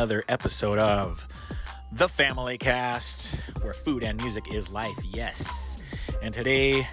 [0.00, 1.28] another episode of
[1.92, 5.76] The Family Cast, where food and music is life, yes.
[6.22, 6.88] And today,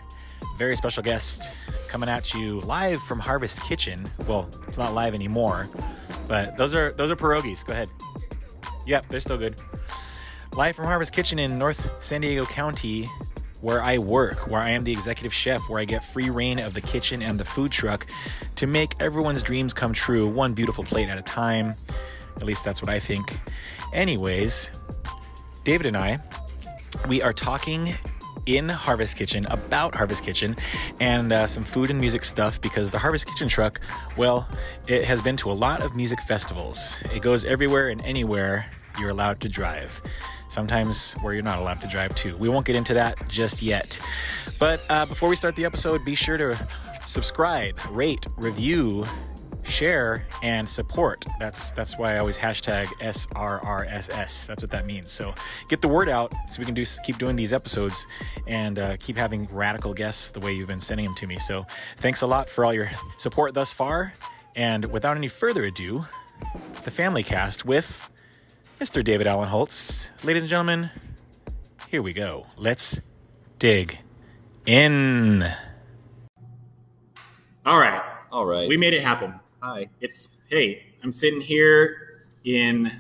[0.58, 1.50] very special guest
[1.88, 4.10] coming at you live from Harvest Kitchen.
[4.28, 5.70] Well, it's not live anymore,
[6.28, 7.66] but those are those are pierogies.
[7.66, 7.88] Go ahead.
[8.86, 9.56] Yep, they're still good.
[10.58, 13.10] Live from Harvest Kitchen in North San Diego County,
[13.62, 16.74] where I work, where I am the executive chef, where I get free reign of
[16.74, 18.06] the kitchen and the food truck
[18.56, 21.74] to make everyone's dreams come true, one beautiful plate at a time.
[22.38, 23.38] At least that's what I think.
[23.94, 24.70] Anyways,
[25.64, 26.20] David and I,
[27.08, 27.94] we are talking
[28.46, 30.56] in Harvest Kitchen about Harvest Kitchen
[31.00, 33.82] and uh, some food and music stuff because the Harvest Kitchen truck,
[34.16, 34.48] well,
[34.88, 36.98] it has been to a lot of music festivals.
[37.14, 38.66] It goes everywhere and anywhere
[39.00, 40.02] you're allowed to drive
[40.50, 42.36] sometimes where you're not allowed to drive too.
[42.38, 44.00] We won't get into that just yet.
[44.60, 46.68] But uh, before we start the episode, be sure to
[47.06, 49.06] subscribe, rate, review,
[49.68, 51.26] share, and support.
[51.40, 54.46] That's that's why I always hashtag SRRSS.
[54.48, 55.12] That's what that means.
[55.12, 55.34] So
[55.70, 58.06] get the word out so we can do keep doing these episodes
[58.48, 61.38] and uh, keep having radical guests the way you've been sending them to me.
[61.38, 61.66] So
[61.98, 64.14] thanks a lot for all your support thus far.
[64.56, 66.06] And without any further ado,
[66.84, 68.10] the Family Cast with
[68.80, 69.04] Mr.
[69.04, 70.10] David Alan Holtze.
[70.24, 70.90] Ladies and gentlemen,
[71.90, 72.48] here we go.
[72.58, 73.02] Let's
[73.60, 74.00] dig
[74.66, 75.44] in.
[77.66, 78.02] All right.
[78.32, 78.68] All right.
[78.68, 79.40] We made it happen.
[79.62, 79.90] Hi.
[80.02, 82.92] It's, hey, I'm sitting here in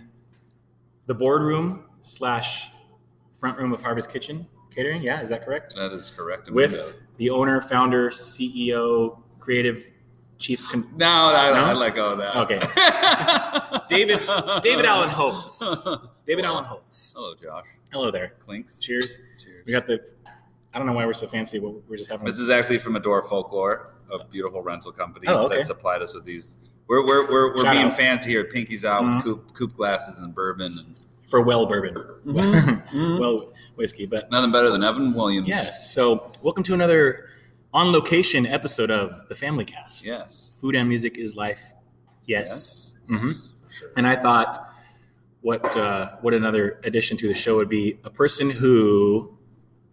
[1.05, 2.71] the boardroom slash
[3.33, 5.01] front room of Harvest Kitchen Catering.
[5.01, 5.75] Yeah, is that correct?
[5.75, 6.49] That is correct.
[6.49, 9.91] With the owner, founder, CEO, creative
[10.39, 10.67] chief.
[10.69, 11.63] Con- no, I, No?
[11.65, 12.35] I let go of that.
[12.35, 12.59] Okay.
[13.87, 14.19] David
[14.61, 16.09] David Alan Holtze.
[16.25, 17.13] David Alan Holtze.
[17.15, 17.65] Hello, Josh.
[17.91, 18.33] Hello there.
[18.39, 18.79] Clinks.
[18.79, 19.21] Cheers.
[19.41, 19.63] Cheers.
[19.65, 19.99] We got the.
[20.77, 21.57] I don't know why we're so fancy.
[21.57, 22.23] But we're just having.
[22.27, 25.57] This is actually from Adore Folklore, a beautiful rental company Oh, okay.
[25.57, 26.55] that supplied us with these.
[26.87, 27.97] We're we're we're, we're Shout being out.
[27.97, 28.43] fancy here.
[28.43, 29.15] Pinkies out Mhm.
[29.15, 30.93] with coupe, coupe glasses and bourbon, and
[31.31, 31.95] for well bourbon.
[32.27, 33.19] Mhm.
[33.19, 35.47] well whiskey, but nothing better than Evan Williams.
[35.47, 35.95] yes.
[35.95, 37.25] So welcome to another
[37.73, 40.05] on location episode of the Family Cast.
[40.05, 40.53] Yes.
[40.61, 41.73] Food and music is life.
[42.27, 42.93] Yes.
[43.09, 43.23] Mhm.
[43.27, 43.91] Yes, for sure.
[43.97, 44.55] And I thought,
[45.41, 49.36] what uh, what another addition to the show would be a person who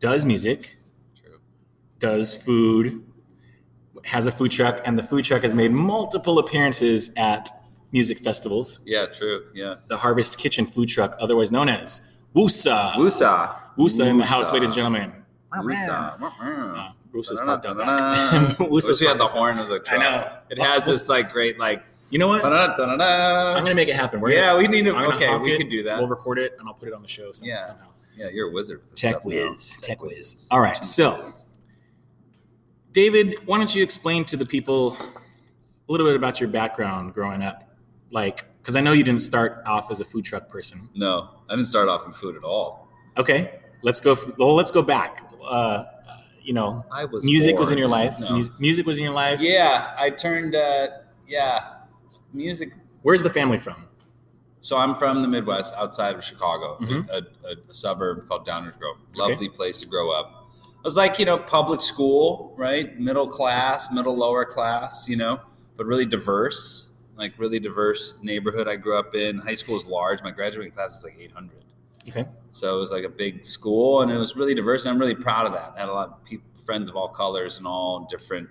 [0.01, 0.77] does music,
[1.23, 1.39] True.
[1.99, 3.03] does food,
[4.05, 7.49] has a food truck, and the food truck has made multiple appearances at
[7.93, 8.81] music festivals.
[8.85, 9.07] Yeah.
[9.07, 9.45] True.
[9.55, 9.77] Yeah.
[9.89, 12.01] The Harvest Kitchen food truck, otherwise known as
[12.35, 12.93] Wusa.
[12.95, 13.57] Wusa.
[13.79, 15.13] Wusa in the house, ladies and gentlemen.
[15.55, 16.17] Wusa.
[16.21, 17.85] Uh, Wusa's popped out I
[18.49, 18.59] back.
[18.59, 20.01] wish Wusa's we had the horn of the truck.
[20.01, 20.33] I know.
[20.51, 21.83] It has this like great like.
[22.11, 22.45] You know what?
[22.45, 22.77] I'm
[23.65, 24.21] gonna make it happen.
[24.21, 24.97] We're Yeah, gonna, we need to.
[25.15, 25.99] Okay, we it, could do that.
[25.99, 27.59] We'll record it and I'll put it on the show some- Yeah.
[27.61, 27.87] somehow.
[28.17, 28.81] Yeah, you're a wizard.
[28.83, 29.21] with this Tech now.
[29.51, 30.47] whiz, tech whiz.
[30.51, 31.33] All right, so
[32.93, 34.97] David, why don't you explain to the people
[35.89, 37.65] a little bit about your background growing up?
[38.11, 40.89] Like, because I know you didn't start off as a food truck person.
[40.95, 42.89] No, I didn't start off in food at all.
[43.17, 44.17] Okay, let's go.
[44.39, 45.23] Well, let's go back.
[45.45, 45.85] Uh,
[46.41, 48.15] you know, I was music was in your life.
[48.21, 48.37] No.
[48.37, 49.41] Mus- music was in your life.
[49.41, 50.55] Yeah, I turned.
[50.55, 50.89] Uh,
[51.27, 51.65] yeah,
[52.33, 52.73] music.
[53.03, 53.89] Where's the family from?
[54.65, 57.07] So I'm from the Midwest, outside of Chicago, Mhm.
[57.11, 57.17] a,
[57.49, 58.97] a, a suburb called Downers Grove.
[59.15, 60.47] Lovely place to grow up.
[60.63, 62.99] It was like you know public school, right?
[62.99, 65.39] Middle class, middle lower class, you know,
[65.77, 66.93] but really diverse.
[67.15, 69.39] Like really diverse neighborhood I grew up in.
[69.39, 70.23] High school was large.
[70.23, 71.59] My graduating class was like 800.
[72.09, 72.25] Okay.
[72.51, 75.15] So it was like a big school, and it was really diverse, and I'm really
[75.15, 75.75] proud of that.
[75.77, 78.49] I had a lot of people, friends of all colors and all different,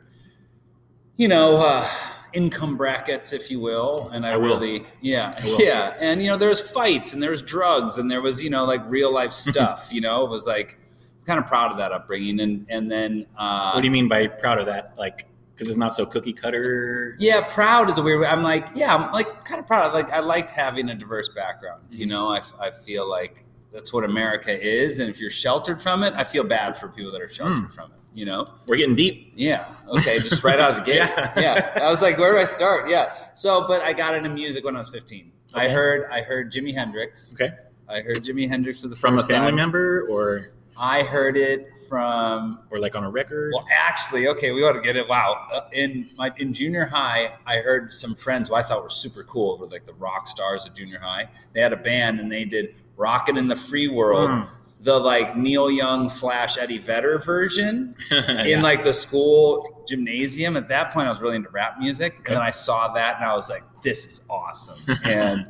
[1.18, 1.88] you know, uh,
[2.33, 4.09] income brackets, if you will.
[4.13, 4.59] And I, I will.
[4.59, 5.62] really, yeah, I will.
[5.62, 5.95] yeah.
[6.00, 8.65] And you know, there was fights, and there was drugs, and there was you know
[8.65, 9.89] like real life stuff.
[9.91, 10.77] you know, it was like
[11.19, 14.07] I'm kind of proud of that upbringing, and and then uh, What do you mean
[14.07, 14.94] by proud of that?
[14.97, 17.15] Like, because it's not so cookie cutter.
[17.19, 18.25] yeah, proud is a weird.
[18.25, 19.94] I'm like, yeah, I'm like kind of proud.
[19.94, 21.83] Like I liked having a diverse background.
[21.91, 26.03] You know, I, I feel like that's what America is, and if you're sheltered from
[26.03, 27.97] it, I feel bad for people that are sheltered from it.
[28.15, 29.33] You know, We're getting deep.
[29.36, 30.98] yeah, okay, just right out of the gate.
[30.98, 31.33] Yeah.
[31.36, 31.80] yeah.
[31.83, 32.89] I was like, where do I start?
[32.89, 35.31] Yeah, so but I got into music when I was 15.
[35.56, 37.33] I heard I heard Jimi Hendrix.
[37.33, 37.54] Okay.
[37.89, 39.56] I heard Jimi Hendrix for the From a family time.
[39.56, 43.51] member or I heard it from or like on a record.
[43.56, 45.07] well, actually, okay, we ought to get it.
[45.10, 48.89] Wow, uh, in my in junior high, I heard some friends who I thought were
[48.89, 51.27] super cool, were like the rock stars of junior high.
[51.54, 54.48] They had a band and they did "Rockin' in the Free World," Mm.
[54.83, 58.44] The like Neil Young slash Eddie Vedder version Yeah.
[58.45, 60.56] in like the school gymnasium.
[60.57, 62.24] At that point, I was really into rap music, Okay.
[62.27, 65.45] and then I saw that and I was like, "This is awesome!" and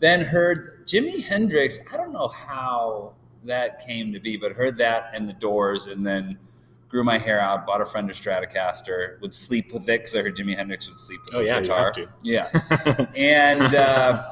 [0.00, 1.78] then heard Jimi Hendrix.
[1.92, 3.14] I don't know how
[3.44, 6.38] that came to be, but heard that and the Doors, and then
[6.88, 10.36] grew my hair out, bought a Fender Stratocaster, would sleep with it because I heard
[10.36, 11.84] Jimi Hendrix would sleep with Oh his yeah, you guitar.
[11.86, 12.08] have to.
[12.22, 14.30] Yeah, and uh,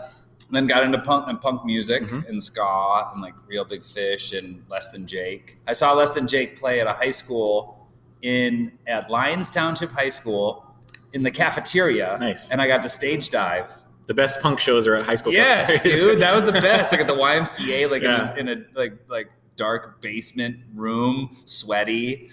[0.56, 2.28] then got into punk and punk music Mhm.
[2.28, 5.56] and ska and like Real Big Fish and Less Than Jake.
[5.66, 7.88] I saw Less Than Jake play at a high school
[8.22, 10.64] in at Lyons Township High School
[11.12, 12.16] in the cafeteria.
[12.20, 12.50] Nice.
[12.50, 13.70] And I got to stage dive.
[14.06, 15.32] The best punk shows are at high school.
[15.32, 16.92] Yes, dude, that was the best.
[16.92, 18.34] Like at the YMCA, like Yeah.
[18.36, 22.30] in, a, in a like like dark basement room, sweaty.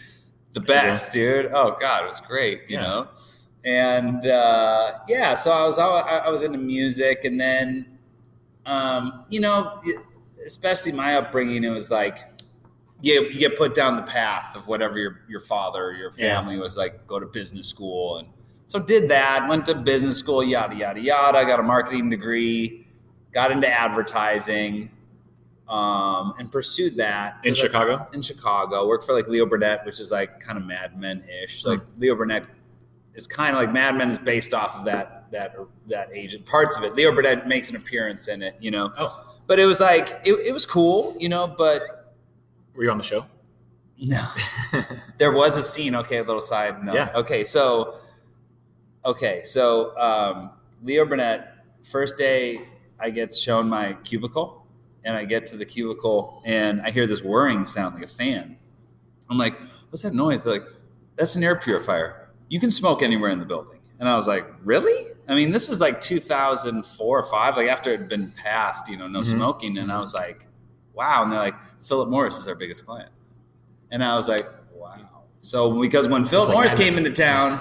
[0.53, 0.87] The There you go.
[0.89, 1.45] best, dude.
[1.53, 2.61] Oh god, it was great.
[2.67, 2.81] You Yeah.
[2.81, 3.07] know,
[3.65, 7.98] and uh, yeah, so I was I was into music, and then
[8.69, 9.81] um, you know,
[10.45, 12.19] especially my upbringing, it was like.
[13.01, 16.35] You, you get put down the path of whatever your, your father or your Yeah.
[16.35, 18.27] family was like go to business school and
[18.67, 22.85] so did that went to business school yada yada yada got a marketing degree
[23.31, 24.91] got into advertising
[25.69, 28.05] um, and pursued that in Chicago.
[28.11, 28.85] in Chicago.
[28.85, 31.63] Worked for like Leo Burnett, which is like kind of Mad Men ish.
[31.65, 32.43] Like Leo Burnett
[33.13, 35.55] is kind of like Mad Men is based off of that that
[35.87, 36.93] that agent parts of it.
[36.95, 38.91] Leo Burnett makes an appearance in it, you know.
[38.97, 41.47] Oh, But it was like it, it was cool, you know.
[41.57, 42.15] But
[42.75, 43.25] were you on the show?
[44.01, 44.25] no,
[45.17, 45.93] there was a scene.
[45.95, 46.95] Okay, a little side note.
[46.95, 47.11] Yeah.
[47.15, 47.95] Okay, so
[49.05, 50.51] okay, so um,
[50.83, 51.55] Leo Burnett.
[51.83, 52.67] First day,
[52.99, 54.65] I get shown my cubicle,
[55.05, 58.57] and I get to the cubicle, and I hear this whirring sound like a fan.
[59.29, 59.55] I'm like,
[59.89, 60.67] "What's that noise?" They're like,
[61.15, 62.29] "That's an air purifier.
[62.49, 65.69] You can smoke anywhere in the building." And I was like, "Really?" I mean, this
[65.69, 69.25] is like 2004 or five, like after it had been passed, you know, no Mhm.
[69.27, 70.47] smoking, and I was like,
[70.93, 73.11] "Wow!" And they're like, "Philip Morris is our biggest client,"
[73.91, 74.95] and I was like, "Wow!"
[75.41, 77.59] So because when Philip like Morris came into town,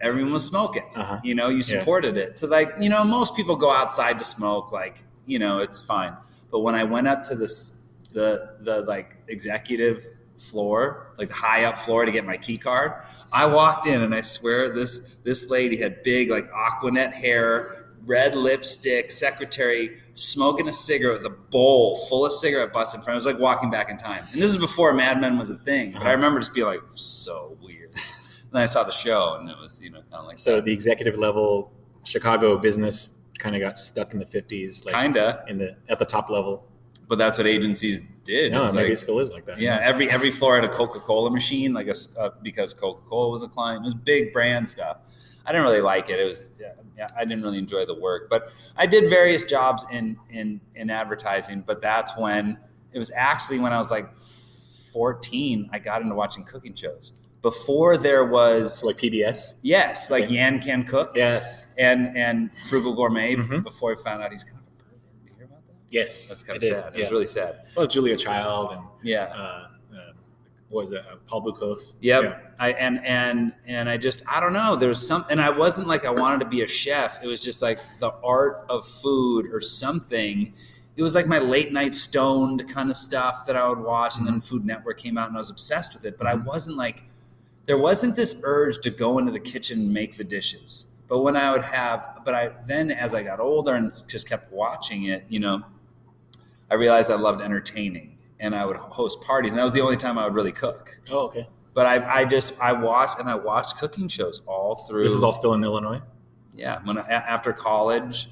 [0.00, 0.84] everyone was smoking.
[0.96, 1.18] Uh-huh.
[1.22, 1.62] You know, you Yeah.
[1.80, 2.38] supported it.
[2.38, 6.16] So like, you know, most people go outside to smoke, like, you know, it's fine.
[6.50, 7.82] But when I went up to this
[8.14, 10.02] the the like executive
[10.40, 12.92] floor, like the high up floor to get my key card,
[13.32, 18.34] I walked in and I swear this this lady had big like aquanet hair, red
[18.34, 23.14] lipstick, secretary, smoking a cigarette with a bowl full of cigarette butts in front.
[23.14, 24.18] It was like walking back in time.
[24.32, 25.92] And this is before Mad Men was a thing.
[25.92, 26.14] But I Uh-huh.
[26.16, 27.92] remember just being like, so weird.
[28.52, 30.72] then I saw the show and it was, you know, kind of like So the
[30.72, 31.70] executive level
[32.04, 35.44] Chicago business kind of got stuck in the 50s, like kinda.
[35.48, 36.64] in the at the top level.
[37.08, 38.52] But that's what agencies did.
[38.52, 39.58] No, It's maybe like- it still is like that.
[39.58, 43.30] yeah, every every floor had a Coca Cola machine, like a uh, because Coca Cola
[43.30, 43.82] was a client.
[43.82, 44.98] It was big brand stuff.
[45.46, 46.20] I didn't really like it.
[46.20, 49.86] It was yeah, yeah, I didn't really enjoy the work, but I did various jobs
[49.90, 51.64] in in in advertising.
[51.66, 52.58] But that's when
[52.92, 54.14] it was actually when I was like
[54.92, 55.68] fourteen.
[55.72, 57.14] I got into watching cooking shows.
[57.40, 59.54] Before there was like PBS.
[59.62, 60.34] yes, like Okay.
[60.34, 61.68] Yan Can Cook Yes.
[61.78, 63.36] and and Frugal Gourmet.
[63.36, 63.62] Mhm.
[63.62, 65.00] Before I found out he's kind of a pervert.
[65.24, 65.74] Did you hear about that?
[65.90, 66.28] Yes.
[66.28, 66.94] That's kind of did, sad.
[66.94, 67.04] It Yeah.
[67.04, 67.60] was really sad.
[67.76, 69.24] well, Julia Child and Yeah.
[69.34, 70.12] uh, uh,
[70.68, 71.00] what was that?
[71.10, 71.94] Uh, Paul Bocuse.
[72.00, 72.22] Yep.
[72.24, 72.38] Yeah.
[72.60, 74.76] I and and and I just I don't know.
[74.76, 77.22] There's some and I wasn't like I wanted to be a chef.
[77.22, 80.52] It was just like the art of food or something.
[80.96, 84.26] It was like my late night stoned kind of stuff that I would watch, and
[84.26, 86.18] then Food Network came out, and I was obsessed with it.
[86.18, 87.04] But I wasn't like
[87.66, 90.86] there wasn't this urge to go into the kitchen and make the dishes.
[91.08, 94.52] But when I would have, but I then as I got older and just kept
[94.52, 95.62] watching it, you know,
[96.70, 99.96] I realized I loved entertaining, and I would host parties, and that was the only
[99.96, 101.46] time I would really cook Oh, okay.
[101.74, 105.02] but I, I just I watched and I watched cooking shows all through.
[105.04, 106.00] This is all still in Illinois.
[106.54, 106.80] yeah.
[106.84, 108.28] When I, after college,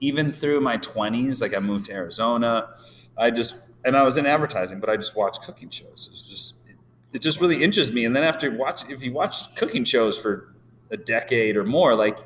[0.00, 2.70] even through my twenties, like I moved to Arizona,
[3.16, 6.06] I just and I was in advertising, but I just watched cooking shows.
[6.08, 6.76] It was just it,
[7.12, 8.04] it just really interests me.
[8.04, 10.54] And then after watch, if you watch cooking shows for
[10.90, 12.18] a decade or more, like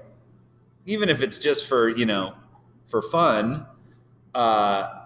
[0.87, 2.35] even if it's just for you know
[2.87, 3.66] for fun,
[4.35, 5.00] uh,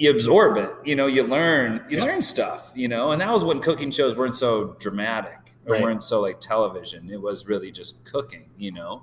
[0.00, 0.70] you absorb it.
[0.84, 2.04] You know, you learn you Yeah.
[2.04, 2.72] learn stuff.
[2.74, 5.82] You know, and that was when cooking shows weren't so dramatic or Right.
[5.82, 7.10] weren't so like television.
[7.10, 8.48] It was really just cooking.
[8.58, 9.02] You know,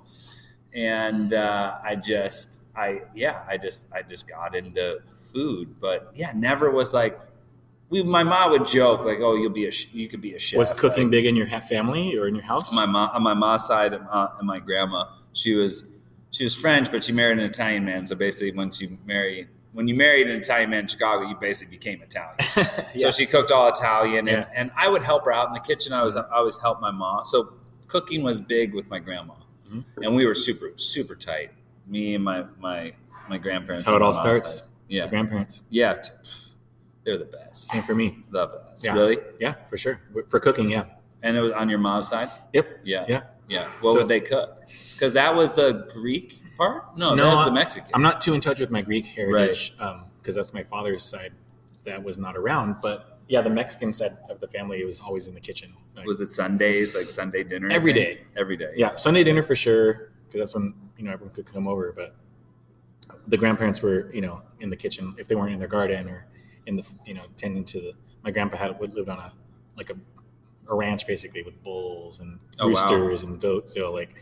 [0.74, 5.00] and uh, I just I yeah I just I just got into
[5.32, 7.18] food, but yeah, never was like.
[7.90, 10.38] We, my mom would joke like, "Oh, you'll be a sh- you could be a
[10.38, 12.74] chef." Was cooking Like, big in your ha- family or in your house?
[12.74, 15.88] my mom on my mom's side and, uh, and my grandma she was
[16.30, 19.86] she was french but she married an italian man so basically once you marry when
[19.86, 22.84] you married an italian man in chicago you basically became italian yeah.
[22.96, 24.48] so she cooked all italian and, Yeah.
[24.54, 26.90] and i would help her out in the kitchen i was I always help my
[26.90, 27.52] mom so
[27.86, 29.34] cooking was big with my grandma
[29.70, 29.84] Mhm.
[30.02, 31.50] and we were super super tight
[31.86, 32.92] me and my my
[33.28, 34.60] my grandparents That's how it all starts.
[34.60, 34.68] side.
[34.88, 35.62] yeah grandparents.
[35.68, 36.02] yeah
[37.04, 38.18] they're the best Same for me.
[38.30, 38.94] the best Yeah.
[38.94, 40.00] really Yeah, for sure.
[40.28, 40.84] For cooking, yeah.
[41.22, 42.80] and it was on your mom's side Yep.
[42.84, 43.04] Yeah.
[43.08, 43.22] Yeah.
[43.48, 43.68] Yeah.
[43.80, 44.60] What So- would they cook?
[44.94, 46.96] Because that was the Greek part?
[46.96, 47.90] No, No, that's the Mexican.
[47.94, 51.32] I'm not too in touch with my Greek heritage because um, that's my father's side
[51.84, 52.76] that was not around.
[52.82, 55.72] But yeah, the Mexican side of the family was always in the kitchen.
[55.96, 57.70] Like, Was it Sundays, like Sunday dinner?
[57.70, 58.02] Every thing?
[58.16, 58.20] day.
[58.36, 58.72] Every day.
[58.76, 61.92] yeah, Sunday dinner for sure, because that's when you know everyone could come over.
[61.96, 62.14] But
[63.26, 66.26] the grandparents were, you know, in the kitchen if they weren't in their garden or
[66.66, 67.92] in the, you know, tending to the.
[68.24, 69.32] My grandpa had lived on a
[69.76, 69.94] like a,
[70.68, 72.70] a ranch basically with bulls and Oh, wow.
[72.70, 73.72] roosters and goats.
[73.74, 74.14] So like,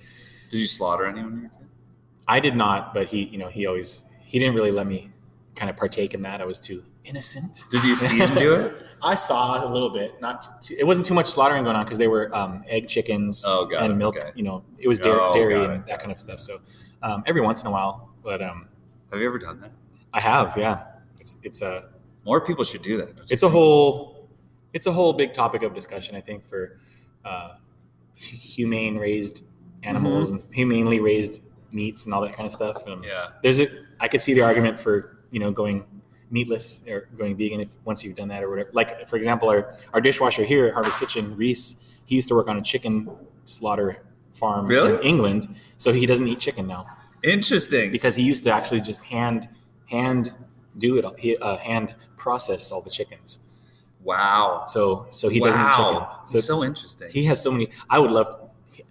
[0.50, 1.33] Did you slaughter anyone?
[1.33, 1.67] when you were kid?
[2.29, 5.11] I did not, but he, you know, he always he didn't really let me
[5.55, 6.41] kind of partake in that.
[6.41, 7.65] I was too innocent.
[7.71, 8.73] Did you see him do it?
[9.03, 10.21] I saw a little bit.
[10.21, 13.45] Not too, it wasn't too much slaughtering going on because they were um, egg chickens
[13.47, 13.97] Oh, and it.
[13.97, 14.17] milk.
[14.17, 14.31] Okay.
[14.35, 16.41] You know, it was dairy, Oh, dairy and it, that kind of stuff.
[16.41, 16.59] So
[17.03, 18.69] um, every once in a while, but um,
[19.12, 19.73] Have you ever done that?
[20.12, 20.57] I have.
[20.57, 20.83] Yeah,
[21.21, 21.91] it's it's a
[22.25, 23.11] More people should do that.
[23.31, 24.15] it's a whole
[24.76, 26.14] it's a whole big topic of discussion.
[26.14, 26.78] I think for
[27.25, 27.54] uh,
[28.14, 29.45] humane raised
[29.83, 31.42] animals and humanely raised
[31.73, 32.87] meats and all that kind of stuff.
[32.87, 33.28] Um, Yeah.
[33.42, 33.66] there's a
[34.00, 34.95] I could see the argument for
[35.30, 35.87] you know going
[36.30, 38.71] meatless or going vegan if once you've done that or whatever.
[38.75, 42.49] Like for example, our our dishwasher here at Harvest Kitchen, Reese, he used to work
[42.49, 43.09] on a chicken
[43.47, 44.02] slaughter
[44.35, 44.92] farm Really?
[44.97, 45.42] in England,
[45.78, 46.87] so he doesn't eat chicken now
[47.25, 47.90] Interesting.
[47.90, 49.49] because he used to actually just hand
[49.87, 50.35] hand
[50.76, 51.04] do it.
[51.18, 53.38] He uh, hand process all the chickens.
[54.07, 54.65] Wow.
[54.67, 56.23] So so he doesn't wow.
[56.27, 57.09] So so interesting.
[57.11, 57.69] he has so many.
[57.91, 58.29] I would love.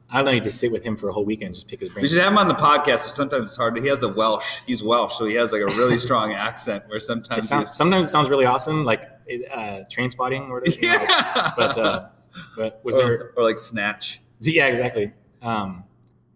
[0.09, 1.89] I don't need to sit with him for a whole weekend and just pick his
[1.89, 2.03] brain.
[2.03, 3.77] we should have him on the podcast, but sometimes it's hard.
[3.77, 4.59] He has the Welsh.
[4.67, 6.83] He's Welsh, so he has like a really strong accent.
[6.87, 9.03] Where It sometimes sounds, he's sometimes it sounds really awesome, like
[9.51, 10.77] uh, train spotting or whatever.
[10.79, 11.51] you know, like- yeah.
[11.57, 12.09] but uh,
[12.57, 13.31] but was or, there?
[13.37, 14.21] or like snatch.
[14.41, 15.11] Yeah, exactly.
[15.41, 15.83] Um,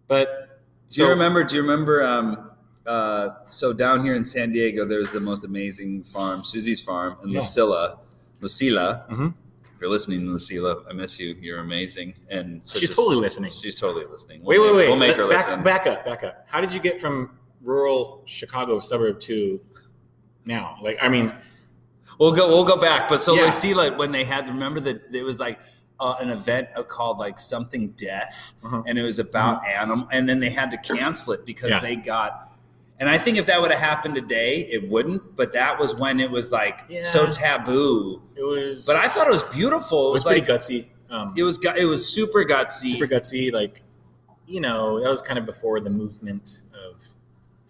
[0.08, 0.60] but
[0.90, 1.44] Do you remember?
[1.44, 2.02] Do you remember?
[2.02, 2.50] Um,
[2.86, 7.30] uh, so down here in San Diego, there's the most amazing farm, Susie's Farm, and
[7.30, 7.38] Yeah.
[7.38, 7.98] Lucilla,
[8.40, 9.08] Lucila.
[9.10, 9.34] Mhm.
[9.64, 11.34] If you're listening, Lucila, I miss you.
[11.40, 13.50] You're amazing, and such She's a- totally listening.
[13.52, 14.42] She's totally listening.
[14.42, 14.88] Wait, We'll wait, make- wait.
[14.88, 15.62] We'll make her back, listen.
[15.62, 16.44] back up, back up.
[16.46, 17.30] How did you get from
[17.62, 19.60] rural Chicago suburb to
[20.44, 20.76] now?
[20.82, 21.32] Like, I mean,
[22.18, 22.48] We'll go.
[22.48, 23.08] We'll go back.
[23.08, 23.44] But so Yeah.
[23.46, 25.58] Lucila, when they had, remember that it was like
[25.98, 28.82] uh, an event called like something death, Uh-huh.
[28.86, 31.78] and it was about animal, and then they had to cancel it because Yeah.
[31.80, 32.46] they got.
[33.00, 35.34] And I think if that would have happened today, it wouldn't.
[35.34, 37.02] But that was when it was like Yeah.
[37.02, 38.22] so taboo.
[38.36, 38.86] it was.
[38.86, 40.08] But I thought it was beautiful.
[40.08, 40.88] It it was like gutsy.
[41.08, 41.58] Um, it was.
[41.64, 42.88] It was super gutsy.
[42.88, 43.52] super gutsy.
[43.52, 43.82] Like,
[44.46, 47.02] you know, that was kind of before the movement of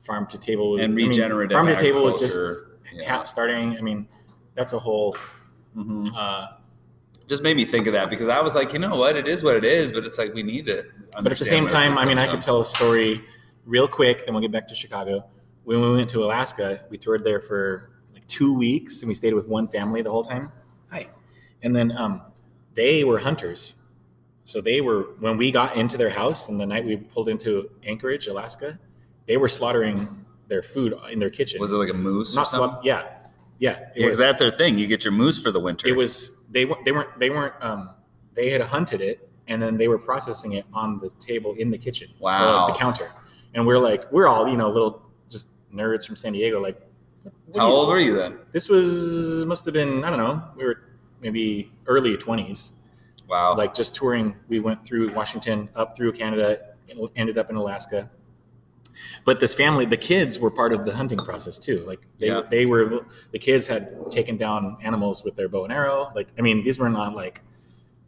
[0.03, 3.23] farm to table And I mean, regenerative farm to table was just yeah.
[3.23, 3.79] starting.
[3.79, 4.09] I mean,
[4.57, 5.17] that's a whole.
[5.77, 6.13] Mhm.
[6.15, 6.49] Uh,
[7.29, 9.45] Just made me think of that because I was like, you know what, it is
[9.45, 10.85] what it is, but it's like we need to.
[11.23, 13.23] but at the same time, I mean, I could tell a story
[13.65, 15.25] real quick, then we'll get back to Chicago.
[15.65, 19.35] When we went to Alaska, we toured there for like two weeks and we stayed
[19.35, 20.51] with one family the whole time.
[20.91, 21.09] Hi.
[21.63, 22.23] And then um,
[22.75, 23.77] they were hunters.
[24.45, 27.71] So they were, when we got into their house and the night we pulled into
[27.85, 28.79] Anchorage, Alaska,
[29.27, 31.61] they were slaughtering their food in their kitchen.
[31.61, 32.79] Was it like a moose or Not something?
[32.81, 33.03] sla- yeah.
[33.59, 33.79] Yeah.
[33.95, 34.79] It Yeah, that's their thing.
[34.79, 35.87] You get your moose for the winter.
[35.87, 37.91] it was, they they weren't, they weren't, um,
[38.35, 41.79] they had hunted it and then they were processing it on the table in the
[41.79, 42.09] kitchen.
[42.19, 42.67] Wow.
[42.67, 43.11] the counter.
[43.55, 46.61] And we're like, we're all, you know, little just nerds from San Diego.
[46.61, 46.81] Like,
[47.57, 48.39] How old were you then?
[48.53, 50.83] This was, must have been, I don't know, we were
[51.21, 52.73] maybe early 20s.
[53.29, 53.57] Wow.
[53.57, 54.35] Like just touring.
[54.49, 56.59] We went through Washington, up through Canada,
[57.17, 58.11] ended up in Alaska.
[59.25, 61.85] But this family, the kids were part of the hunting process too.
[61.87, 62.43] Like they, Yeah.
[62.51, 66.11] they were, the kids had taken down animals with their bow and arrow.
[66.15, 67.41] Like, I mean, these were not like,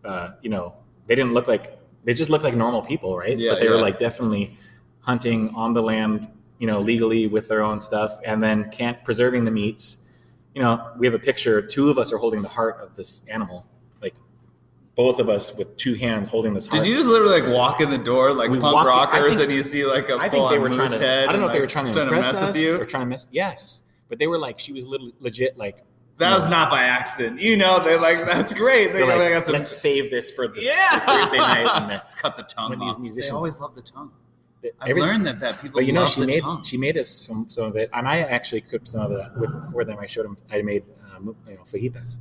[0.05, 0.75] uh, you know,
[1.07, 3.39] they didn't look like, they just looked like normal people, right?
[3.39, 4.57] Yeah, but they were like definitely
[5.03, 6.29] hunting on the land,
[6.59, 10.09] you know, legally with their own stuff and then can't preserving the meats.
[10.55, 13.27] You know, we have a picture, two of us are holding the heart of this
[13.29, 13.67] animal,
[14.03, 14.15] like
[14.95, 16.83] both of us with two hands holding this heart.
[16.85, 19.53] Did you just literally like walk in the door like We punk rockers think- and
[19.53, 20.99] you see like a I full think they were trying to.
[20.99, 21.29] head?
[21.29, 22.81] I don't know if they were like, trying to impress mess us with you.
[22.81, 23.29] or trying to mess.
[23.31, 25.79] Yes, but they were like, she was lit- legit like.
[26.19, 27.41] That was not by accident.
[27.41, 28.93] You know, they like that's great.
[28.93, 31.67] They, like, got some let's save this for the yeah Thursday night.
[31.75, 34.13] And the, let's cut the tongue when these musicians- they always love the tongue.
[34.81, 36.63] I've learned that that people But you know, she made tongue.
[36.65, 39.73] she made us some, some of it, and I actually cooked some of that with,
[39.73, 39.99] for them.
[39.99, 40.37] I showed them.
[40.53, 40.85] I made
[41.17, 42.19] um, you know fajitas.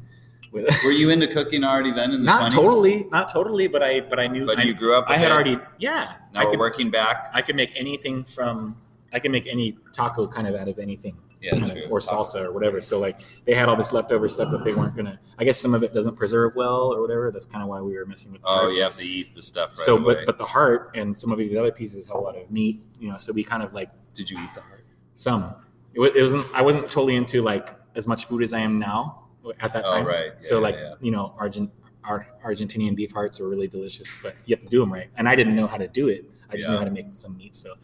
[0.51, 2.55] With, Were you into cooking already then in the not 20s?
[2.55, 4.45] totally, not totally, but I but I knew.
[4.45, 5.05] But I, you grew up.
[5.07, 5.33] I had it.
[5.33, 6.13] already yeah.
[6.33, 7.29] Now I we're could, working back.
[7.33, 8.75] I could make anything from.
[9.13, 11.17] I can make any taco kind of out of anything.
[11.41, 11.55] Yeah,
[11.89, 12.81] or salsa or whatever.
[12.81, 15.19] So like they had all this leftover stuff that they weren't gonna.
[15.39, 17.31] I guess some of it doesn't preserve well or whatever.
[17.31, 18.41] That's kind of why we were messing with.
[18.41, 20.13] The Oh, you have to eat the stuff right so, away.
[20.15, 22.79] but but the heart and some of the other pieces have a lot of meat.
[22.99, 24.85] You know, so we kind of like Did you eat the heart?
[25.15, 25.55] some.
[25.95, 26.45] It, it wasn't.
[26.53, 29.23] I wasn't totally into like as much food as I am now
[29.59, 30.05] at that Oh, time.
[30.05, 30.31] right.
[30.41, 30.93] so Yeah, like yeah.
[31.01, 31.71] you know, Argent.
[32.03, 35.09] Our Argentinian beef hearts are really delicious, but you have to do them right.
[35.17, 36.25] And I didn't know how to do it.
[36.49, 36.73] I just Yeah.
[36.73, 37.53] knew how to make some meat.
[37.55, 37.75] So,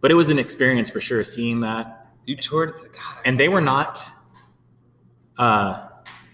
[0.00, 1.22] but it was an experience for sure.
[1.22, 3.22] Seeing that You toured the God.
[3.24, 4.02] and they were not
[5.38, 5.88] uh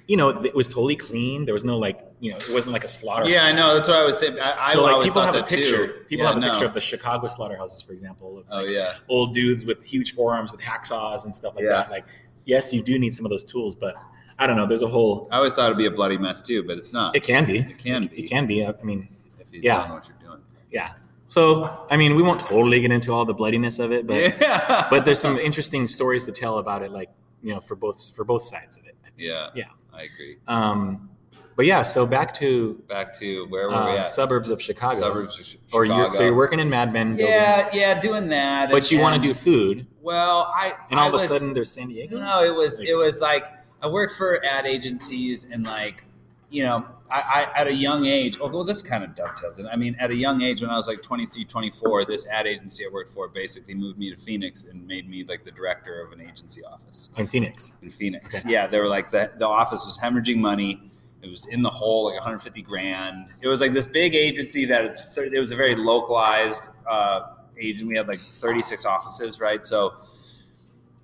[0.06, 1.44] you know, it was totally clean.
[1.44, 3.32] There was no like, you know, it wasn't like a slaughterhouse.
[3.32, 3.76] Yeah, I know.
[3.76, 4.42] That's what I was thinking.
[4.42, 5.86] I, I so like always people thought have a picture.
[5.86, 5.92] too.
[6.08, 6.50] People Yeah, have a no.
[6.50, 8.94] picture of the Chicago slaughterhouses, for example, of Oh like, yeah.
[9.08, 11.70] old dudes with huge forearms with hacksaws and stuff like Yeah.
[11.74, 11.90] that.
[11.92, 12.06] Like,
[12.44, 13.94] yes, you do need some of those tools, but
[14.40, 14.66] I don't know.
[14.66, 15.28] There's a whole.
[15.30, 17.14] I always thought it'd be a bloody mess too, but it's not.
[17.14, 17.58] It can be.
[17.60, 18.18] It can be.
[18.24, 18.66] it can be.
[18.66, 19.06] I mean,
[19.38, 19.76] if you yeah.
[19.78, 20.42] don't know what you're doing.
[20.72, 20.94] yeah.
[21.30, 24.86] So I mean, we won't totally get into all the bloodiness of it, but yeah.
[24.90, 27.08] but there's some interesting stories to tell about it, like
[27.42, 28.96] you know, for both for both sides of it.
[29.04, 29.14] I think.
[29.18, 29.48] yeah.
[29.54, 29.64] Yeah.
[29.92, 30.36] I agree.
[30.48, 31.08] Um,
[31.56, 34.08] but yeah, so back to Back to where were we uh, at?
[34.08, 34.98] suburbs of Chicago.
[34.98, 37.16] Suburbs of Chi- Or you're, so you're working in Mad Men.
[37.16, 38.70] building, Yeah, yeah, doing that.
[38.70, 40.52] but you want to do food, well.
[40.56, 42.18] I and all I of a sudden there's San Diego.
[42.18, 43.44] No, it was Like- it was like
[43.82, 46.02] I worked for ad agencies and like
[46.50, 48.38] you know I, I at a young age.
[48.40, 49.58] Oh, well, this kind of dovetails.
[49.58, 49.66] it.
[49.70, 52.84] I mean, at a young age, when I was like 23, 24, this ad agency
[52.84, 56.12] I worked for basically moved me to Phoenix and made me like the director of
[56.12, 57.74] an agency office in Phoenix.
[57.82, 58.40] in Phoenix.
[58.44, 58.52] Okay.
[58.52, 60.90] Yeah, they were like the the office was hemorrhaging money.
[61.22, 63.26] It was in the hole, like 150 grand.
[63.42, 67.88] It was like this big agency that it's it was a very localized uh, agent.
[67.88, 69.66] We had like 36 offices, right?
[69.66, 69.94] So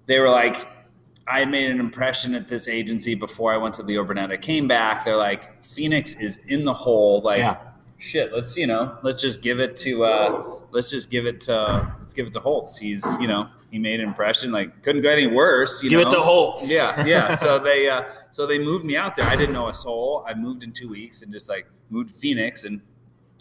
[0.06, 0.66] they were like,
[1.28, 4.30] I had made an impression at this agency before I went to Leo Burnett.
[4.30, 5.04] I came back.
[5.04, 7.20] They're like, Phoenix is in the hole.
[7.22, 7.56] Like, Yeah.
[7.98, 8.32] shit.
[8.32, 10.04] Let's you know, let's just give it to.
[10.04, 11.92] Uh, let's just give it to.
[12.00, 12.78] Let's give it to Holtze.
[12.78, 14.52] He's you know, he made an impression.
[14.52, 15.82] Like, couldn't get any worse.
[15.82, 16.06] You Give know?
[16.06, 16.72] it to Holtze.
[16.72, 17.34] Yeah, yeah.
[17.34, 19.26] So they uh, so they moved me out there.
[19.26, 20.24] I didn't know a soul.
[20.28, 22.80] I moved in two weeks and just like moved to Phoenix and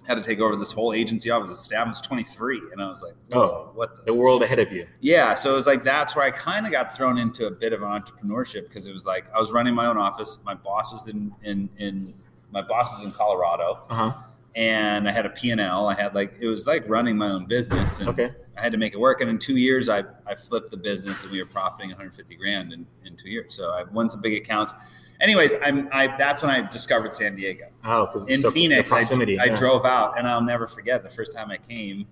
[0.08, 1.50] had to take over this whole agency office.
[1.50, 3.72] The staff was 23, and I was like, Oh.
[3.74, 4.86] what the the world ahead of you.
[5.02, 7.74] yeah, so it was like that's where I kind of got thrown into a bit
[7.74, 10.40] of an entrepreneurship because it was like I was running my own office.
[10.46, 12.14] My boss was in in in
[12.52, 14.14] my boss was in Colorado, Uh huh.
[14.56, 15.88] and I had a P and L.
[15.88, 18.32] I had like it was like running my own business, and Okay.
[18.58, 19.20] I had to make it work.
[19.20, 22.72] And in two years, I I flipped the business, and we were profiting 150 grand
[22.74, 23.54] in in two years.
[23.56, 24.74] So I won some big accounts.
[25.22, 28.90] Anyways, I'm I that's when I discovered San Diego Oh, because in so Phoenix.
[28.90, 29.40] the I, proximity.
[29.40, 32.06] I drove out, and I'll never forget the first time I came.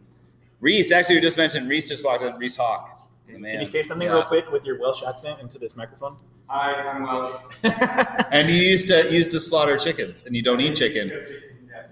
[0.61, 2.35] Reese, actually, we just mentioned Reese just walked in.
[2.37, 3.09] Reese Hawk.
[3.27, 3.41] man.
[3.51, 4.13] Can you say something Yeah.
[4.13, 6.15] real quick with your Welsh accent into this microphone?
[6.47, 7.31] Hi, I'm Welsh.
[8.31, 11.11] And you used to used to slaughter chickens, and you don't eat chicken.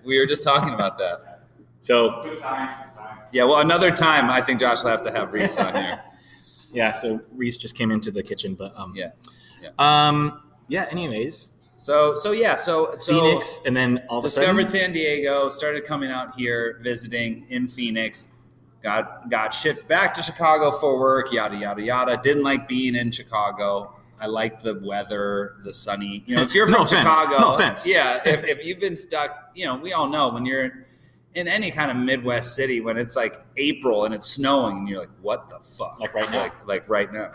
[0.05, 1.41] We were just talking about that.
[1.81, 3.17] so Good time, good time.
[3.33, 3.43] Yeah.
[3.43, 6.01] Well, another time, I think Josh will have to have Reese on here.
[6.73, 9.09] yeah, so Reese just came into the kitchen, but um, Yeah.
[9.77, 10.41] um,
[10.71, 10.85] yeah.
[10.89, 12.55] Anyways, So so yeah.
[12.55, 15.49] So so Phoenix, and then all of a discovered sudden, San Diego.
[15.49, 18.29] Started coming out here, visiting in Phoenix.
[18.81, 21.33] Got got shipped back to Chicago for work.
[21.33, 22.17] Yada yada yada.
[22.23, 23.93] Didn't like being in Chicago.
[24.21, 26.23] I like the weather, the sunny.
[26.25, 27.19] You know, if you're No from offense.
[27.19, 27.91] Chicago, No offense.
[27.91, 30.85] Yeah, if, if you've been stuck, you know, we all know when you're
[31.33, 34.99] in any kind of Midwest city when it's like April and it's snowing and you're
[34.99, 35.99] like, what the fuck?
[35.99, 36.41] Like right now?
[36.43, 37.31] Like, like right now.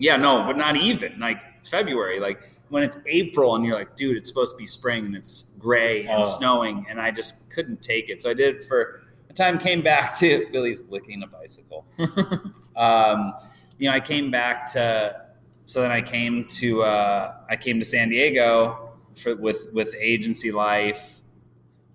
[0.00, 1.18] Yeah, no, but not even.
[1.20, 2.18] Like it's February.
[2.18, 5.52] Like when it's April and you're like, dude, it's supposed to be spring and it's
[5.58, 6.22] gray and Oh.
[6.22, 8.20] snowing, and I just couldn't take it.
[8.22, 9.58] So I did it for a time.
[9.58, 11.84] Came back to Billie's licking a bicycle.
[12.76, 13.34] um,
[13.78, 15.26] you know, I came back to.
[15.66, 18.90] So then I came to uh, I came to San Diego
[19.22, 21.18] for, with with agency life.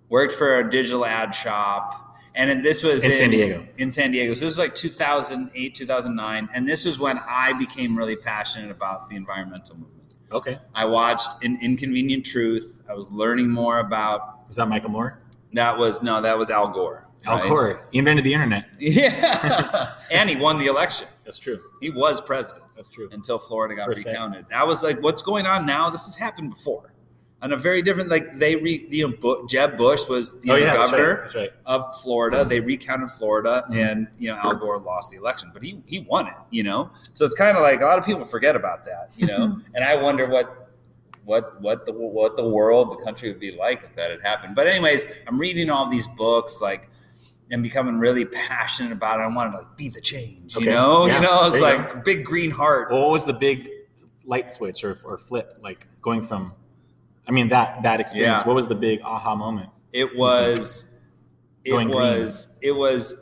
[0.09, 2.04] Worked for a digital ad shop,
[2.35, 3.65] and then this was In San Diego.
[3.77, 7.97] In San Diego, so this was like 2008, 2009, and this was when I became
[7.97, 10.15] really passionate about the environmental movement.
[10.31, 12.83] okay, I watched an Inconvenient Truth.
[12.89, 15.17] I was learning more about was that Michael Moore?
[15.53, 15.77] that.
[15.77, 17.07] Was no, that was Al Gore.
[17.25, 17.47] Al right?
[17.49, 18.65] Gore, he invented the internet.
[18.79, 21.07] Yeah, and he won the election.
[21.23, 21.59] That's true.
[21.81, 23.09] He was president That's true.
[23.11, 24.45] until Florida got For recounted.
[24.49, 25.89] That was like, what's going on now?
[25.89, 26.93] This has happened before,
[27.41, 28.09] on a very different.
[28.09, 31.19] Like they, re, you know, Jeb Bush was oh know, yeah, that's governor right.
[31.19, 31.51] That's right.
[31.65, 32.45] of Florida.
[32.45, 33.75] They recounted Florida, Mhm.
[33.91, 36.33] and you know Al Gore lost the election, but he he won it.
[36.49, 39.11] You know, so it's kind of like a lot of people forget about that.
[39.17, 40.69] You know, and I wonder what
[41.25, 44.55] what what the what the world, the country would be like if that had happened.
[44.55, 46.89] But anyways, I'm reading all these books like.
[47.51, 49.21] And becoming really passionate about it.
[49.21, 51.05] I wanted to like be the change, you know.
[51.05, 52.89] Yeah, You know, it's like big green heart.
[52.89, 53.69] Well, what was the big
[54.25, 56.53] light switch or, or flip like going from?
[57.27, 58.41] I mean that that experience.
[58.41, 58.47] Yeah.
[58.47, 59.69] What was the big aha moment?
[59.91, 60.97] It was,
[61.63, 61.99] it Going green.
[61.99, 63.21] was, it was.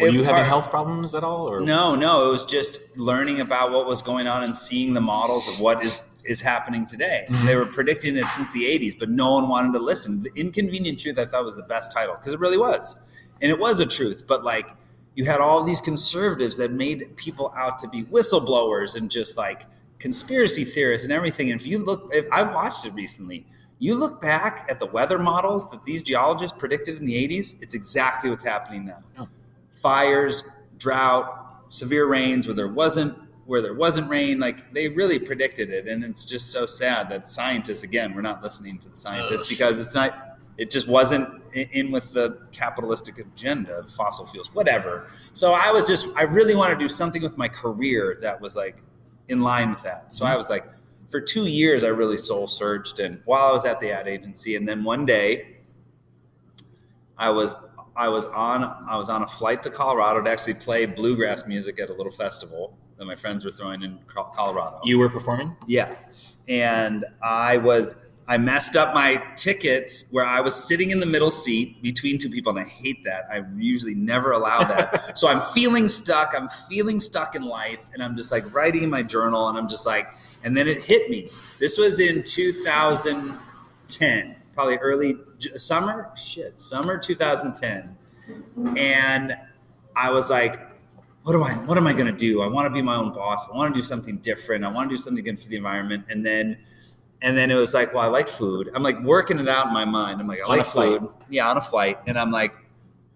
[0.00, 1.48] Were it you having part- health problems at all?
[1.48, 2.28] Or No, no.
[2.28, 5.82] It was just learning about what was going on and seeing the models of what
[5.84, 7.26] is is happening today.
[7.28, 7.46] Mhm.
[7.46, 10.22] They were predicting it since the '80s, but no one wanted to listen.
[10.22, 12.96] The Inconvenient Truth, I thought, was the best title because it really was,
[13.42, 14.24] and it was a truth.
[14.26, 14.74] But like,
[15.14, 19.66] you had all these conservatives that made people out to be whistleblowers and just like
[20.04, 21.50] conspiracy theorists and everything.
[21.50, 23.46] And if you look, if, I watched it recently.
[23.78, 27.60] You look back at the weather models that these geologists predicted in the '80s.
[27.62, 29.28] It's exactly what's happening now Oh.
[29.72, 30.44] fires,
[30.78, 31.26] drought,
[31.70, 34.38] severe rains where there wasn't where there wasn't rain.
[34.38, 38.42] Like they really predicted it, and it's just so sad that scientists again we're not
[38.42, 39.56] listening to the scientists Ugh.
[39.58, 40.38] because it's not.
[40.58, 45.08] It just wasn't in with the capitalistic agenda of fossil fuels, whatever.
[45.32, 48.54] So I was just I really want to do something with my career that was
[48.54, 48.82] like
[49.28, 50.14] in line with that.
[50.14, 50.64] So I was like,
[51.10, 54.56] for two years I really soul searched, and while I was at the ad agency,
[54.56, 55.58] and then one day
[57.16, 57.54] I was
[57.96, 61.78] I was on I was on a flight to Colorado to actually play bluegrass music
[61.78, 64.80] at a little festival that my friends were throwing in Colorado.
[64.84, 65.56] You were performing?
[65.66, 65.94] yeah,
[66.48, 71.30] and I was I messed up my tickets where I was sitting in the middle
[71.30, 73.26] seat between two people, and I hate that.
[73.30, 75.18] I usually never allow that.
[75.18, 76.32] so I'm feeling stuck.
[76.36, 79.68] I'm feeling stuck in life, and I'm just like writing in my journal, and I'm
[79.68, 80.08] just like,
[80.42, 81.28] and then it hit me.
[81.60, 86.10] This was in 2010, probably early summer.
[86.16, 87.96] Shit, summer 2010,
[88.76, 89.36] and
[89.96, 90.60] I was like,
[91.24, 92.42] what do I what am I gonna do?
[92.42, 93.48] I want to be my own boss.
[93.50, 94.64] I want to do something different.
[94.64, 96.04] I want to do something good for the environment.
[96.10, 96.58] And then
[97.22, 98.70] and then it was like, well, I like food.
[98.74, 100.20] I'm like working it out in my mind.
[100.20, 101.00] I'm like, I On like flight.
[101.00, 101.10] food.
[101.28, 101.98] Yeah, on a flight.
[102.06, 102.54] And I'm like,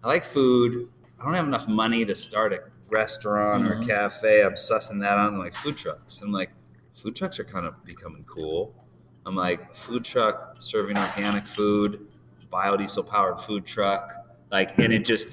[0.03, 0.89] I like food.
[1.19, 2.59] I don't have enough money to start a
[2.89, 3.71] restaurant Mhm.
[3.83, 4.43] or cafe.
[4.43, 6.21] I'm sussing that on like food trucks.
[6.21, 6.49] I'm like,
[6.95, 8.73] food trucks are kind of becoming cool.
[9.25, 12.07] I'm like, food truck serving organic food,
[12.51, 14.11] biodiesel powered food truck.
[14.51, 15.27] Like, and it just,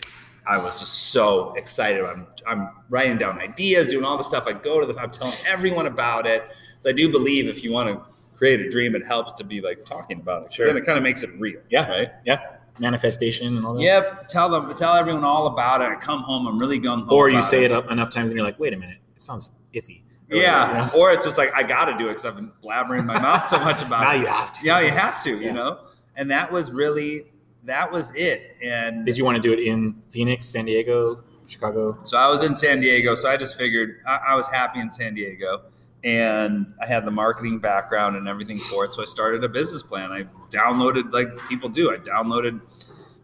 [0.47, 2.05] I was just so excited.
[2.05, 4.47] I'm, I'm writing down ideas, doing all the stuff.
[4.47, 6.45] I go to the, I'm telling everyone about it.
[6.81, 8.05] So I do believe if you want to
[8.37, 10.55] create a dream, it helps to be like talking about it.
[10.55, 10.67] Sure.
[10.67, 11.61] Then it kind of makes it real.
[11.71, 11.89] Yeah.
[11.89, 12.09] Right.
[12.25, 12.41] Yeah
[12.79, 13.83] manifestation and all that?
[13.83, 14.29] Yep.
[14.29, 15.91] Tell them, tell everyone all about it.
[15.91, 16.47] I come home.
[16.47, 17.17] I'm really gung ho.
[17.17, 19.53] Or you say it up enough times and you're like, wait a minute, it sounds
[19.75, 20.03] iffy.
[20.31, 20.69] Or, Yeah.
[20.69, 21.01] you know?
[21.01, 23.47] Or it's just like, I got to do it because I've been blabbering my mouth
[23.47, 24.17] so much about now it.
[24.17, 24.61] Now you have to.
[24.65, 25.47] Yeah, you have to, Yeah.
[25.47, 25.79] you know?
[26.17, 27.27] And that was really,
[27.65, 28.57] that was it.
[28.63, 31.99] And Did you want to do it in Phoenix, San Diego, Chicago?
[32.05, 33.15] so I was in San Diego.
[33.15, 35.63] So I just figured I, I was happy in San Diego
[36.07, 38.93] and I had the marketing background and everything for it.
[38.93, 40.13] So I started a business plan.
[40.13, 42.61] I downloaded, like people do, I downloaded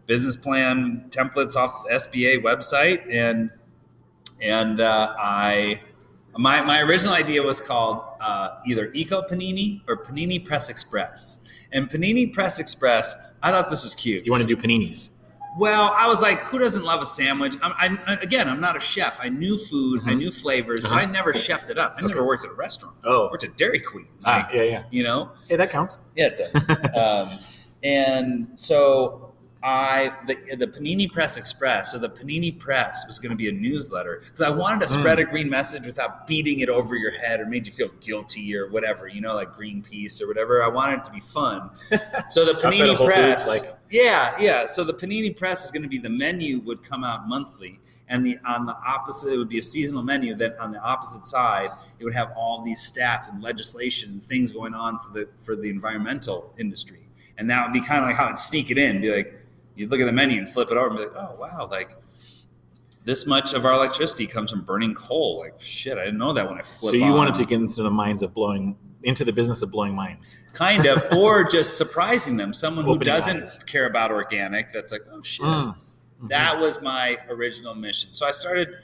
[0.07, 3.51] business plan templates off the SBA website and,
[4.43, 5.81] and uh, I,
[6.37, 11.41] my, my original idea was called uh, either Eco Panini or Panini Press Express.
[11.71, 13.15] And Panini Press Express,
[13.45, 14.27] I thought this was cute.
[14.27, 15.13] You want to do paninis?
[15.59, 17.57] Well, I was like, who doesn't love a sandwich?
[17.63, 19.19] I'm, I, again, I'm not a chef.
[19.23, 20.17] I knew food, I Mhm.
[20.19, 20.95] knew flavors, Uh-huh.
[20.95, 21.95] but I never chefed it up.
[21.99, 22.97] I never worked at a restaurant.
[23.05, 23.27] Oh.
[23.29, 24.07] I worked at Dairy Queen.
[24.25, 24.83] Ah, yeah, yeah.
[24.91, 25.31] You know?
[25.49, 25.99] Hey, that counts.
[26.17, 26.71] Yeah, it does.
[26.97, 27.39] um,
[27.83, 29.32] and so
[29.65, 33.53] I, the, the Panini Press Express, so the Panini Press was going to be a
[33.53, 34.99] newsletter because I wanted to Mm.
[35.01, 38.57] spread a green message without beating it over your head or made you feel guilty
[38.57, 40.65] or whatever, you know, like Greenpeace or whatever.
[40.65, 41.71] I wanted it to be fun.
[42.29, 44.67] So the Panini Whole Foods, Press, like- yeah, yeah.
[44.67, 48.27] So the Panini Press was going to be the menu would come out monthly, and
[48.27, 50.35] the on the opposite it would be a seasonal menu.
[50.35, 51.69] Then on the opposite side,
[52.01, 55.55] it would have all these stats and legislation and things going on for the for
[55.57, 57.07] the environmental industry,
[57.39, 59.35] and that would be kind of like how it'd sneak it in, be like
[59.77, 61.97] you'd look at the menu and flip it over and be like, oh wow, like.
[63.05, 65.41] This much of our electricity comes from burning coal.
[65.41, 66.83] Like shit, I didn't know that when I flipped.
[66.83, 69.93] So you wanted to get into the minds of blowing, into the business of blowing
[69.93, 70.39] minds.
[70.53, 72.55] kind of, or just surprising them.
[72.55, 73.59] Someone who doesn't eyes.
[73.65, 74.73] care about organic.
[74.73, 75.45] That's like, oh shit.
[75.45, 75.75] Mm.
[76.29, 78.13] That was my original mission.
[78.13, 78.77] So I started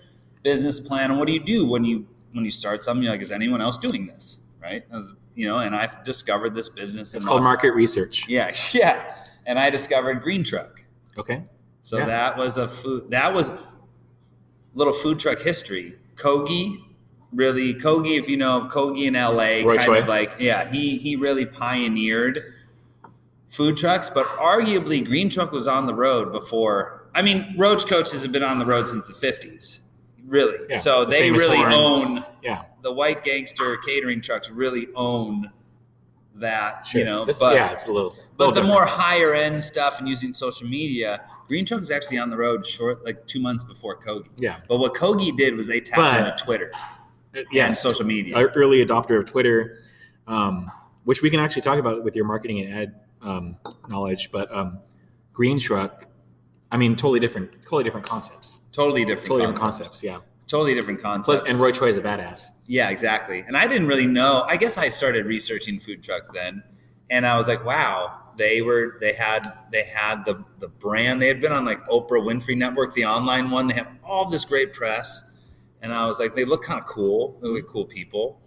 [0.42, 1.10] business plan.
[1.10, 3.02] And what do you do when you when you start something?
[3.02, 4.40] You're like, is anyone else doing this?
[4.60, 4.84] Right?
[4.90, 7.14] Was, you know, and I've discovered this business.
[7.14, 8.28] It's in called Los- market research.
[8.28, 9.14] Yeah, yeah.
[9.46, 10.77] And I discovered Green Truck.
[11.18, 11.44] Okay.
[11.82, 12.06] So Yeah.
[12.06, 13.10] that was a food.
[13.10, 13.50] That was
[14.74, 15.96] little food truck history.
[16.16, 16.82] Kogi,
[17.32, 18.18] really Kogi.
[18.18, 19.98] If you know of Kogi in LA, Roy kind Choi.
[20.00, 22.38] of like yeah, he he really pioneered
[23.46, 24.10] food trucks.
[24.10, 27.08] But arguably, Green Truck was on the road before.
[27.14, 29.80] I mean, Roach Coaches have been on the road since the fifties,
[30.26, 30.58] really.
[30.70, 32.62] Yeah, so the they really own Yeah.
[32.82, 34.50] the white gangster catering trucks.
[34.50, 35.50] Really own
[36.36, 36.98] that, Sure.
[37.00, 37.20] you know.
[37.24, 38.14] That's- but yeah, it's a little.
[38.38, 42.30] But the more higher end stuff and using social media, Green Truck is actually on
[42.30, 44.28] the road short, like two months before Kogi.
[44.38, 46.72] yeah, But what Kogi did was they tapped But- into Twitter
[47.52, 48.36] yeah, and social media.
[48.56, 49.78] early adopter of Twitter,
[50.26, 50.70] um,
[51.04, 53.56] which we can actually talk about with your marketing and ad um,
[53.88, 54.30] knowledge.
[54.30, 54.78] But um,
[55.32, 56.06] Green Truck,
[56.70, 58.62] I mean, totally different, totally different concepts.
[58.72, 60.02] totally different, Totally different concepts.
[60.02, 60.04] concepts.
[60.04, 60.18] Yeah.
[60.46, 61.40] Totally different concepts.
[61.40, 62.50] Plus, and Roy Choi is a badass.
[62.66, 63.40] Yeah, exactly.
[63.46, 64.44] And I didn't really know.
[64.48, 66.62] I guess I started researching food trucks then,
[67.10, 71.20] and I was like, wow, they were they had they had the the brand.
[71.20, 73.66] They had been on like Oprah Winfrey Network, the online one.
[73.66, 75.30] They had all this great press,
[75.82, 77.38] and I was like, they look kind of cool.
[77.42, 78.40] They look like cool people,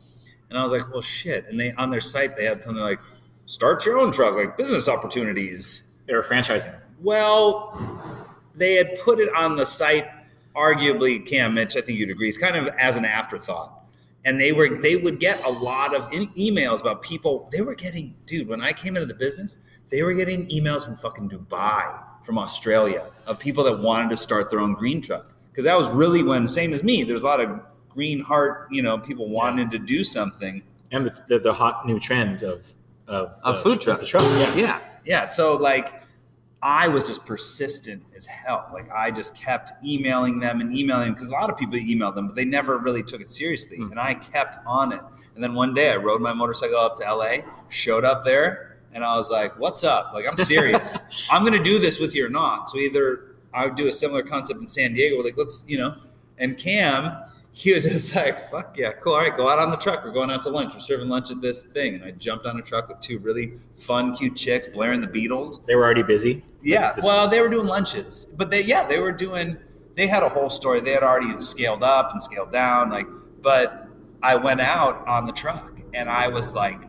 [0.49, 1.45] and I was like, well, shit.
[1.45, 2.99] And they on their site they had something like,
[3.45, 5.83] start your own truck, like business opportunities.
[6.07, 6.75] They were franchising.
[7.01, 7.77] Well,
[8.55, 10.07] they had put it on the site,
[10.55, 13.80] arguably, Cam Mitch, I think you'd agree, it's kind of as an afterthought.
[14.25, 17.49] And they were they would get a lot of in- emails about people.
[17.51, 18.47] They were getting, dude.
[18.47, 19.57] When I came into the business,
[19.89, 24.49] they were getting emails from fucking Dubai, from Australia, of people that wanted to start
[24.49, 25.27] their own green truck.
[25.51, 28.81] Because that was really when, same as me, there's a lot of green heart, you
[28.81, 30.61] know, people wanting to do something.
[30.91, 32.67] And the, the, the hot new trend of
[33.07, 33.99] of, Of the- food truck.
[33.99, 34.23] The truck.
[34.23, 34.55] Yeah.
[34.55, 35.25] Yeah, yeah.
[35.25, 36.00] So like,
[36.63, 38.69] I was just persistent as hell.
[38.71, 42.15] Like I just kept emailing them and emailing them because a lot of people emailed
[42.15, 43.77] them, but they never really took it seriously.
[43.77, 43.91] Mm.
[43.91, 45.01] And I kept on it.
[45.33, 47.37] And then one day I rode my motorcycle up to LA,
[47.69, 50.11] showed up there, and I was like, "What's up?
[50.13, 51.27] Like I'm serious.
[51.31, 54.21] I'm gonna do this with you or not." So either I would do a similar
[54.21, 55.95] concept in San Diego, like let's you know.
[56.37, 57.15] And Cam,
[57.53, 59.13] he was just like, "Fuck yeah, cool.
[59.13, 60.03] All right, go out on the truck.
[60.03, 60.73] We're going out to lunch.
[60.73, 63.53] We're serving lunch at this thing." And I jumped on a truck with two really
[63.77, 65.65] fun, cute chicks blaring the Beatles.
[65.65, 66.43] They were already busy.
[66.61, 69.57] Yeah, well, they were doing lunches, but they yeah they were doing.
[69.95, 70.79] They had a whole story.
[70.79, 72.89] They had already scaled up and scaled down.
[72.89, 73.07] Like,
[73.41, 73.87] but
[74.23, 76.83] I went out on the truck and I was like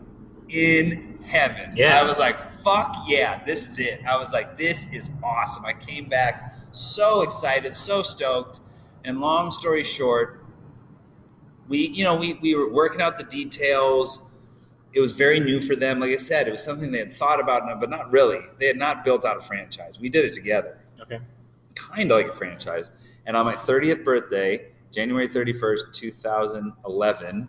[0.48, 1.70] in heaven.
[1.74, 2.02] Yes.
[2.02, 4.00] I was like, fuck yeah, this is it.
[4.06, 5.64] I was like, this is awesome.
[5.64, 8.60] I came back so excited, so stoked.
[9.04, 10.41] And long story short,
[11.68, 14.28] we you know we we were working out the details
[14.94, 16.00] it was very new for them.
[16.00, 18.40] Like I said, it was something they had thought about, but not really.
[18.60, 19.98] They had not built out a franchise.
[19.98, 21.18] We did it together, Okay.
[21.74, 22.90] kind of like a franchise.
[23.24, 27.48] And on my 30th birthday, January 31st, 2011,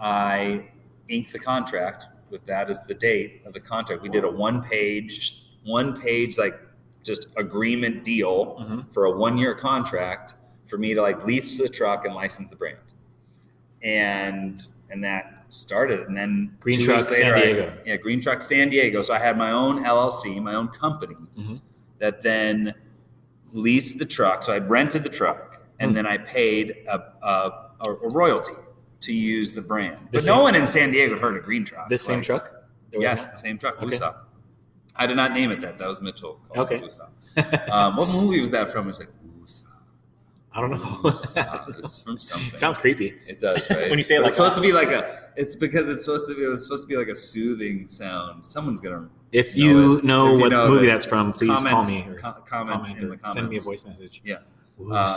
[0.00, 0.70] I
[1.10, 4.00] inked the contract with that as the date of the contract.
[4.02, 6.58] We did a one page, one page, like
[7.04, 8.90] just agreement deal Mhm.
[8.94, 12.56] for a one year contract for me to like lease the truck and license the
[12.56, 12.78] brand.
[13.82, 16.00] And and that started.
[16.08, 17.78] And then Green Truck San later, I- Diego.
[17.86, 19.00] yeah, Green Truck San Diego.
[19.02, 21.60] So I had my own LLC, my own company Mhm.
[21.98, 22.74] that then
[23.52, 24.42] leased the truck.
[24.42, 25.94] So I rented the truck and Hmm.
[25.96, 28.54] then I paid a, a, a royalty
[29.00, 29.96] to use the brand.
[30.06, 31.88] The but same- no one in San Diego heard of Green Truck.
[31.88, 32.50] This same truck.
[32.92, 33.80] Yes, the same truck.
[33.82, 33.98] Okay.
[34.96, 35.78] I did not name it that.
[35.78, 36.40] That was Mitchell.
[36.52, 36.82] called Okay.
[37.70, 38.88] Um, what movie was that from?
[38.88, 39.10] It's like.
[40.52, 41.00] I don't know.
[41.78, 42.56] It's from something.
[42.56, 43.14] Sounds creepy.
[43.26, 43.90] It does, right?
[43.90, 45.28] When you say it But it's like supposed to be like a.
[45.36, 46.42] It's because it's supposed to be.
[46.44, 48.44] It was supposed to be like a soothing sound.
[48.46, 50.04] Someone's gonna If know you it.
[50.04, 52.70] know If you what know movie that's from, please comment- call me or co- comment,
[52.70, 54.20] comment in or send me a voice message.
[54.24, 54.38] Yeah.
[54.90, 55.08] Um,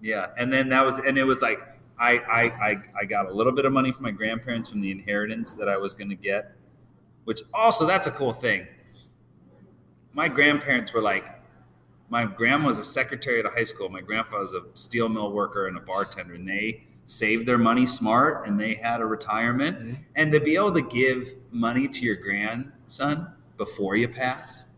[0.00, 1.60] Yeah, and then that was, and it was like
[1.98, 4.90] I, I, I, I got a little bit of money from my grandparents from the
[4.92, 6.52] inheritance that I was going to get,
[7.24, 8.68] which also that's a cool thing.
[10.12, 11.26] My grandparents were like,
[12.10, 13.88] my grandma was a secretary at a high school.
[13.88, 17.86] My grandfather was a steel mill worker and a bartender, and they saved their money
[17.86, 19.78] smart, and they had a retirement.
[19.78, 19.96] Mhm.
[20.16, 24.68] And to be able to give money to your grandson before you pass,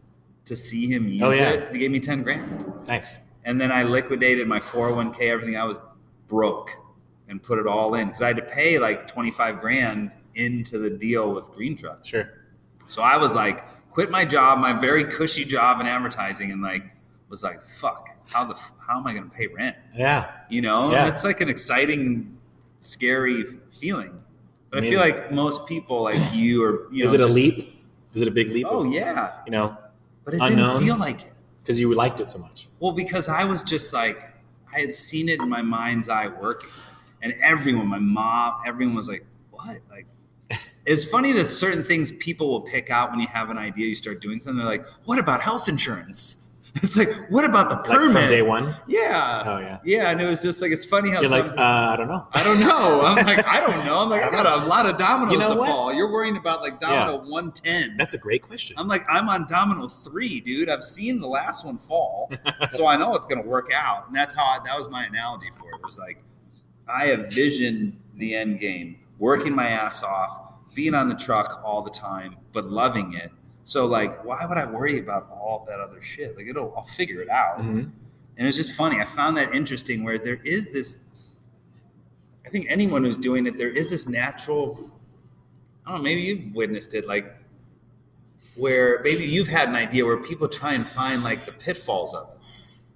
[0.45, 1.51] to see him use Oh, yeah.
[1.51, 3.21] it, they gave me ten grand Nice.
[3.45, 5.57] and then I liquidated my 401k, everything.
[5.57, 5.79] I was
[6.27, 6.71] broke
[7.29, 10.91] and put it all in because I had to pay like 25 grand into the
[10.91, 12.05] deal with Green Truck.
[12.05, 12.29] Sure.
[12.87, 16.85] So I was like, quit my job, my very cushy job in advertising, and like
[17.31, 18.55] was like, fuck, how the
[18.87, 19.77] how am I going to pay rent?
[19.97, 20.31] Yeah.
[20.51, 21.09] You know, Yeah.
[21.09, 22.37] it's like an exciting,
[22.81, 24.23] scary feeling.
[24.71, 27.83] But I feel like most people, like you, or you Is know, it a leap?
[28.15, 28.67] Is it a big leap?
[28.69, 29.77] Oh of, yeah, You know,
[30.25, 30.75] but it Unknown.
[30.75, 31.33] didn't feel like it.
[31.63, 32.69] because you liked it so much.
[32.81, 34.23] Well, because I was just like,
[34.75, 36.71] I had seen it in my mind's eye working.
[37.23, 39.79] And everyone, my mom, everyone was like, what?
[39.91, 40.07] Like,
[40.87, 43.95] it's funny that certain things people will pick out when you have an idea, you
[43.95, 44.57] start doing something.
[44.59, 46.47] They're like, what about health insurance?
[46.83, 48.13] It's like, what about the Like permit?
[48.13, 48.75] from day one.
[48.87, 49.43] Yeah.
[49.45, 49.79] Oh yeah.
[49.85, 50.11] Yeah.
[50.11, 51.55] And it was just like, it's funny how You're like, uh,
[51.93, 52.27] I don't know.
[52.33, 53.01] I don't know.
[53.05, 54.01] I'm like, I don't know.
[54.03, 55.69] I'm like, I got a lot of dominoes You know to what?
[55.69, 55.93] fall.
[55.93, 57.97] You're worrying about like domino 110.
[57.97, 58.77] That's a great question.
[58.79, 60.71] I'm like, I'm on domino three, dude.
[60.71, 62.31] I've seen the last one fall,
[62.71, 64.07] so I know it's going to work out.
[64.07, 65.77] And that's how I, that was my analogy for it.
[65.77, 66.23] It was like,
[66.89, 70.41] I have visioned the end game, working my ass off,
[70.75, 73.33] being on the truck all the time, but loving it.
[73.65, 76.37] So like, why would I worry about all that other shit?
[76.37, 77.59] Like, it'll, I'll figure it out.
[77.59, 77.91] Mhm.
[78.39, 79.01] And it's just funny.
[79.01, 81.05] I found that interesting where there is this,
[82.47, 84.91] I think anyone who's doing it, there is this natural,
[85.87, 87.37] I don't know, maybe you've witnessed it, like
[88.57, 92.29] where maybe you've had an idea where people try and find like the pitfalls of
[92.31, 92.37] it.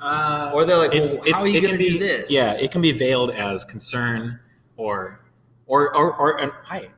[0.00, 1.92] Uh, Or they're like, well, it's, how it's, are you it going can to do
[1.94, 2.32] be this?
[2.32, 4.40] Yeah, it can be veiled as concern
[4.76, 5.20] or
[5.66, 6.88] or or or and hi,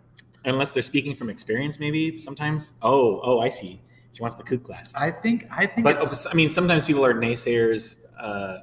[0.46, 1.78] unless they're speaking from experience.
[1.78, 2.72] Maybe sometimes.
[2.82, 3.80] Oh, oh, I see.
[4.12, 4.94] She wants the coupe class.
[4.94, 8.02] I think, I think But it's, I mean, sometimes people are naysayers.
[8.18, 8.58] Uh,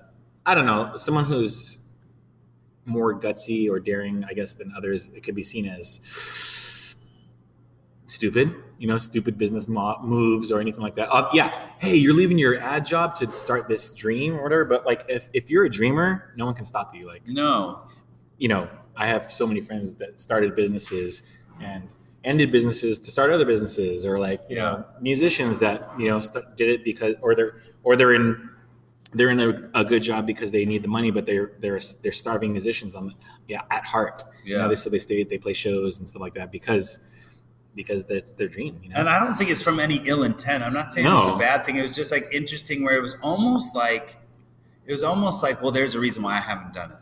[0.46, 0.96] I don't know.
[0.96, 1.82] Someone who's
[2.86, 6.96] more gutsy or daring, I guess, than others, it could be seen as
[8.06, 8.56] stupid.
[8.80, 11.10] You know, stupid business mo- moves or anything like that.
[11.12, 11.58] Uh, yeah.
[11.80, 14.66] Hey, you're leaving your ad job to start this dream or whatever.
[14.66, 17.08] But like, if if you're a dreamer, no one can stop you.
[17.08, 17.86] Like, no.
[18.38, 21.32] you know, I have so many friends that started businesses
[21.64, 21.90] and
[22.24, 26.46] ended businesses to start other businesses, or like you know musicians that you know st-
[26.58, 28.50] did it because or they're or they're in
[29.16, 32.12] they're in a, a good job because they need the money, but they're they're they're
[32.12, 33.14] starving musicians on the,
[33.48, 34.24] yeah at heart.
[34.46, 34.68] You know, Yeah.
[34.70, 37.00] they so they stay they play shows and stuff like that because
[37.76, 38.80] because that's their dream.
[38.84, 40.64] You know, And I don't think it's from any ill intent.
[40.64, 41.76] I'm not saying it was a bad thing.
[41.76, 44.18] It was just like interesting where it was almost like
[44.86, 46.98] it was almost like, well, there's a reason why I haven't done it.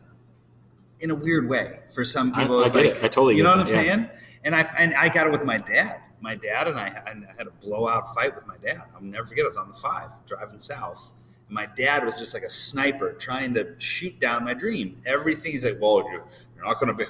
[1.01, 1.79] In a weird way.
[1.93, 3.03] For some people, I it's get like it.
[3.03, 3.73] I totally you know what I'm yeah.
[3.73, 4.09] saying?
[4.43, 5.99] And I and I got it with my dad.
[6.21, 8.83] My dad and I, I had a blowout fight with my dad.
[8.93, 9.43] I'll never forget.
[9.43, 11.11] I was on the five driving south.
[11.47, 15.01] And my dad was just like a sniper trying to shoot down my dream.
[15.05, 16.23] Everything he's like, well, you're,
[16.55, 17.05] you're not going to be.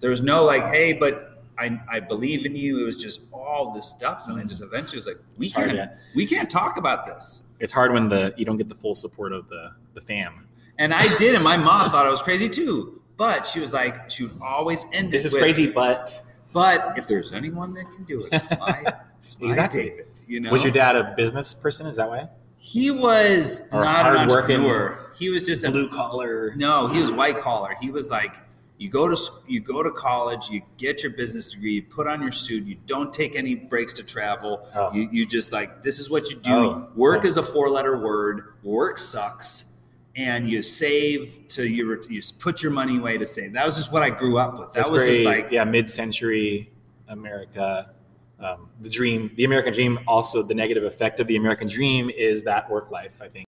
[0.00, 2.80] There was no like, hey, but I, I believe in you.
[2.80, 5.74] It was just all this stuff, and I just eventually was like, we It's can't
[5.74, 5.96] yeah.
[6.14, 7.44] we can't talk about this.
[7.60, 10.48] it's hard when the you don't get the full support of the the fam.
[10.78, 12.97] And I did, and my mom thought I was crazy too.
[13.18, 16.22] But she was like, she would always end This is with, crazy, but
[16.54, 18.82] But if there's anyone that can do it, it's my,
[19.20, 19.90] it's my Exactly.
[19.90, 20.06] David.
[20.26, 21.86] You know, was your dad a business person?
[21.86, 22.28] Is that why?
[22.58, 25.10] He was Or not an entrepreneur.
[25.18, 26.54] He was just a Blue collar.
[26.56, 27.74] No, he was white collar.
[27.80, 28.36] He was like,
[28.78, 29.16] you go to
[29.48, 32.76] you go to college, you get your business degree, you put on your suit, you
[32.86, 34.68] don't take any breaks to travel.
[34.76, 34.92] Oh.
[34.92, 36.52] You, you just like this is what you do.
[36.52, 36.88] Oh.
[36.94, 37.28] Work Oh.
[37.28, 38.54] is a four letter word.
[38.62, 39.77] Work sucks,
[40.16, 43.52] and you save to you you put your money away to save.
[43.52, 44.72] That was just what I grew up with.
[44.72, 46.70] That That's was very, just like yeah, mid-century
[47.08, 47.94] America.
[48.40, 49.98] Um, the dream, the American dream.
[50.06, 53.20] Also, the negative effect of the American dream is that work life.
[53.22, 53.46] I think.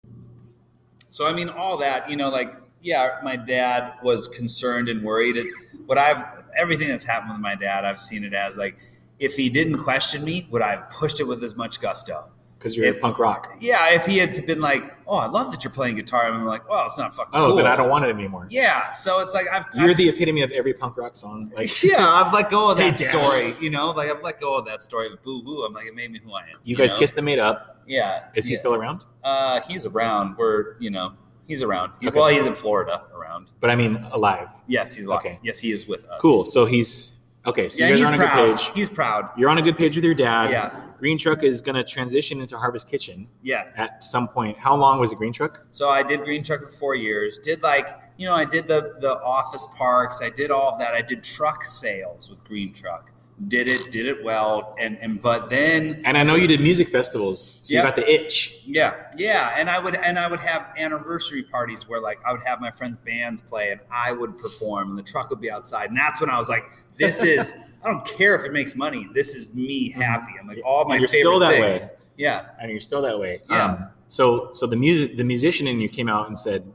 [1.10, 5.38] So I mean, all that you know, like yeah, my dad was concerned and worried.
[5.86, 8.78] What I've everything that's happened with my dad, I've seen it as like
[9.19, 12.30] if he didn't question me, would I have pushed it with as much gusto?
[12.60, 13.56] Because you're If- punk rock.
[13.62, 16.67] Yeah, if he had been like, "Oh, I love that you're playing guitar," I'm like,
[16.69, 18.48] "Well, it's not fucking Oh, cool." then I don't want it anymore.
[18.50, 21.50] Yeah, so it's like I've You're I've, the epitome of every punk rock song.
[21.56, 23.56] Like yeah, I've let go of that story.
[23.62, 25.63] You know, like I've let go of that story of Boo Hoo.
[25.63, 26.60] I'm like, it made me who I am.
[26.63, 27.00] you guys know?
[27.00, 27.82] kissed and made up.
[27.88, 28.26] Yeah.
[28.36, 29.06] Is he still around?
[29.24, 30.36] Uh, he's around.
[30.38, 31.13] We're you know
[31.48, 31.93] he's around.
[32.02, 32.19] He- Okay.
[32.19, 33.48] Well, he's in Florida around.
[33.62, 34.50] But I mean, alive.
[34.67, 35.19] Yes, he's alive.
[35.19, 35.39] Okay.
[35.43, 36.19] Yes, he is with us.
[36.22, 36.43] Cool.
[36.43, 37.69] So he's okay.
[37.69, 38.36] So yeah, you guys are on a proud.
[38.36, 38.71] good page.
[38.75, 39.30] He's proud.
[39.38, 40.49] You're on a good page with your dad.
[40.52, 40.84] Yeah.
[40.97, 43.67] Green Truck is going to transition into Harvest Kitchen Yeah.
[43.78, 44.58] at some point.
[44.60, 45.65] How long was it Green Truck?
[45.71, 47.39] So I did Green Truck for four years.
[47.39, 50.21] Did like you know I did the the office parks.
[50.21, 50.93] I did all of that.
[50.93, 53.12] I did truck sales with Green Truck.
[53.47, 53.89] Did it.
[53.93, 54.75] Did it well.
[54.78, 57.80] And and but then And I know you did music festivals, so Yeah.
[57.80, 58.62] you got the itch.
[58.65, 62.43] yeah yeah and I would and I would have anniversary parties where like I would
[62.43, 65.88] have my friends' bands play and I would perform and the truck would be outside.
[65.88, 66.65] And that's when I was like,
[67.00, 67.54] this is.
[67.84, 69.08] I don't care if it makes money.
[69.14, 70.34] This is me happy.
[70.40, 71.92] I'm like all my And you're favorite still that things.
[71.92, 71.98] way.
[72.18, 72.48] Yeah.
[72.62, 73.42] and you're still that way.
[73.50, 73.64] Yeah.
[73.66, 76.70] Um, so so the music the musician in you came out and said,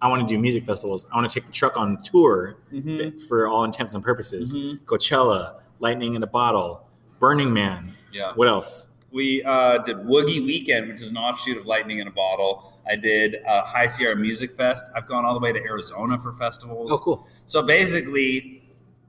[0.00, 1.06] I want to do music festivals.
[1.12, 3.20] I want to take the truck on tour Mhm.
[3.28, 4.54] for all intents and purposes.
[4.54, 4.80] Mhm.
[4.86, 6.86] Coachella, Lightning in a Bottle,
[7.18, 7.92] Burning Man.
[8.10, 8.32] Yeah.
[8.34, 8.86] What else?
[9.12, 12.72] We uh, did Woogie Weekend, which is an offshoot of Lightning in a Bottle.
[12.88, 14.86] I did uh, High Sierra Music Fest.
[14.96, 16.90] I've gone all the way to Arizona for festivals.
[16.92, 17.26] Oh, cool.
[17.44, 18.59] So basically,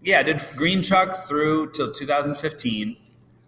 [0.04, 2.98] yeah, I did Green Truck through till 2015.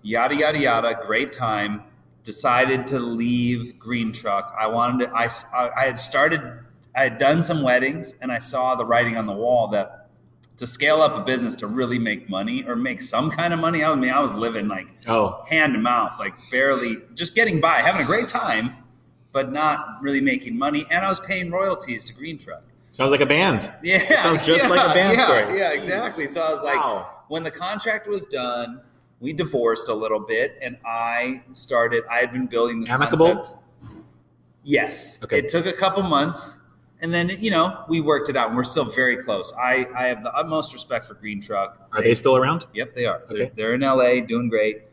[0.02, 1.00] Yada yada yada.
[1.06, 1.84] Great time.
[2.24, 4.54] Decided to leave Green Truck.
[4.58, 5.14] I wanted to.
[5.14, 6.42] I I I had started.
[6.96, 10.10] I had done some weddings, and I saw the writing on the wall that
[10.58, 13.84] to scale up a business to really make money or make some kind of money.
[13.84, 17.78] I mean, I was living like Oh, hand to mouth, like barely just getting by,
[17.78, 18.76] having a great time,
[19.32, 20.86] but not really making money.
[20.92, 22.64] And I was paying royalties to Green Truck.
[22.94, 23.72] Sounds like a band.
[23.84, 25.58] Yeah, sounds just yeah, like a band yeah, story.
[25.58, 26.28] Yeah, exactly.
[26.28, 27.24] So I was like, wow.
[27.28, 28.82] when the contract was done,
[29.20, 32.04] we divorced a little bit, and I started.
[32.10, 33.36] I had been building this Amicable?
[33.36, 33.58] concept.
[34.64, 35.20] Yes.
[35.24, 35.40] Okay.
[35.40, 36.60] It took a couple months,
[37.02, 39.54] and then you know we worked it out, and we're still very close.
[39.58, 41.88] I I have the utmost respect for Green Truck.
[41.92, 42.66] Are they still around?
[42.74, 43.22] Yep, they are.
[43.24, 43.36] Okay.
[43.36, 44.84] They're, they're in LA, doing great,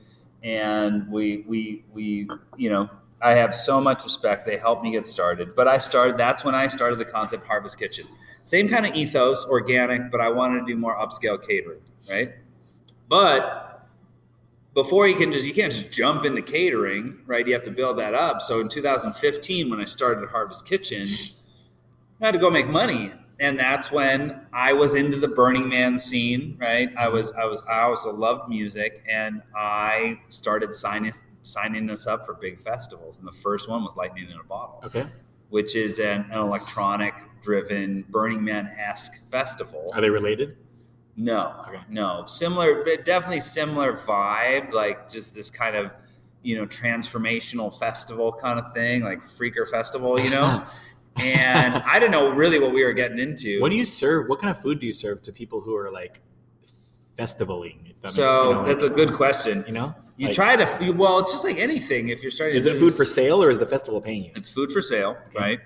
[0.42, 2.90] and we we we you know
[3.22, 4.46] I have so much respect.
[4.46, 6.16] They helped me get started, but I started.
[6.16, 8.06] That's when I started the concept Harvest Kitchen.
[8.44, 12.32] Same kind of ethos, organic, but I wanted to do more upscale catering, right?
[13.08, 13.88] But
[14.74, 17.46] before you can just you can't just jump into catering, right?
[17.46, 18.40] You have to build that up.
[18.40, 21.06] So in 2015, when I started Harvest Kitchen,
[22.20, 23.12] I had to go make money.
[23.40, 26.90] And that's when I was into the Burning Man scene, right?
[26.98, 31.12] I was I was I also loved music and I started signing
[31.42, 33.18] signing us up for big festivals.
[33.18, 35.06] And the first one was Lightning in a Bottle, Okay.
[35.48, 39.90] which is an, an electronic driven Burning Man-esque festival.
[39.94, 40.56] Are they related?
[41.16, 41.80] No, Okay.
[41.88, 45.90] no, similar, but definitely similar vibe, like just this kind of,
[46.42, 50.62] you know, transformational festival kind of thing, like Freaker Festival, you know.
[51.16, 53.60] and I didn't know really what we were getting into.
[53.60, 54.28] What do you serve?
[54.28, 56.20] What kind of food do you serve to people who are like
[57.18, 57.90] festivaling?
[57.90, 59.64] If that makes- so you know, that's a good question.
[59.66, 59.94] you know.
[60.20, 62.08] You Like, try to you- well, it's just like anything.
[62.10, 64.32] If you're starting, Is it food for sale or is the festival paying you?
[64.36, 65.38] It's food for sale, Okay.
[65.38, 65.60] right?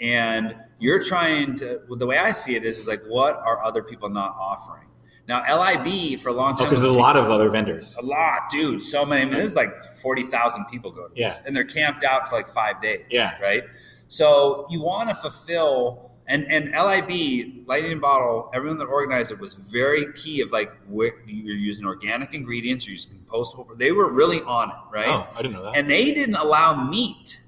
[0.00, 1.82] And you're trying to.
[1.88, 4.86] Well, the way I see it is, is like, what are other people not offering?
[5.28, 6.68] Now, LIB for a long Oh, time.
[6.70, 7.98] because was there's a lot of other vendors.
[8.00, 8.82] A lot, dude.
[8.82, 9.20] So many.
[9.20, 11.42] I mean, there's like forty thousand people go to this, Yeah.
[11.44, 13.02] and they're camped out for like five days.
[13.10, 13.32] Yeah.
[13.42, 13.64] Right.
[14.08, 19.40] So you want to fulfill, and and LIB Lightning in Bottle, everyone that organized it
[19.40, 23.76] was very key of like where you're using organic ingredients, you're using compostable.
[23.78, 25.08] They were really on it, right?
[25.08, 25.76] Oh, I didn't know that.
[25.76, 27.42] And they didn't allow meat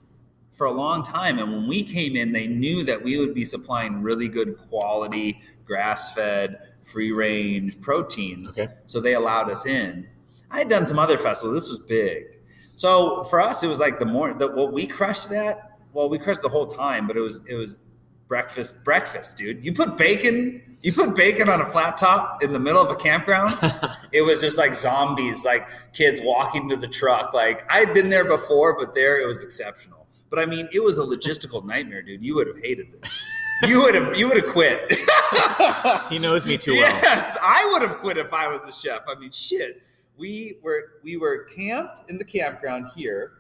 [0.53, 1.39] for a long time.
[1.39, 5.41] And when we came in, they knew that we would be supplying really good quality,
[5.65, 8.61] grass fed, free range proteins.
[8.61, 8.73] Okay.
[8.87, 10.07] So they allowed us in.
[10.51, 11.55] I had done some other festivals.
[11.55, 12.25] This was big.
[12.75, 15.79] So for us, it was like the more the, what we crushed it at.
[15.93, 17.79] Well, we crushed the whole time, but it was it was
[18.31, 19.63] breakfast breakfast, dude.
[19.63, 22.95] You put bacon, you put bacon on a flat top in the middle of a
[22.95, 23.59] campground
[24.13, 27.35] it was just like zombies, like kids walking to the truck.
[27.35, 30.07] Like I'd been there before, but there it was exceptional.
[30.31, 32.25] But I mean, it was a logistical nightmare, dude.
[32.25, 33.21] You would have hated this.
[33.67, 34.91] You would have you would have quit.
[36.09, 37.01] he knows me too well.
[37.03, 39.03] yes, I would have quit if I was the chef.
[39.09, 39.83] I mean, shit.
[40.17, 43.40] We were we were camped in the campground here,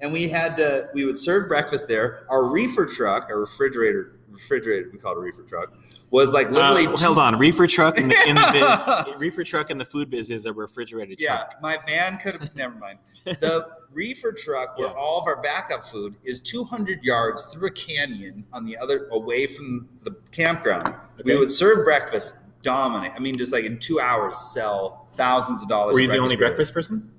[0.00, 2.24] and we had to we would serve breakfast there.
[2.30, 5.72] Our reefer truck, our refrigerator refrigerator, we call it a reefer truck,
[6.10, 6.86] was like literally.
[6.86, 10.10] Uh, hold on, reefer truck in the, in the biz, reefer truck in the food
[10.10, 11.62] biz is a refrigerated Yeah, truck.
[11.62, 12.54] my van could have.
[12.54, 12.98] never mind.
[13.24, 14.94] The reefer truck, where Yeah.
[14.94, 19.46] all of our backup food is 200 yards through a canyon on the other, away
[19.46, 20.94] from the campground.
[21.24, 23.12] We would serve breakfast, dominate.
[23.16, 25.94] I mean, just like in two hours, sell thousands of dollars.
[25.94, 27.10] Were you the only breakfast person?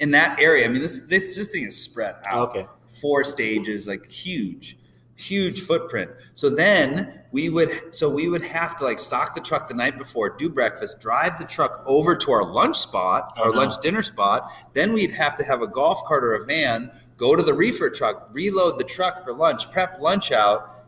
[0.00, 0.64] In that area?
[0.64, 2.66] I mean, this this, this thing is spread out okay.
[3.00, 4.76] four stages, like huge,
[5.16, 6.10] huge footprint.
[6.34, 9.96] So then we would, so we would have to like stock the truck the night
[9.98, 13.58] before, do breakfast, drive the truck over to our lunch spot, Oh, our no.
[13.60, 14.50] lunch dinner spot.
[14.74, 17.88] Then we'd have to have a golf cart or a van, go to the reefer
[17.90, 20.86] truck, reload the truck for lunch, prep lunch out.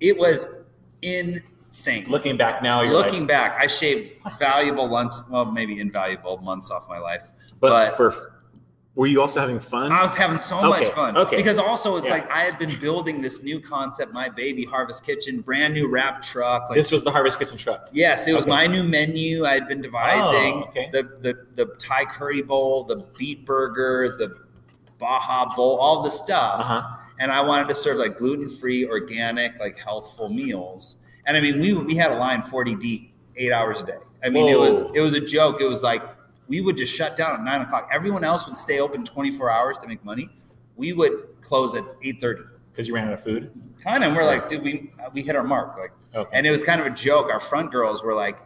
[0.00, 0.46] It was
[1.02, 2.06] insane.
[2.08, 6.70] Looking back now, you're Looking like, back, I shaved valuable months, well, maybe invaluable months
[6.70, 7.24] off my life.
[7.60, 8.31] but, but- for
[8.94, 9.90] were you also having fun?
[9.90, 11.16] I was having so much fun.
[11.16, 11.36] okay.
[11.36, 12.12] Because also it's Yeah.
[12.12, 16.20] like I had been building this new concept, my baby Harvest Kitchen, brand new wrap
[16.20, 16.68] truck.
[16.68, 17.88] Like this was the Harvest Kitchen truck.
[17.92, 18.50] yes, it was Okay.
[18.50, 19.44] my new menu.
[19.46, 20.90] I had been devising Oh, okay.
[20.92, 24.36] the, the the Thai curry bowl, the beet burger, the
[24.98, 26.60] Baja bowl, all the stuff.
[26.60, 26.82] Uh huh.
[27.18, 30.96] And I wanted to serve like gluten free, organic, like healthful meals.
[31.26, 33.98] And I mean, we we had a line forty deep, eight hours a day.
[34.24, 35.60] I mean, it was it was a joke.
[35.60, 36.02] It was like
[36.48, 37.88] we would just shut down at nine o'clock.
[37.92, 40.28] Everyone else would stay open twenty four hours to make money.
[40.76, 42.42] We would close at eight thirty.
[42.70, 43.50] Because you ran out of food.
[43.84, 45.76] Kind of, and we're like, dude, we we hit our mark.
[45.78, 46.30] Like, Okay.
[46.36, 47.30] and it was kind of a joke.
[47.30, 48.38] Our front girls were like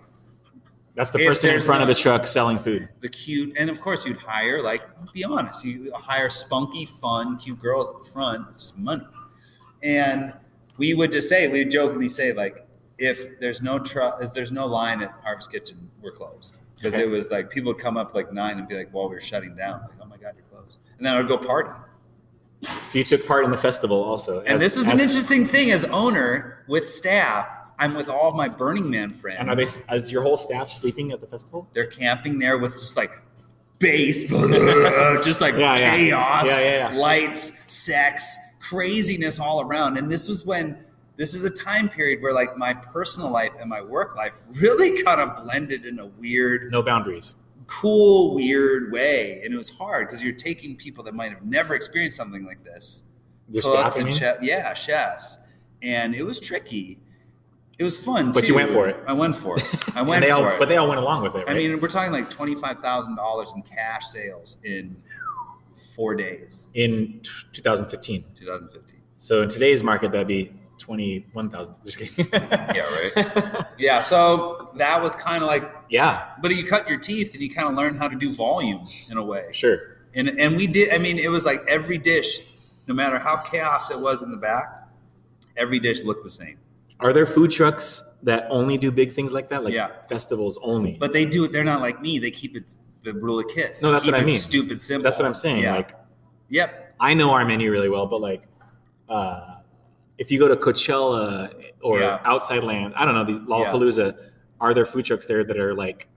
[0.94, 2.88] That's the person in front of the truck selling food.
[3.00, 4.82] the cute, and of course you'd hire like
[5.12, 8.46] be honest, you hire spunky, fun, cute girls at the front.
[8.48, 9.06] It's just money,
[9.82, 10.32] and
[10.76, 12.66] we would just say, we would jokingly say like,
[12.98, 17.02] if there's no truck, if there's no line at Harvest Kitchen, we're closed because Okay.
[17.02, 19.56] it was like people would come up like nine and be like, well, we're shutting
[19.56, 19.80] down.
[19.82, 21.70] Like, oh my god, you're closed, and then I would go party.
[22.82, 24.40] So you took part in the festival also.
[24.40, 27.48] And as- this was as- an interesting thing as owner with staff.
[27.78, 29.36] I'm with all of my Burning Man friends.
[29.38, 29.64] And are they?
[29.64, 31.68] Is your whole staff sleeping at the festival?
[31.74, 33.10] they're camping there with just like
[33.78, 34.22] bass,
[35.22, 36.96] just like Yeah, chaos, yeah, yeah.
[36.98, 39.98] lights, sex, craziness all around.
[39.98, 40.78] And this was when
[41.16, 45.02] this is a time period where like my personal life and my work life really
[45.04, 47.36] kind of blended in a weird, No boundaries.
[47.66, 49.40] cool, weird way.
[49.44, 52.62] And it was hard because you're taking people that might have never experienced something like
[52.64, 53.04] this,
[53.50, 55.38] Your cooks and chef, yeah, chefs,
[55.82, 57.00] and it was tricky.
[57.78, 58.96] It was fun, But you went for it.
[59.06, 59.64] I went for it.
[59.94, 60.58] I went they for all, it.
[60.58, 61.50] but they all went along with it, right?
[61.50, 64.96] I mean, we're talking like twenty five thousand dollars in cash sales in
[65.94, 68.24] four days, in t- 2015.
[68.34, 68.96] two thousand fifteen.
[69.16, 71.74] So in today's market, that'd be 21,000.
[71.84, 72.26] Just kidding.
[72.32, 72.82] Yeah,
[73.14, 73.64] right.
[73.78, 77.50] Yeah, so that was kind of like, yeah, but you cut your teeth and you
[77.50, 79.48] kind of learn how to do volume in a way.
[79.52, 79.96] sure.
[80.14, 80.94] And and we did.
[80.94, 82.40] I mean, it was like every dish,
[82.86, 84.88] no matter how chaos it was in the back,
[85.58, 86.56] every dish looked the same.
[87.00, 89.62] Are there food trucks that only do big things like that?
[89.62, 89.90] Like Yeah.
[90.08, 90.96] festivals only?
[90.98, 91.52] But they do it.
[91.52, 92.18] They're not like me.
[92.18, 93.82] They keep it the rule of kiss.
[93.82, 94.36] No, that's Keep what I mean.
[94.38, 95.02] Stupid simple.
[95.04, 95.62] That's what I'm saying.
[95.62, 95.74] Yeah.
[95.76, 95.92] Like,
[96.48, 96.94] Yep.
[96.98, 98.44] I know our menu really well, but like,
[99.10, 99.55] uh,
[100.18, 102.20] if you go to Coachella or Yeah.
[102.24, 104.18] Outside Land, I don't know, these Lollapalooza,
[104.60, 106.08] are there food trucks there that are like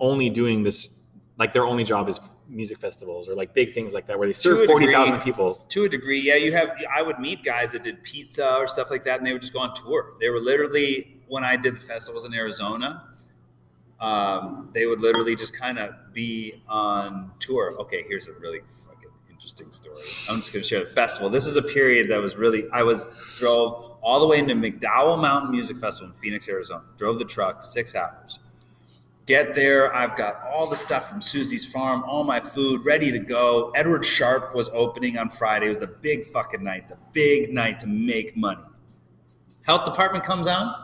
[0.00, 1.00] only doing this
[1.38, 4.32] like their only job is music festivals or like big things like that where they
[4.32, 5.64] serve a forty thousand people.
[5.70, 6.36] To a degree, yeah.
[6.36, 6.76] You have.
[6.94, 9.52] I would meet guys that did pizza or stuff like that, and they would just
[9.52, 10.14] go on tour.
[10.20, 13.08] They were literally when I did the festivals in Arizona.
[14.00, 17.72] Um, they would literally just kind of be on tour.
[17.80, 18.60] Okay, here's a really
[19.44, 19.96] interesting story.
[20.30, 21.28] I'm just going to share the festival.
[21.28, 22.64] This is a period that was really.
[22.72, 23.04] I was
[23.38, 26.84] drove all the way into McDowell Mountain Music Festival in Phoenix, Arizona.
[26.96, 28.38] Drove the truck six hours.
[29.26, 33.18] Get there, I've got all the stuff from Suzie's Farm, all my food ready to
[33.18, 33.70] go.
[33.74, 35.66] Edward Sharpe was opening on Friday.
[35.66, 38.60] It was the big fucking night, the big night to make money.
[39.62, 40.83] Health department comes out.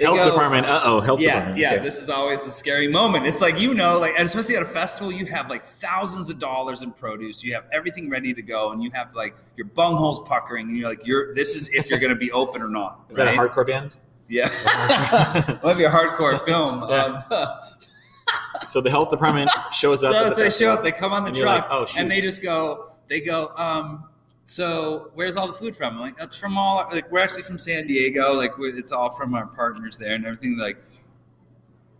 [0.00, 0.66] Health go- department.
[0.66, 1.58] Uh oh, health yeah, department.
[1.58, 1.72] yeah.
[1.74, 1.82] Okay.
[1.82, 3.26] This is always the scary moment.
[3.26, 6.38] It's like you know, like and especially at a festival, you have like thousands of
[6.38, 7.42] dollars in produce.
[7.42, 10.88] You have everything ready to go, and you have like your bungholes puckering, and you're
[10.88, 13.00] like, you're this is if you're going to be open or not.
[13.10, 13.98] is that a hardcore band?
[14.28, 14.44] Yeah,
[15.64, 16.84] might be a hardcore film.
[16.90, 17.22] Yeah.
[17.30, 17.48] Of,
[18.66, 20.12] So the health department shows up.
[20.12, 22.20] so at the they show up, they come on the truck, like, oh, and they
[22.20, 24.07] just go, they go, um,
[24.48, 25.96] so where's all the food from?
[25.96, 29.34] I'm like, that's from all, like we're actually from San Diego, like it's all from
[29.34, 30.56] our partners there and everything.
[30.56, 30.78] Like,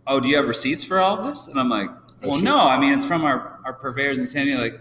[0.07, 1.47] oh, do you have receipts for all of this?
[1.47, 1.91] And I'm like,
[2.23, 2.45] Oh, well, shoot.
[2.45, 4.59] no, I mean it's from our our purveyors in San Diego.
[4.61, 4.79] Like,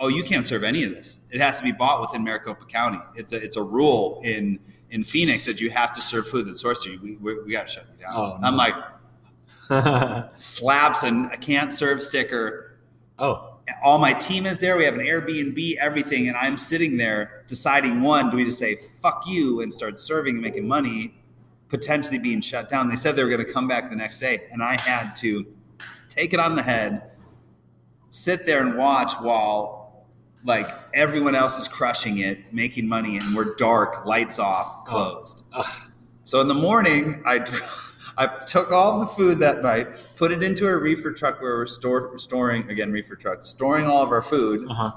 [0.00, 1.20] oh, you can't serve any of this.
[1.30, 2.98] It has to be bought within Maricopa County.
[3.14, 4.58] It's a it's a rule in
[4.90, 6.86] in Phoenix that you have to serve food that's sourced.
[7.00, 8.14] We we, we got to shut you down.
[8.16, 8.74] Oh, I'm like
[10.36, 12.78] slaps and a can't serve sticker
[13.18, 13.49] oh,
[13.82, 14.76] all my team is there.
[14.76, 18.76] We have an Airbnb, everything, and I'm sitting there deciding one, do we just say
[19.02, 21.14] fuck you and start serving and making money,
[21.68, 22.88] potentially being shut down.
[22.88, 25.46] They said they were going to come back the next day, and I had to
[26.08, 27.12] take it on the head,
[28.10, 29.80] sit there and watch while
[30.44, 35.44] like everyone else is crushing it, making money, and we're dark, lights off, closed.
[35.52, 35.66] Ugh.
[36.24, 37.38] So in the morning, I
[38.18, 39.86] I took all the food that night,
[40.16, 44.02] put it into a reefer truck where we're store, storing again reefer truck, storing all
[44.02, 44.66] of our food.
[44.70, 44.92] uh huh.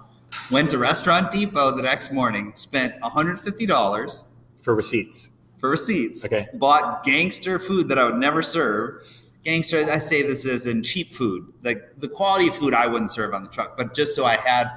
[0.50, 4.26] Went to Restaurant Depot the next morning, spent $150
[4.62, 5.32] For receipts.
[5.60, 6.26] for receipts.
[6.26, 6.48] Okay.
[6.56, 8.96] Bought gangster food that I would never serve.
[9.44, 13.12] Gangster, I say this as in cheap food, like the quality of food I wouldn't
[13.12, 14.68] serve on the truck, but just so I had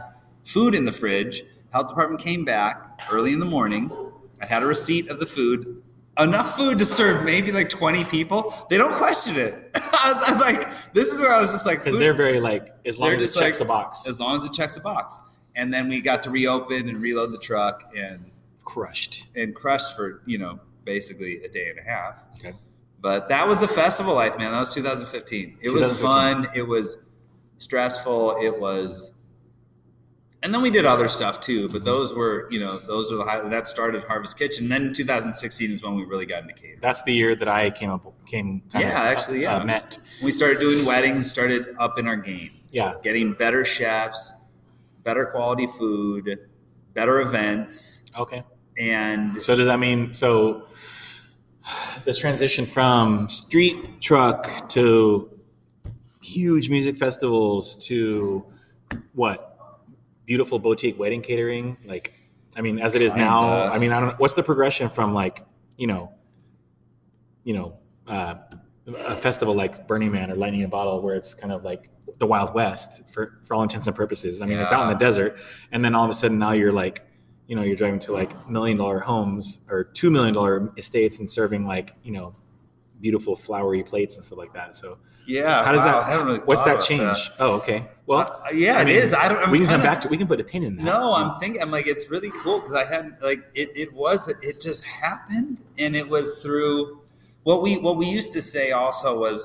[0.44, 1.42] food in the fridge.
[1.72, 3.90] Health department came back early in the morning.
[4.42, 5.75] I had a receipt of the food,
[6.18, 8.54] enough food to serve maybe like 20 people.
[8.70, 9.70] They don't question it.
[9.74, 12.98] I, I'm like, this is where I was just like, Because they're very like, as
[12.98, 15.18] long as it checks like- the box, as long as it checks the box.
[15.54, 18.30] And then we got to reopen and reload the truck and
[18.64, 19.28] crushed.
[19.36, 22.26] and crushed for you know basically a day and a half.
[22.38, 22.52] Okay.
[23.00, 24.52] But that was the festival life, man.
[24.52, 25.58] That was 2015.
[25.62, 26.48] It was fun.
[26.54, 27.08] It was
[27.58, 28.38] stressful.
[28.42, 29.12] It was,
[30.42, 31.68] and then we did other stuff too.
[31.68, 31.86] But Mhm.
[31.86, 34.68] those were, you know, those were the high, that started Harvest Kitchen.
[34.68, 36.78] Then 2016 is when we really got into catering.
[36.80, 38.62] That's the year that I came up, came.
[38.74, 39.56] Yeah, of, actually, yeah.
[39.56, 39.98] uh, met.
[40.22, 41.28] We started doing weddings.
[41.30, 42.94] Started up in our game, Yeah.
[43.02, 44.34] getting better chefs,
[45.04, 46.38] better quality food,
[46.94, 48.42] better events, Okay.
[48.78, 50.62] and So does that mean so?
[52.04, 55.28] The transition from street truck to
[56.22, 58.44] huge music festivals to
[59.14, 59.55] what
[60.26, 62.12] beautiful boutique wedding catering like
[62.56, 63.74] i mean as it is now Kinda.
[63.74, 65.44] i mean i don't what's the progression from like
[65.76, 66.12] you know
[67.44, 68.34] you know uh,
[68.86, 71.88] a festival like burning man or lightning in a bottle where it's kind of like
[72.18, 75.04] the wild west for for all intents and purposes i mean it's out in the
[75.04, 75.38] desert
[75.72, 77.04] and then all of a sudden now you're like
[77.46, 81.28] you know you're driving to like million dollar homes or two million dollar estates and
[81.28, 82.32] serving like you know
[83.06, 84.88] beautiful flowery plates and stuff like that so
[85.28, 85.64] yeah.
[85.64, 88.96] how does wow, that really what's that change oh okay well Uh, yeah, I mean,
[88.96, 89.12] is.
[89.14, 89.38] I don't.
[89.44, 91.12] I'm we can come kinda- back to we can put a pin in that No,
[91.20, 91.60] I'm thinking.
[91.62, 93.68] I'm like, it's really cool because I had like it.
[93.82, 94.20] It was.
[94.48, 97.00] It just happened, and it was through
[97.42, 98.70] what we what we used to say.
[98.70, 99.40] Also, was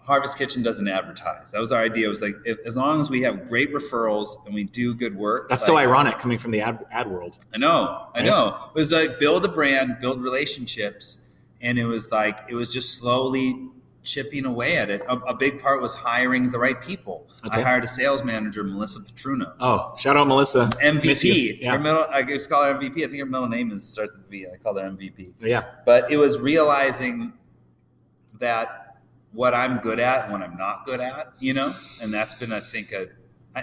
[0.00, 1.50] Harvest Kitchen doesn't advertise.
[1.52, 2.06] That was our idea.
[2.06, 5.16] It was like if, as long as we have great referrals and we do good
[5.16, 5.48] work.
[5.48, 8.26] that's so ironic coming from the ad, ad world I know, I Right?
[8.26, 8.56] know.
[8.68, 11.23] It was like build a brand, build relationships,
[11.64, 13.68] and it was like it was just slowly
[14.02, 15.00] chipping away at it.
[15.08, 17.26] A, a big part was hiring the right people.
[17.46, 17.56] Okay.
[17.58, 19.54] I hired a sales manager, Melissa Petruno.
[19.60, 21.58] oh shout out melissa MVP.
[21.60, 22.98] yeah Her middle, I just call her MVP.
[23.02, 24.46] I think her middle name is starts with V.
[24.46, 25.32] I call her MVP.
[25.40, 27.32] yeah But it was realizing
[28.38, 28.98] that
[29.32, 32.52] what I'm good at and what I'm not good at, you know, and that's been,
[32.52, 33.06] I think, a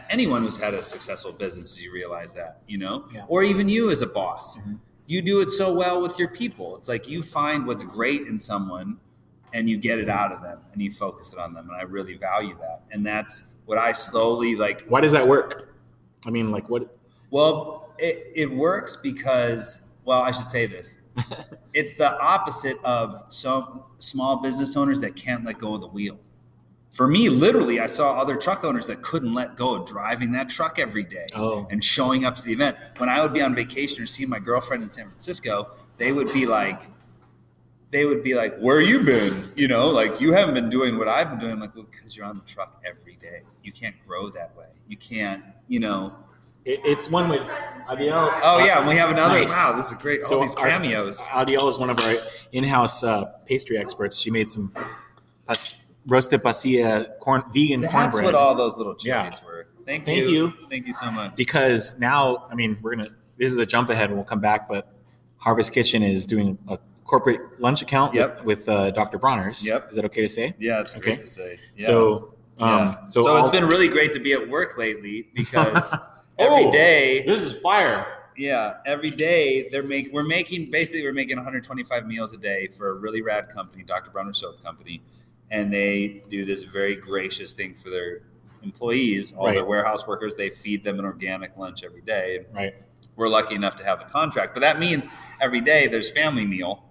[0.10, 3.26] anyone who's had a successful business, you realize that, you know, Yeah.
[3.28, 4.80] or even you as a boss, Mhm.
[5.12, 6.76] You do it so well with your people.
[6.76, 8.98] It's like you find what's great in someone
[9.54, 11.70] and you get it out of them and you focus it on them.
[11.70, 12.84] And I really value that.
[12.92, 15.76] And that's what I slowly like why does that work
[16.26, 16.98] i mean like what
[17.32, 21.00] well, it, it works because, well, I should say this.
[21.74, 26.20] it's the opposite of some small business owners that can't let go of the wheel.
[26.92, 30.50] For me, literally, I saw other truck owners that couldn't let go of driving that
[30.50, 31.66] truck every day Oh.
[31.72, 32.78] and showing up to the event.
[32.98, 36.32] When I would be on vacation or see my girlfriend in San Francisco, they would
[36.34, 36.84] be like,
[37.92, 39.52] they would be like, "Where you been?
[39.56, 42.16] You know, like you haven't been doing what I've been doing." I'm like, well, because
[42.16, 43.42] you're on the truck every day.
[43.64, 44.68] You can't grow that way.
[44.88, 46.16] You can't, you know.
[46.64, 47.42] It, it's one with
[47.90, 48.40] Adiel.
[48.44, 49.40] Oh yeah, and we have another.
[49.40, 49.52] Nice.
[49.58, 50.22] Wow, this is great.
[50.24, 51.28] All So these our- cameos.
[51.28, 52.14] Adiel is one of our
[52.54, 54.18] in-house uh, pastry experts.
[54.18, 54.72] She made some
[55.48, 55.78] pas-
[56.08, 58.26] roasted pasilla corn vegan That's cornbread.
[58.26, 59.30] That's what all those little Yeah.
[59.46, 59.68] were.
[59.86, 60.14] Thank, you.
[60.14, 60.30] Thank you.
[60.30, 60.54] you.
[60.70, 61.36] Thank you so much.
[61.36, 63.10] because now, I mean, we're gonna.
[63.38, 64.70] This is a jump ahead, and we'll come back.
[64.70, 64.94] But
[65.38, 68.38] Harvest Kitchen is doing a corporate lunch account Yep.
[68.46, 69.18] with, with uh, Dr.
[69.18, 69.66] Bronner's.
[69.68, 69.90] Yep.
[69.90, 70.54] Is that okay to say?
[70.60, 71.02] Yeah, it's Okay.
[71.02, 71.58] great to say.
[71.76, 71.86] Yeah.
[71.86, 72.92] So, um, Yeah.
[73.08, 75.94] so, so, it's all- been really great to be at work lately because
[76.38, 78.06] every Oh, day, This is fire.
[78.38, 82.92] yeah, every day they're make we're making basically we're making 125 meals a day for
[82.92, 84.12] a really rad company, Dr.
[84.12, 85.02] Bronner Soap Company,
[85.52, 88.22] and they do this very gracious thing for their
[88.64, 89.56] employees, all Right.
[89.56, 90.34] their warehouse workers.
[90.36, 92.46] They feed them an organic lunch every day.
[92.54, 92.74] Right.
[93.18, 95.06] we're lucky enough to have a contract, but that means
[95.40, 96.86] every day there's family meal.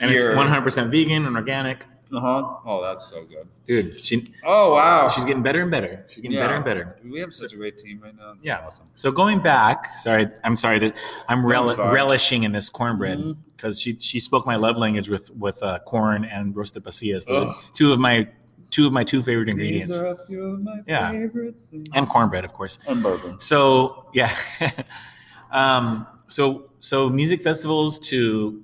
[0.00, 1.86] And Here- it's 100% vegan and organic.
[2.12, 2.56] Uh huh.
[2.66, 3.46] Oh, that's so good.
[3.66, 6.04] Dude, she Oh wow, she's getting better and better.
[6.08, 6.44] She's getting Yeah.
[6.44, 6.96] better and better.
[7.04, 8.32] We have such a great team right now.
[8.36, 8.64] It's Yeah.
[8.66, 8.86] awesome.
[8.96, 10.96] So going back, sorry, I'm sorry that
[11.28, 11.92] I'm rel- fine.
[11.94, 13.36] relishing in this cornbread Mhm.
[13.56, 17.32] because she she spoke my love language with with uh, corn and roasted pasillas, the
[17.46, 17.56] Ugh.
[17.74, 18.26] two of my
[18.70, 21.10] two of my two favorite ingredients, These are a few of my Yeah.
[21.12, 21.88] favorite things.
[21.94, 22.78] and cornbread, of course.
[22.88, 23.38] And bourbon.
[23.40, 24.30] So yeah,
[25.52, 28.62] um, so so music festivals to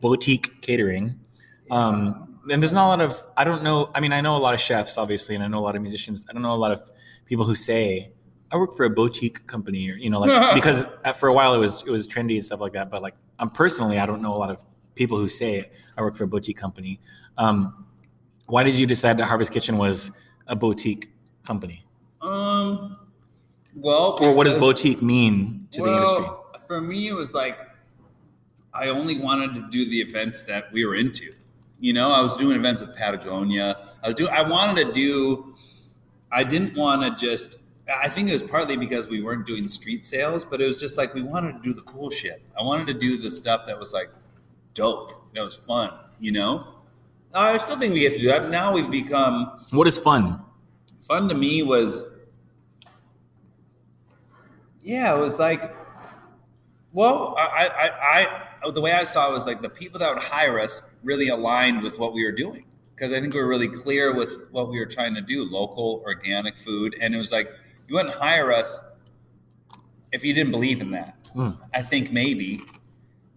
[0.00, 1.14] boutique catering.
[1.70, 3.90] Um, and there's not a lot of I don't know.
[3.94, 5.82] I mean, I know a lot of chefs, obviously, and I know a lot of
[5.82, 6.26] musicians.
[6.28, 6.90] I don't know a lot of
[7.26, 8.12] people who say
[8.50, 11.54] I work for a boutique company, or you know, like because uh, for a while
[11.54, 12.90] it was it was trendy and stuff like that.
[12.90, 14.62] But like, I'm personally, I don't know a lot of
[14.94, 17.00] people who say I work for a boutique company.
[17.36, 17.86] Um,
[18.46, 20.12] why did you decide that Harvest Kitchen was
[20.46, 21.10] a boutique
[21.44, 21.84] company,
[22.20, 22.98] Um.
[23.78, 26.26] Well, or what does boutique mean to the industry?
[26.66, 27.58] For me, it was like
[28.72, 31.32] I only wanted to do the events that we were into.
[31.78, 33.76] You know, I was doing events with Patagonia.
[34.02, 34.32] I was doing.
[34.32, 35.54] I wanted to do.
[36.32, 37.58] I didn't want to just.
[37.94, 40.98] I think it was partly because we weren't doing street sales, but it was just
[40.98, 42.42] like we wanted to do the cool shit.
[42.58, 44.10] I wanted to do the stuff that was like
[44.74, 45.92] dope, that was fun.
[46.18, 46.66] You know,
[47.34, 48.50] I still think we get to do that.
[48.50, 50.42] Now we've become What is fun?
[51.00, 52.02] fun to me was
[54.82, 55.72] yeah it was like
[56.92, 58.26] well I, I
[58.66, 61.28] i the way i saw it was like the people that would hire us really
[61.28, 62.64] aligned with what we were doing.
[62.94, 66.02] Because i think we were really clear with what we were trying to do local
[66.04, 66.96] organic food.
[67.00, 67.50] And it was like
[67.88, 68.82] you wouldn't hire us
[70.12, 71.30] if you didn't believe in that.
[71.34, 71.56] Mm.
[71.72, 72.60] i think maybe.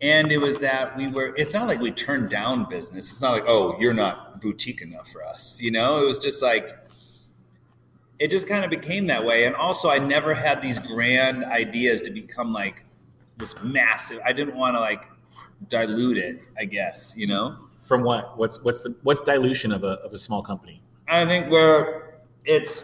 [0.01, 3.11] And it was that we were it's not like we turned down business.
[3.11, 6.01] It's not like oh you're not boutique enough for us you know?
[6.01, 6.75] It was just like
[8.17, 9.45] it just kind of became that way.
[9.45, 12.85] And also i never had these grand ideas to become like
[13.37, 15.05] this massive i didn't want to like
[15.67, 18.37] dilute it i guess you know From what?
[18.37, 20.81] What's what's the what's dilution of a of a small company?
[21.07, 22.83] i think where it's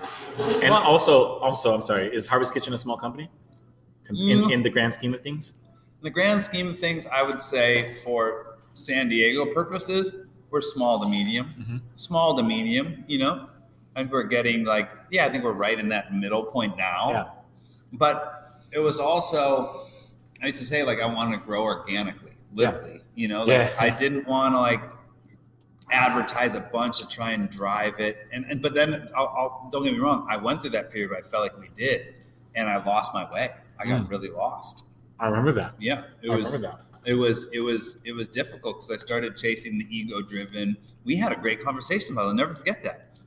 [0.61, 3.30] And well, also, also, I'm sorry, is Harvest Kitchen a small company?
[4.09, 4.51] In, Mm.
[4.51, 5.55] in the grand scheme of things,
[5.99, 10.13] in the grand scheme of things i would say for san diego purposes
[10.51, 11.78] we're small to medium Mhm.
[11.95, 13.34] small to medium you know
[13.95, 17.01] i think we're getting like yeah i think we're right in that middle point now
[17.15, 17.26] yeah,
[17.93, 18.17] but
[18.71, 19.41] it was also
[20.43, 23.72] i used to say like i want to grow organically literally you know like Yeah.
[23.80, 24.82] i didn't want to like
[25.91, 29.84] advertise a bunch to try and drive it and, and but then I'll, I'll, don't
[29.84, 32.22] get me wrong i went through that period where i felt like we did
[32.56, 33.49] and i lost my way
[33.80, 34.10] i got Mm.
[34.10, 34.84] really lost
[35.20, 35.76] I remember that.
[35.80, 36.64] yeah it I was
[37.06, 40.76] it was it was it was difficult because I started chasing the ego driven.
[41.06, 42.28] We had a great conversation about it.
[42.30, 43.20] I'll never forget that.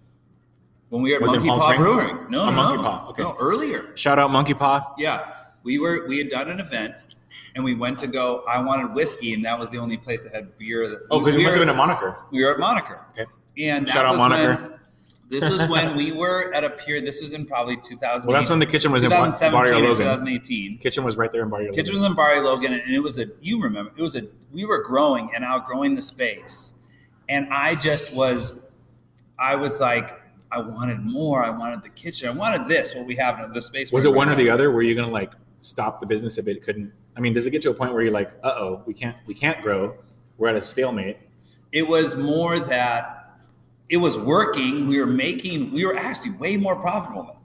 [0.91, 2.26] When we were at Was Monkey Paw Brewing.
[2.29, 2.83] No, Oh, no, Monkey.
[2.83, 3.22] Paw, okay.
[3.22, 3.97] No, earlier.
[3.97, 4.95] Shout out Monkey Paw.
[4.99, 5.33] Yeah.
[5.62, 6.95] We were we had done an event
[7.55, 10.34] and we went to go I wanted whiskey and that was the only place that
[10.34, 12.16] had beer that Oh, because we must were, have been a moniker.
[12.30, 13.05] we were at Moniker.
[13.12, 13.26] Okay.
[13.59, 14.62] And Shout out Moniker.
[14.62, 14.78] when
[15.30, 17.01] this was when we were at a pier.
[17.01, 18.26] This was in probably 2000.
[18.26, 20.05] Well, that's when the kitchen was in Bar- 2017 Barrio or Logan.
[20.26, 20.78] 2018.
[20.78, 22.01] Kitchen was right there in Barrio Kitchen Logan.
[22.03, 24.22] was in Barrio Logan, and it was a you remember it was a
[24.53, 26.74] we were growing and outgrowing the space,
[27.28, 28.59] and I just was,
[29.38, 30.18] I was like
[30.51, 31.44] I wanted more.
[31.44, 32.28] I wanted the kitchen.
[32.28, 32.94] I wanted this.
[32.94, 33.92] What we have in the space.
[33.92, 34.70] Was it one or the other?
[34.70, 36.90] Were you gonna like stop the business if it couldn't?
[37.18, 39.16] I mean, does it get to a point where you're like, uh oh, we can't
[39.26, 39.98] we can't grow.
[40.38, 41.18] We're at a stalemate.
[41.72, 43.34] It was more that
[43.90, 44.86] it was working.
[44.86, 45.72] We were making.
[45.72, 47.38] We were actually way more profitable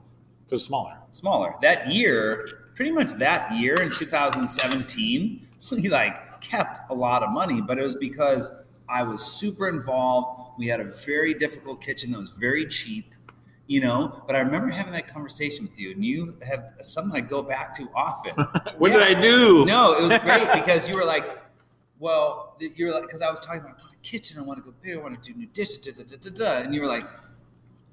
[0.54, 0.96] was smaller.
[1.10, 2.46] smaller that year.
[2.74, 7.82] Pretty much that year in 2017, we like kept a lot of money, but it
[7.82, 8.50] was because
[8.88, 10.58] I was super involved.
[10.58, 13.13] We had a very difficult kitchen that was very cheap,
[13.66, 14.22] you know.
[14.26, 17.72] But I remember having that conversation with you, and you have something I go back
[17.74, 18.34] to often.
[18.78, 18.98] What Yeah.
[19.08, 19.64] did I do?
[19.66, 21.24] No, it was great because you were like,
[21.98, 24.64] well, you're like, because I was talking about I want a kitchen, I want to
[24.70, 26.62] go big, I want to do new dishes, da, da, da, da, da.
[26.64, 27.04] and you were like,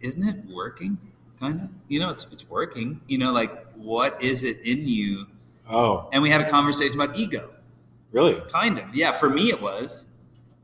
[0.02, 0.98] isn't it working?
[1.40, 3.02] Kind of, you know, it's it's working.
[3.08, 5.26] You know, like what is it in you?
[5.70, 7.54] Oh, And we had a conversation about ego.
[8.12, 8.42] really?
[8.52, 9.12] Kind of, yeah.
[9.12, 10.08] For me, it was,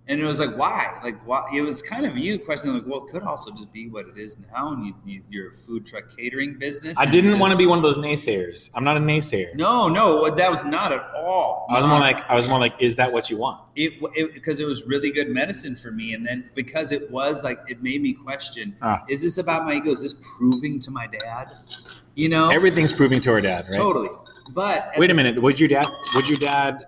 [0.10, 0.99] and it was like, why?
[1.03, 1.49] Like, why?
[1.53, 4.18] It was kind of you questioning, like, well, it could also just be what it
[4.18, 6.97] is now, and you, you you're a food truck catering business.
[6.97, 8.70] I didn't want to be one of those naysayers.
[8.74, 9.55] I'm not a naysayer.
[9.55, 11.68] No, no, that was not at all.
[11.70, 13.62] I was more like, I was more like, is that what you want?
[13.78, 17.60] it because it, was really good medicine for me and then because it was like
[17.68, 19.03] it made me question Ah.
[19.08, 21.53] is this about my ego is this proving to my dad
[22.16, 23.78] you know Everything's proving to our dad, right?
[23.78, 24.10] totally
[24.53, 25.39] but Wait a minute.
[25.41, 25.86] Would your dad?
[26.16, 26.86] Would your dad?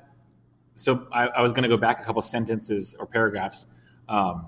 [0.80, 3.68] So I, I was going to go back a couple sentences or paragraphs,
[4.08, 4.48] um,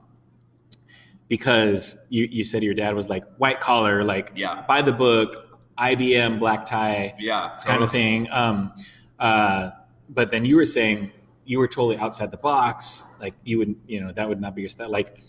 [1.27, 5.59] because you you said your dad was like white collar, like yeah by the book,
[5.77, 8.31] IBM black tie yeah kind of thing.
[8.31, 8.73] Um,
[9.19, 9.71] uh,
[10.09, 11.11] but then you were saying
[11.45, 13.05] you were totally outside the box.
[13.19, 14.89] Like you would, you know, that would not be your style.
[14.89, 15.19] Like,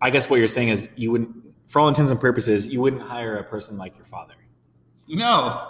[0.00, 1.36] I guess what you're saying is you wouldn't,
[1.66, 4.34] for all intents and purposes, you wouldn't hire a person like your father.
[5.06, 5.68] no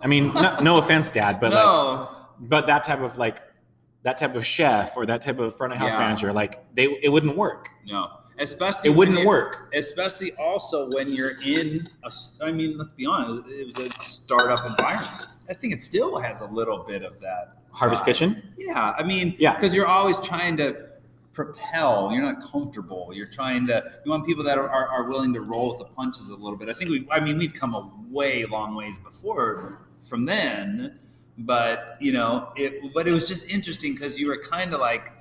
[0.00, 2.08] I mean, no, no offense, Dad, but like, no
[2.40, 3.42] but that type of like,
[4.02, 6.00] that type of chef or that type of front of house Yeah.
[6.00, 7.68] manager, like they, it wouldn't work.
[7.86, 9.72] no especially It wouldn't it- work.
[9.74, 12.12] especially also when you're in a,
[12.44, 16.42] I mean let's be honest it was a startup environment i think it still has
[16.42, 18.06] a little bit of that Harvest vibe.
[18.06, 18.42] Kitchen.
[18.58, 19.54] Yeah, I mean, Yeah.
[19.54, 20.76] because you're always trying to
[21.34, 22.10] propel.
[22.12, 23.10] You're not comfortable.
[23.12, 23.84] You're trying to.
[24.04, 26.56] You want people that are, are, are willing to roll with the punches a little
[26.56, 26.68] bit.
[26.70, 27.06] I think we.
[27.10, 30.98] I mean, we've come a way long ways before from then,
[31.38, 32.92] but you know, it.
[32.94, 35.12] But it was just interesting because you were kind of like,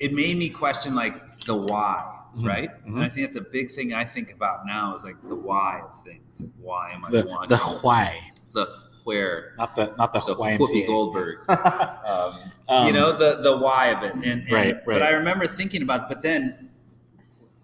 [0.00, 2.02] it made me question like the why,
[2.36, 2.70] Mhm, right?
[2.86, 2.94] mhm.
[2.96, 5.80] And I think that's a big thing I think about now is like the why
[5.84, 6.40] of things.
[6.40, 8.20] Like, why am I The wanting the why,
[8.52, 8.66] the
[9.04, 10.58] where not the not the, the YMCA.
[10.58, 11.38] Whoopi Goldberg.
[11.48, 12.32] Um,
[12.68, 14.84] Um, you know the the why of it and, and Right, right.
[14.86, 16.70] but i remember thinking about but then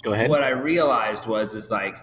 [0.02, 0.30] Go ahead.
[0.30, 1.96] what i realized was is like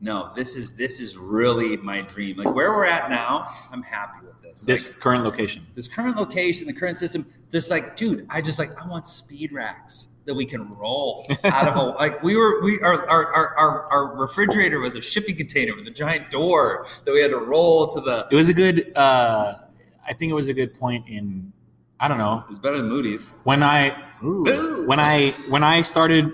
[0.00, 4.18] no this is this is really my dream like where we're at now i'm happy
[4.24, 5.66] with this This like, current location.
[5.74, 9.52] this current location the current system just like dude i just like i want speed
[9.52, 13.56] racks that we can roll out of a like we were we our our, our
[13.58, 17.38] our our refrigerator was a shipping container with a giant door that we had to
[17.38, 18.92] roll to the It was a good.
[18.96, 19.54] Uh,
[20.06, 21.52] I think it was a good point in.
[21.98, 23.94] I don't know it's better than moody's when I
[24.24, 24.84] Ooh.
[24.86, 26.26] when I when I started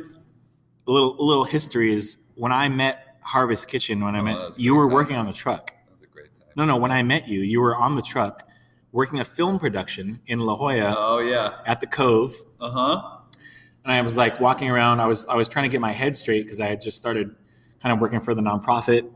[0.86, 4.34] a little a little history is when I met Harvest Kitchen when I Oh, met
[4.38, 4.92] that was a you were time.
[4.94, 5.66] working on the truck.
[5.66, 8.02] that was a great time No, no, when I met you, you were on the
[8.02, 8.48] truck
[8.92, 12.32] working a film production in La Jolla oh yeah at the Cove.
[12.60, 13.18] uh-huh
[13.84, 15.00] And I was like walking around.
[15.00, 17.34] I was I was trying to get my head straight because I had just started
[17.82, 19.08] kind of working for the nonprofit.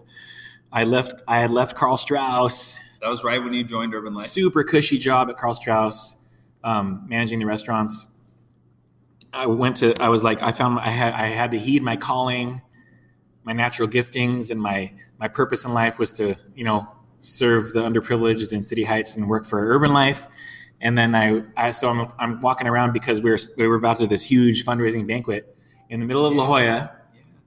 [0.73, 1.15] I left.
[1.27, 2.79] I had left Karl Strauss.
[3.01, 4.27] That was right when you joined Urban Life.
[4.29, 6.19] super cushy job at Karl Strauss,
[6.63, 8.09] um, managing the restaurants.
[9.33, 9.95] I went to.
[10.01, 12.61] I was like, I found I had I had to heed my calling,
[13.45, 16.89] my natural giftings, and my my purpose in life was to you know
[17.19, 20.27] serve the underprivileged in City Heights and work for Urban Life.
[20.83, 23.99] And then I, I so I'm, I'm walking around because we were we were about
[24.01, 25.55] to this huge fundraising banquet
[25.91, 26.93] in the middle of La Jolla.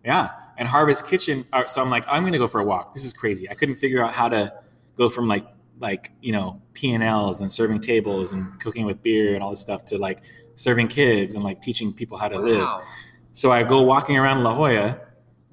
[0.05, 1.45] Yeah, and Harvest Kitchen.
[1.53, 2.93] uh, So I'm like, I'm gonna go for a walk.
[2.93, 3.49] This is crazy.
[3.49, 4.53] I couldn't figure out how to
[4.97, 5.47] go from like
[5.79, 9.83] like you know P and serving tables and cooking with beer and all this stuff
[9.85, 10.23] to like
[10.55, 12.67] serving kids and like teaching people how to live.
[13.31, 14.99] So I go walking around La Jolla,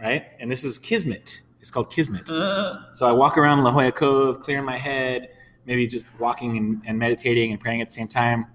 [0.00, 0.24] right?
[0.40, 1.42] And this is Kismet.
[1.60, 2.30] It's called Kismet.
[2.30, 5.28] Uh, So I walk around La Jolla Cove, clearing my head,
[5.66, 8.46] maybe just walking and, and meditating and praying at the same time.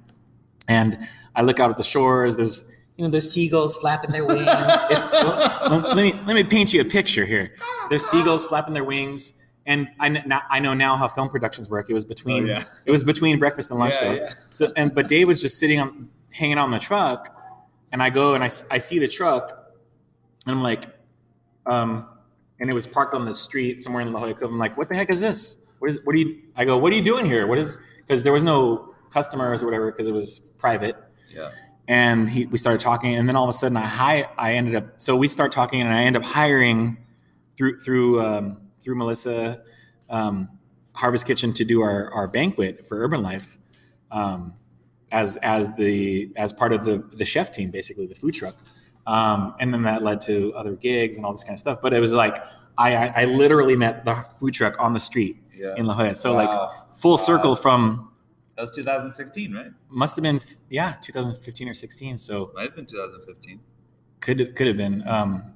[0.68, 0.98] And
[1.36, 2.36] I look out at the shores.
[2.38, 4.48] There's you know there's seagulls flapping their wings.
[4.48, 7.52] It's, well, let me let me paint you a picture here.
[7.90, 11.90] There's seagulls flapping their wings, and I now, I know now how film productions work.
[11.90, 12.64] It was between Oh, yeah.
[12.86, 13.96] it was between breakfast and lunch.
[14.02, 14.30] Yeah, yeah.
[14.50, 17.28] So and but Dave was just sitting on hanging out in the truck,
[17.92, 19.52] and I go and I, I see the truck,
[20.48, 20.86] and I'm like,
[21.66, 22.08] um,
[22.60, 24.50] and it was parked on the street somewhere in La Jolla Cove.
[24.50, 25.58] I'm like, what the heck is this?
[25.80, 26.42] What is what are you?
[26.56, 27.48] I go, what are you doing here?
[27.48, 27.78] What is?
[28.00, 30.96] Because there was no customers or whatever because it was private.
[31.30, 31.50] yeah.
[31.88, 34.74] And he, we started talking, and then all of a sudden, I hi, I ended
[34.74, 35.00] up.
[35.00, 36.98] So we start talking, and I end up hiring
[37.56, 39.62] through through um, through Melissa
[40.10, 40.50] um,
[40.94, 43.58] Harvest Kitchen to do our our banquet for Urban Life.
[44.10, 44.56] Um,
[45.12, 48.56] as as the as part of the the chef team, basically the food truck,
[49.08, 51.80] um, and then that led to other gigs and all this kind of stuff.
[51.82, 52.38] But it was like
[52.78, 55.76] I I, I literally met the food truck on the street Yeah.
[55.78, 56.38] in La Jolla, so Wow.
[56.46, 58.12] like full circle from
[58.56, 59.72] that was 2016, right?
[59.90, 60.40] must have been
[60.70, 62.18] yeah 2015 or 16.
[62.18, 63.60] So Might have been 2015.
[64.22, 65.08] could could have been.
[65.08, 65.54] Um,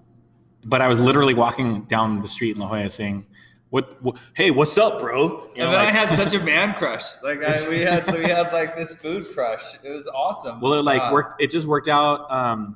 [0.66, 3.26] but I was literally walking down the street in La Jolla saying,
[3.70, 3.96] "What?
[4.04, 7.06] what hey, what's up, bro?" You know, and then I had such a man crush.
[7.24, 9.64] Like I, we had we had like this food crush.
[9.84, 10.60] It was awesome.
[10.60, 11.36] well, it like Uh, worked.
[11.42, 12.30] It just worked out.
[12.30, 12.76] Um,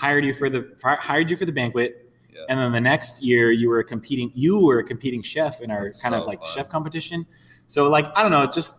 [0.00, 2.40] hired you for the hired you for the banquet, Yeah.
[2.48, 4.30] and then the next year you were competing.
[4.34, 6.48] You were a competing chef in our That's kind of like fun.
[6.54, 7.26] chef competition.
[7.66, 8.76] So like I don't know, just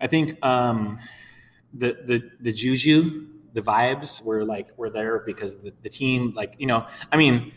[0.00, 0.98] I think um,
[1.74, 6.54] the the the juju, the vibes were like were there because the, the team like
[6.58, 7.52] you know I mean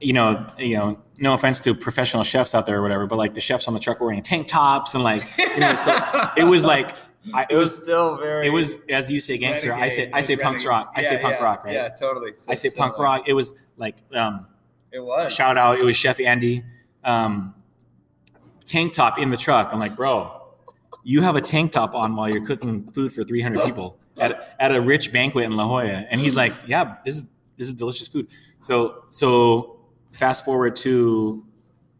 [0.00, 3.34] you know you know no offense to professional chefs out there or whatever, but like
[3.34, 6.44] the chefs on the truck were wearing tank tops and like you know so it
[6.44, 6.90] was like
[7.32, 8.48] I, it was still very.
[8.48, 9.72] it was as you say gangster.
[9.72, 10.14] I say renegade.
[10.14, 10.86] I say was punks renegade.
[10.86, 10.92] rock.
[10.96, 11.74] I say punk yeah, rock, right?
[11.74, 12.32] Yeah, totally.
[12.48, 13.28] I say So, punk rock.
[13.28, 14.46] It was like um,
[14.92, 15.32] It was.
[15.32, 15.78] shout out.
[15.78, 16.62] It was Chef Andy.
[17.02, 17.54] Um,
[18.64, 19.70] tank top in the truck.
[19.72, 20.42] I'm like, bro,
[21.02, 24.74] you have a tank top on while you're cooking food for 300 people at, at
[24.74, 25.84] a rich banquet in La Jolla.
[26.10, 27.24] And he's like, yeah, this is
[27.56, 28.28] this is delicious food.
[28.60, 29.80] So so
[30.12, 31.44] fast forward to,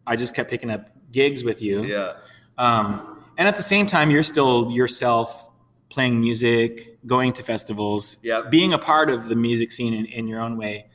[0.06, 1.84] I just kept picking up gigs with you.
[1.84, 2.12] Yeah.
[2.58, 5.52] Um, and at the same time, you're still yourself
[5.88, 8.50] playing music, going to festivals, Yep.
[8.50, 10.86] being a part of the music scene in, in your own way.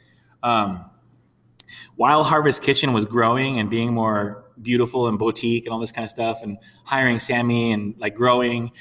[0.44, 0.86] Um,
[1.96, 6.04] while Harvest Kitchen was growing and being more beautiful and boutique and all this kind
[6.04, 8.72] of stuff, and hiring Sammy and like growing,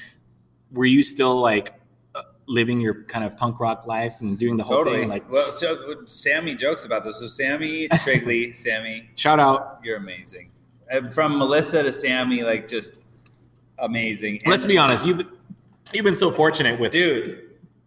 [0.72, 1.70] were you still like
[2.14, 5.00] uh, living your kind of punk rock life and doing the whole Totally.
[5.00, 5.08] thing?
[5.08, 7.18] Like, well, so, Sammy jokes about this.
[7.20, 9.80] So Sammy Trigley, Sammy, shout out.
[9.84, 10.50] you're amazing.
[10.90, 13.04] And from Melissa to Sammy, like just
[13.78, 14.40] amazing.
[14.46, 15.06] Let's And- be honest.
[15.06, 15.26] You've
[15.92, 17.42] you've been so fortunate with dude,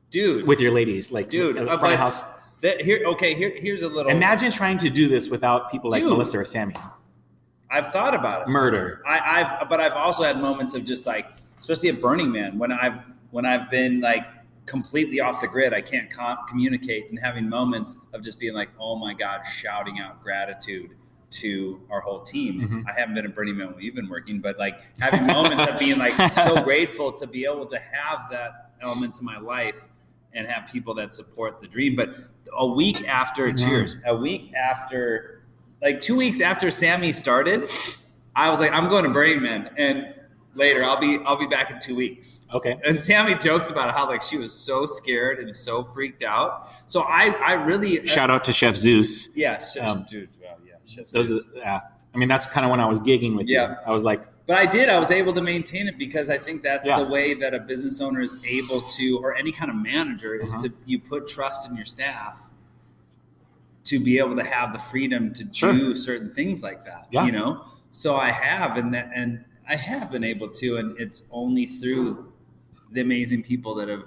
[0.10, 2.24] dude, with your ladies, like Dude, the uh, front house.
[2.62, 3.34] That, here, okay.
[3.34, 4.12] Here, here's a little.
[4.12, 6.12] Imagine trying to do this without people like Dude.
[6.12, 6.76] Melissa or Sammy.
[7.70, 8.48] I've thought about it.
[8.50, 9.02] Murder.
[9.06, 11.26] I, I've but I've also had moments of just like,
[11.60, 13.00] especially at Burning Man, when I've
[13.32, 14.26] when I've been like
[14.68, 18.70] completely off the grid, I can't con- communicate, and having moments of just being like,
[18.80, 20.92] oh my god, shouting out gratitude
[21.32, 22.62] to our whole team.
[22.62, 22.90] Mhm.
[22.90, 25.80] I haven't been at Burning Man when you've been working, but like having moments of
[25.80, 26.14] being like
[26.44, 29.82] so grateful to be able to have that element in my life
[30.34, 31.96] and have people that support the dream.
[31.96, 32.10] But
[32.58, 33.64] a week after, Mhm.
[33.66, 35.42] cheers, a week after,
[35.82, 37.70] like two weeks after Sammy started,
[38.36, 40.14] I was like, I'm going to Burning Man, and
[40.56, 42.46] later I'll be I'll be back in two weeks.
[42.54, 42.78] Okay.
[42.86, 46.70] And Sammy jokes about how like she was so scared and so freaked out.
[46.88, 49.30] So I I really Shout out to Chef Zeus.
[49.36, 50.30] yeah, Chef, Um, dude,
[50.92, 51.80] Chef Those are yeah.
[52.14, 53.70] I mean, that's kind of when I was gigging with Yeah.
[53.72, 53.76] you.
[53.88, 54.89] I was like, But I did.
[54.89, 56.98] I was able to maintain it because I think that's Yeah.
[57.00, 60.54] the way that a business owner is able to, or any kind of manager, is
[60.54, 60.64] Mhm.
[60.64, 62.50] to you put trust in your staff
[63.86, 65.72] to be able to have the freedom to Sure.
[65.72, 67.08] do certain things like that.
[67.12, 67.26] Yeah.
[67.26, 71.24] You know, so I have, and that, and I have been able to, and it's
[71.32, 72.34] only through
[72.92, 74.04] the amazing people that have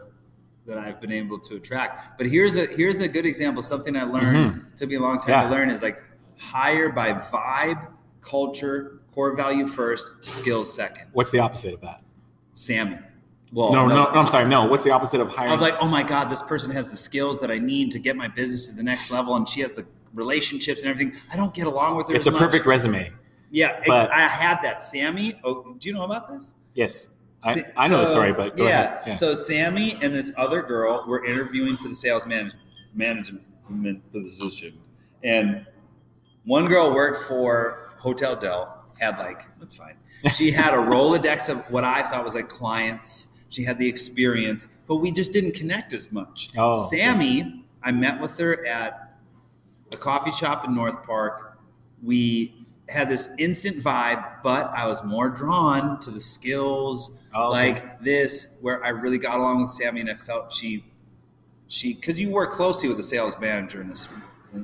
[0.66, 2.16] that I've been able to attract.
[2.18, 3.62] But here's a here's a good example.
[3.62, 5.30] Something I learned took me a long time Mm-hmm.
[5.42, 5.48] Yeah.
[5.48, 6.02] to learn is like
[6.38, 11.08] hire by vibe, culture, core value first, skills second.
[11.12, 12.02] what's the opposite of that?
[12.54, 12.98] Sammy.
[13.52, 14.48] Well, no, no, no, I'm sorry.
[14.48, 15.52] No, what's the opposite of hiring?
[15.52, 18.00] I was like, oh my god, this person has the skills that I need to
[18.00, 21.14] get my business to the next level, and she has the relationships and everything.
[21.32, 22.16] I don't get along with her.
[22.16, 22.40] it's a much.
[22.40, 23.12] perfect resume.
[23.52, 24.82] Yeah, but- I had that.
[24.82, 25.34] Sammy.
[25.44, 26.54] Oh, do you know about this?
[26.74, 27.10] Yes,
[27.44, 28.70] I, I know the story, but go yeah.
[28.70, 29.02] ahead.
[29.06, 29.12] Yeah.
[29.12, 32.52] So Sammy and this other girl were interviewing for the sales man-
[32.94, 34.76] management position,
[35.22, 35.64] and
[36.44, 38.84] one girl worked for Hotel Del.
[39.00, 39.96] Had like that's fine.
[40.34, 43.36] She had a rolodex of what I thought was like clients.
[43.48, 46.48] She had the experience, but we just didn't connect as much.
[46.56, 49.16] Oh, Sammy, I met with her at
[49.92, 51.58] a coffee shop in North Park.
[52.02, 52.54] We
[52.88, 57.72] had this instant vibe, but I was more drawn to the skills, Oh, okay.
[57.72, 60.84] like this, where I really got along with Sammy, and I felt she,
[61.68, 63.94] she, because you work closely with the sales manager in a,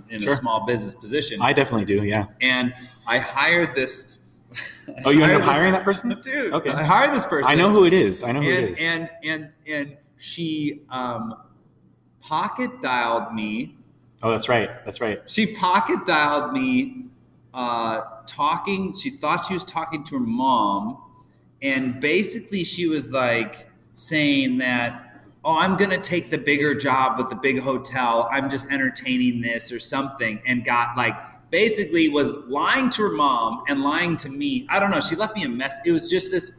[0.09, 0.33] in Sure.
[0.33, 2.05] a small business position, I definitely do.
[2.05, 2.27] Yeah.
[2.41, 2.75] and
[3.09, 4.21] I hired this.
[5.05, 6.11] Oh, you ended up hiring that person?
[6.21, 6.53] dude?
[6.53, 6.71] Okay.
[6.71, 7.51] I hired this person.
[7.51, 8.23] I know who it is.
[8.25, 8.83] I know who it and is.
[8.83, 11.35] and and and she um,
[12.21, 13.77] pocket dialed me
[14.23, 14.69] oh, that's right.
[14.85, 15.21] That's right.
[15.29, 17.07] she pocket dialed me
[17.55, 20.99] uh, talking she thought she was talking to her mom
[21.63, 25.10] and basically she was like saying that
[25.45, 28.29] oh i'm gonna take the bigger job with the big hotel.
[28.31, 31.15] I'm just entertaining this or something and got like
[31.51, 34.67] basically was lying to her mom and lying to me.
[34.69, 35.01] I don't know.
[35.01, 35.81] She left me a mess.
[35.85, 36.59] It was just this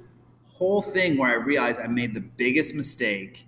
[0.61, 3.47] whole thing where i realized i made the biggest mistake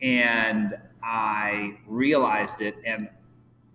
[0.00, 3.08] and i realized it and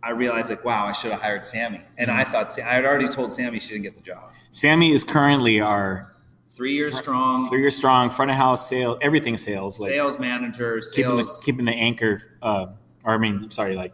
[0.04, 1.82] I realized like, wow, I should have hired Sammy.
[1.98, 2.32] And I mm-hmm.
[2.32, 4.30] thought I had already told Sammy she didn't get the job.
[4.52, 6.14] Sammy is currently our
[6.58, 10.82] Three years strong, three years strong front of house sales, everything sales, like sales manager,
[10.94, 11.42] keeping the, sales.
[11.46, 12.20] keeping the anchor.
[12.42, 12.66] Uh,
[13.04, 13.94] or I mean, sorry, like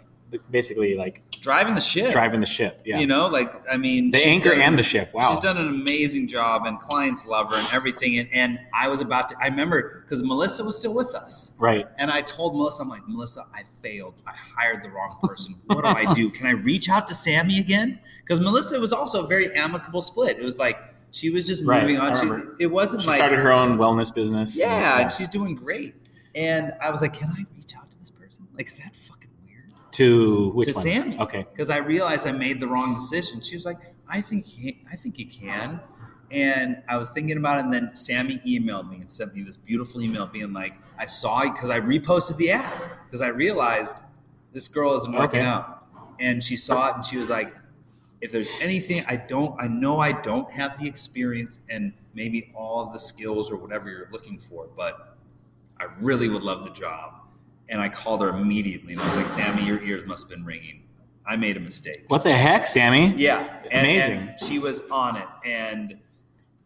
[0.50, 2.14] basically like driving the ship.
[2.14, 2.82] driving the ship.
[2.86, 5.14] Yeah, You know, like I mean, the anchor done- and the ship.
[5.14, 8.18] Wow, She's done an amazing job, and clients love her and everything.
[8.18, 9.36] And, and I was about to.
[9.42, 11.86] I remember because Melissa was still with us, right.
[11.98, 14.24] and I told Melissa, I'm like, Melissa, I failed.
[14.26, 15.56] I hired the wrong person.
[15.66, 16.30] What do I do?
[16.30, 18.00] Can I reach out to Sammy again?
[18.22, 20.40] Because Melissa was also a very amicable split.
[20.40, 20.78] It was like
[21.14, 22.16] she was just Right, moving on.
[22.16, 24.60] She, it wasn't She like started her own wellness business.
[24.60, 25.96] yeah, and she's doing great.
[26.36, 28.48] And I was like, can I reach out to this person?
[28.58, 29.72] Like, is that fucking weird?
[29.94, 30.84] To which to one?
[30.84, 31.20] Sammy.
[31.20, 31.46] Okay.
[31.52, 33.40] Because I realized I made the wrong decision.
[33.42, 33.78] She was like,
[34.10, 35.80] I think he, I think you can.
[36.32, 39.56] And I was thinking about it, and then Sammy emailed me and sent me this
[39.56, 42.74] beautiful email being like, I saw it because I reposted the ad
[43.06, 44.02] because I realized
[44.52, 45.48] this girl isn't working Okay.
[45.48, 45.86] out.
[46.20, 47.54] And she saw it and she was like,
[48.24, 52.80] if there's anything I don't, I know I don't have the experience and maybe all
[52.80, 55.18] of the skills or whatever you're looking for, but
[55.78, 57.16] I really would love the job.
[57.68, 60.46] And I called her immediately and I was like, Sammy, your ears must have been
[60.46, 60.84] ringing.
[61.26, 62.06] I made a mistake.
[62.08, 63.08] What the heck, Sammy?
[63.18, 63.60] Yeah.
[63.70, 64.18] And, Amazing.
[64.20, 65.28] and she was on it.
[65.44, 66.00] And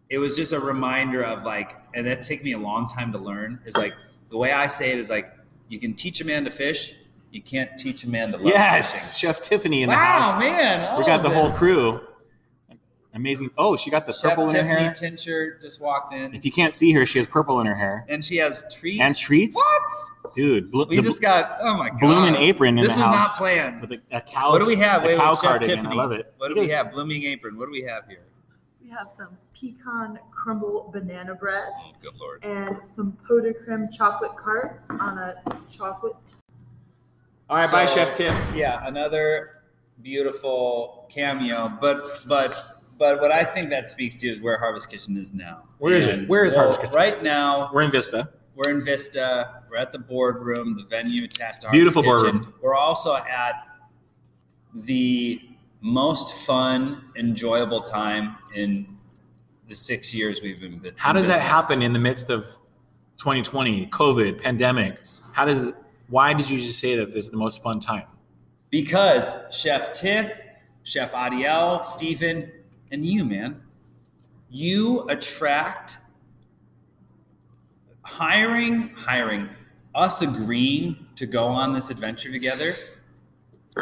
[0.09, 3.17] it was just a reminder of like, and that's taken me a long time to
[3.17, 3.95] learn is like,
[4.29, 5.33] the way I say it is like,
[5.69, 6.93] you can teach a man to fish,
[7.37, 9.99] you can't teach a man to love Yes, Chef Tiffany in fishing.
[10.01, 10.39] the house.
[10.39, 10.97] Wow, man.
[10.99, 12.01] we got oh, the of whole crew.
[13.13, 13.51] Amazing.
[13.57, 14.93] Oh, she got the Chef purple in her Tiffany hair.
[14.93, 16.33] Tincher just walked in.
[16.33, 18.05] If you can't see her, she has purple in her hair.
[18.09, 18.99] and she has treats.
[19.01, 19.55] And treats?
[19.55, 20.33] What?
[20.33, 21.99] Dude, bl- We the just got, oh my God.
[21.99, 23.81] blooming apron in This the is not house planned.
[23.81, 24.49] with a, a cow.
[24.49, 25.03] What do we have?
[25.03, 25.77] A Wait, cow Chef cardigan.
[25.77, 25.95] Tiffany.
[25.95, 26.33] I love it.
[26.37, 26.91] What do It we is- have?
[26.91, 27.55] Blooming apron.
[27.57, 28.23] What do we have here?
[28.83, 32.43] We have some pecan crumble banana bread Oh, good lord.
[32.43, 35.35] and some pot de creme chocolate cart on a
[35.71, 36.15] chocolate.
[37.49, 38.33] All right, bye, Chef Tiff.
[38.53, 39.61] Yeah, another
[40.01, 41.71] beautiful cameo.
[41.79, 42.65] But but
[42.97, 45.63] but what I think that speaks to is where Harvest Kitchen is now.
[45.77, 46.27] Where is it?
[46.27, 46.95] Where is well, Harvest Kitchen?
[46.95, 48.29] Right now, We're in Vista.
[48.55, 49.63] we're in Vista.
[49.69, 52.37] We're at the boardroom, the venue attached to Harvest Beautiful Kitchen.
[52.39, 52.53] boardroom.
[52.61, 53.55] We're also at
[54.73, 55.41] the
[55.81, 58.97] most fun, enjoyable time in
[59.67, 60.81] the six years we've been.
[60.97, 62.43] How does that happen in the midst of
[63.17, 64.99] 2020, COVID, pandemic?
[65.33, 65.75] How does it,
[66.09, 68.05] why did you just say that this is the most fun time?
[68.69, 70.41] Because Chef Tiff,
[70.83, 72.51] Chef Adiel, Stephen,
[72.91, 73.61] and you, man,
[74.49, 75.99] you attract
[78.03, 79.49] hiring, hiring,
[79.95, 82.73] us agreeing to go on this adventure together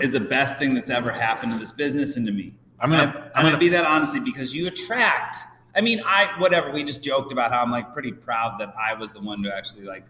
[0.02, 2.54] is the best thing that's ever happened to this business and to me.
[2.80, 5.38] I'm gonna, I'm, I'm gonna gonna be that honestly because you attract.
[5.76, 6.72] I mean, I whatever.
[6.72, 9.56] We just joked about how I'm like pretty proud that I was the one to
[9.56, 10.06] actually like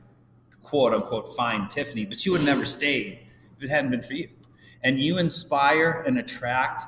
[0.65, 3.19] quote unquote find Tiffany, but she would have never stayed
[3.57, 4.29] if it hadn't been for you.
[4.83, 6.83] And you inspire and attract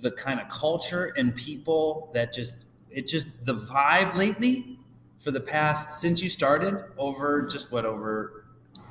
[0.00, 4.78] the kind of culture and people that just it just the vibe lately
[5.18, 8.44] for the past since you started over just what over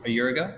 [0.06, 0.54] a year ago.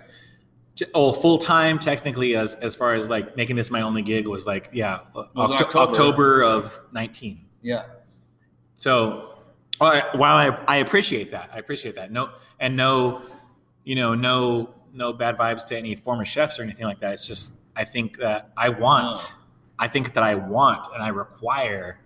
[0.94, 4.48] oh full time technically as as far as like making this my only gig was
[4.48, 5.90] like yeah was Octo- October.
[5.90, 7.46] October of 19.
[7.62, 7.84] Yeah.
[8.76, 9.28] So
[9.80, 12.11] well, I- while I, I appreciate that, I appreciate that.
[12.11, 13.21] No, and no,
[13.84, 17.13] you know, no, no bad vibes to any former chefs or anything like that.
[17.13, 19.36] It's just, I think that I want, No.
[19.80, 22.01] I think that I want and I require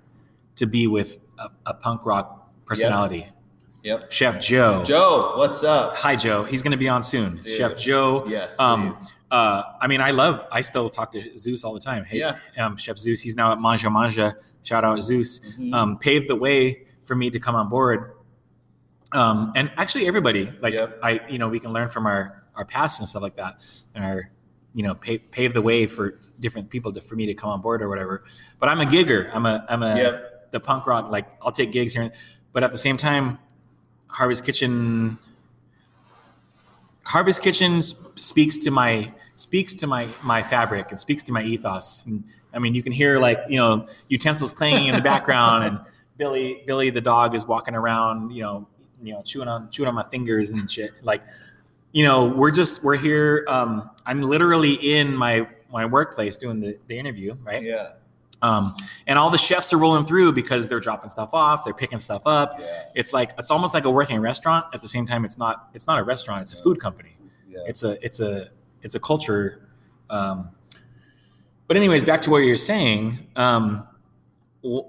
[0.58, 3.28] to be with a, a punk rock personality.
[3.84, 4.12] Yep.
[4.12, 4.84] Chef Joe.
[4.86, 5.98] Joe, what's up?
[5.98, 6.44] Hi, Joe.
[6.44, 7.38] He's going to be on soon.
[7.38, 7.48] Dude.
[7.50, 8.24] Chef Joe.
[8.28, 8.96] Yes, Um,
[9.32, 10.46] uh, I mean, I love.
[10.52, 12.06] I still talk to Zeus all the time.
[12.06, 12.38] Hey, Yeah.
[12.60, 13.20] um, Chef Zeus.
[13.22, 14.36] He's now at Manja Manja.
[14.62, 15.40] Shout out Zeus.
[15.60, 15.74] Mhm.
[15.74, 18.14] Um, paved the way for me to come on board.
[19.12, 21.00] Um, and actually, everybody like Yep.
[21.04, 24.04] I, you know, we can learn from our our past and stuff like that, and
[24.06, 24.30] our,
[24.76, 27.62] you know, pave, pave the way for different people to for me to come on
[27.62, 28.24] board or whatever.
[28.60, 29.30] But I'm a gigger.
[29.34, 30.52] I'm a I'm a Yep.
[30.52, 31.12] the punk rock.
[31.12, 32.12] Like I'll take gigs here,
[32.52, 33.38] but at the same time,
[34.08, 35.18] Harvest Kitchen.
[37.06, 42.06] Harvest Kitchen speaks to my speaks to my my fabric and speaks to my ethos.
[42.06, 42.24] And
[42.54, 45.80] I mean, you can hear like you know utensils clanging in the background, and
[46.24, 48.66] Billy Billy the dog is walking around, you know,
[49.02, 50.94] you know, chewing on chewing on my fingers and shit.
[51.04, 51.22] Like,
[51.92, 53.46] you know, we're just we're here.
[53.50, 57.62] Um, I'm literally in my my workplace doing the the interview, right?
[57.62, 57.96] Yeah.
[58.42, 58.74] Um,
[59.06, 62.22] and all the chefs are rolling through because they're dropping stuff off, they're picking stuff
[62.26, 62.56] up.
[62.58, 62.84] Yeah.
[62.96, 64.66] It's like it's almost like a working restaurant.
[64.74, 66.42] At the same time, it's not it's not a restaurant.
[66.44, 67.18] It's a food company.
[67.50, 67.60] Yeah.
[67.68, 68.48] It's a it's a
[68.82, 69.68] it's a culture.
[70.10, 70.52] Um,
[71.68, 73.28] but anyways, back to what you're saying.
[73.36, 73.90] Um,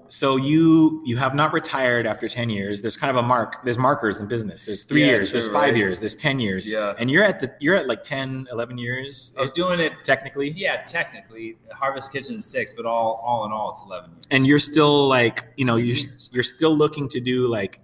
[0.07, 3.77] so you you have not retired after 10 years there's kind of a mark there's
[3.77, 5.75] markers in business there's three Yeah, years there's five right?
[5.77, 6.93] years there's 10 years Yeah.
[6.97, 10.81] and you're at the you're at like 10 11 years Of doing it- technically Yeah,
[10.83, 14.23] technically, Harvest Kitchen is six, but all all in all, it's eleven years.
[14.31, 15.97] and you're still like you know you're
[16.31, 17.81] you're still looking to do like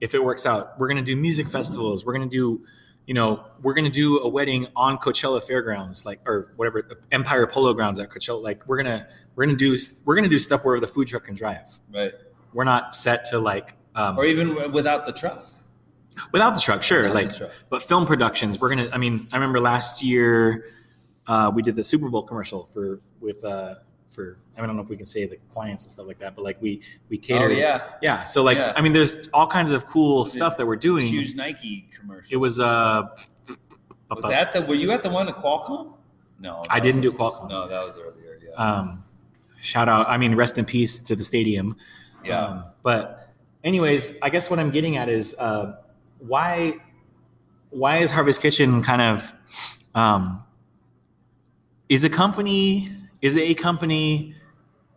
[0.00, 2.62] if it works out we're going to do music festivals we're going to do
[3.10, 7.74] you know, we're gonna do a wedding on Coachella Fairgrounds, like or whatever Empire Polo
[7.74, 8.40] Grounds at Coachella.
[8.40, 11.34] Like we're gonna we're gonna do we're gonna do stuff where the food truck can
[11.34, 11.66] drive.
[11.92, 12.12] Right.
[12.52, 15.42] We're not set to like um, Or even without the truck.
[16.32, 16.98] without the truck, sure.
[17.00, 17.50] Without like truck.
[17.68, 18.88] but film productions, we're gonna.
[18.92, 20.66] I mean, I remember last year
[21.26, 23.74] uh, we did the Super Bowl commercial for with uh,
[24.10, 24.36] for.
[24.56, 26.34] I mean, I don't know if we can say the clients and stuff like that,
[26.36, 27.46] but like we we cater.
[27.46, 27.82] Oh yeah.
[28.02, 28.24] Yeah.
[28.24, 28.72] So like, Yeah.
[28.76, 31.06] I mean, there's all kinds of cool stuff that we're doing.
[31.06, 32.32] Huge Nike commercial.
[32.34, 33.02] It was uh,
[34.10, 34.62] Was that the?
[34.62, 35.94] Were you at the one at Qualcomm?
[36.38, 37.48] No, I didn't do Qualcomm.
[37.48, 38.38] No, that was earlier.
[38.42, 38.54] Yeah.
[38.54, 39.04] Um,
[39.60, 40.08] shout out.
[40.08, 41.76] I mean, rest in peace to the stadium.
[42.24, 42.40] yeah.
[42.44, 43.28] Um, but
[43.62, 45.76] anyways, I guess what I'm getting at is uh,
[46.18, 46.74] why
[47.70, 49.32] why is Harvest Kitchen kind of
[49.94, 50.42] um,
[51.88, 52.88] is a company
[53.22, 54.34] is a company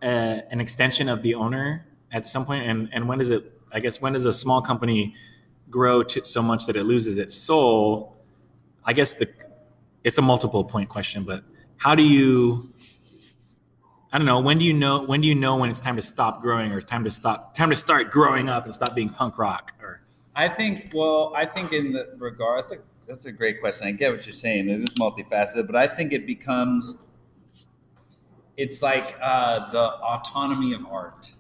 [0.02, 3.80] uh, an extension of the owner at some point and and when does it I
[3.80, 5.16] guess when does a small company
[5.70, 8.16] grow to so much that it loses its soul?
[8.86, 9.30] I guess the
[10.04, 11.44] it's a multiple point question, but
[11.78, 12.74] how do you
[14.14, 14.40] I don't know.
[14.40, 15.04] When do you know?
[15.04, 17.72] When do you know when it's time to stop growing, or time to stop, time
[17.72, 19.74] to start growing up and stop being punk rock?
[19.82, 20.02] Or
[20.36, 20.92] I think.
[20.94, 22.76] Well, I think in the regard, that's a
[23.08, 23.88] that's a great question.
[23.88, 24.70] I get what you're saying.
[24.70, 27.02] It is multifaceted, but I think it becomes.
[28.58, 31.34] It's like uh, the autonomy of art,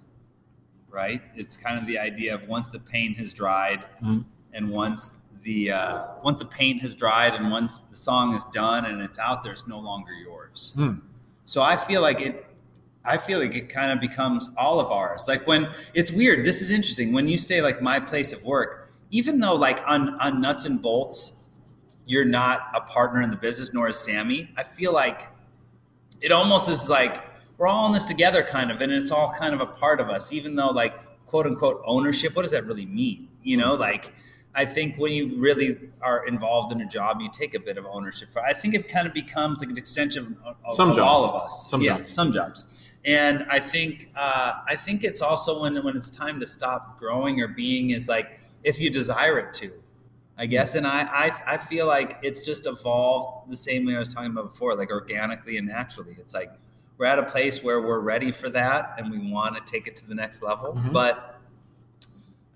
[0.89, 1.21] right?
[1.35, 4.25] It's kind of the idea of once the paint has dried, Mhm.
[4.53, 8.85] and once the uh, once the paint has dried, and once the song is done
[8.85, 10.73] and it's out there, it's no longer yours.
[10.75, 10.93] Hmm.
[11.45, 12.45] So I feel like it.
[13.05, 15.25] I feel like it kind of becomes all of ours.
[15.27, 16.45] Like when it's weird.
[16.45, 17.11] This is interesting.
[17.11, 20.81] When you say like my place of work, even though like on on nuts and
[20.81, 21.47] bolts,
[22.05, 24.49] you're not a partner in the business, nor is Sammy.
[24.57, 25.27] I feel like
[26.23, 27.21] it almost is like
[27.57, 30.09] we're all in this together, kind of, and it's all kind of a part of
[30.09, 30.33] us.
[30.33, 30.95] Even though like
[31.25, 33.27] quote unquote ownership, what does that really mean?
[33.43, 34.11] You know, like
[34.55, 37.85] I think when you really are involved in a job, you take a bit of
[37.85, 38.41] ownership for.
[38.41, 41.35] I think it kind of becomes like an extension of, of, Some of all of
[41.43, 41.69] us.
[41.69, 42.13] Some yeah, jobs.
[42.13, 42.89] some jobs.
[43.05, 47.41] And I think uh, I think it's also when when it's time to stop growing
[47.41, 49.69] or being is like if you desire it to,
[50.37, 50.75] I guess.
[50.75, 54.31] And I, I I feel like it's just evolved the same way I was talking
[54.31, 56.15] about before, like organically and naturally.
[56.19, 56.51] It's like
[56.97, 59.95] we're at a place where we're ready for that and we want to take it
[59.97, 60.73] to the next level.
[60.73, 60.93] Mhm.
[60.93, 61.39] But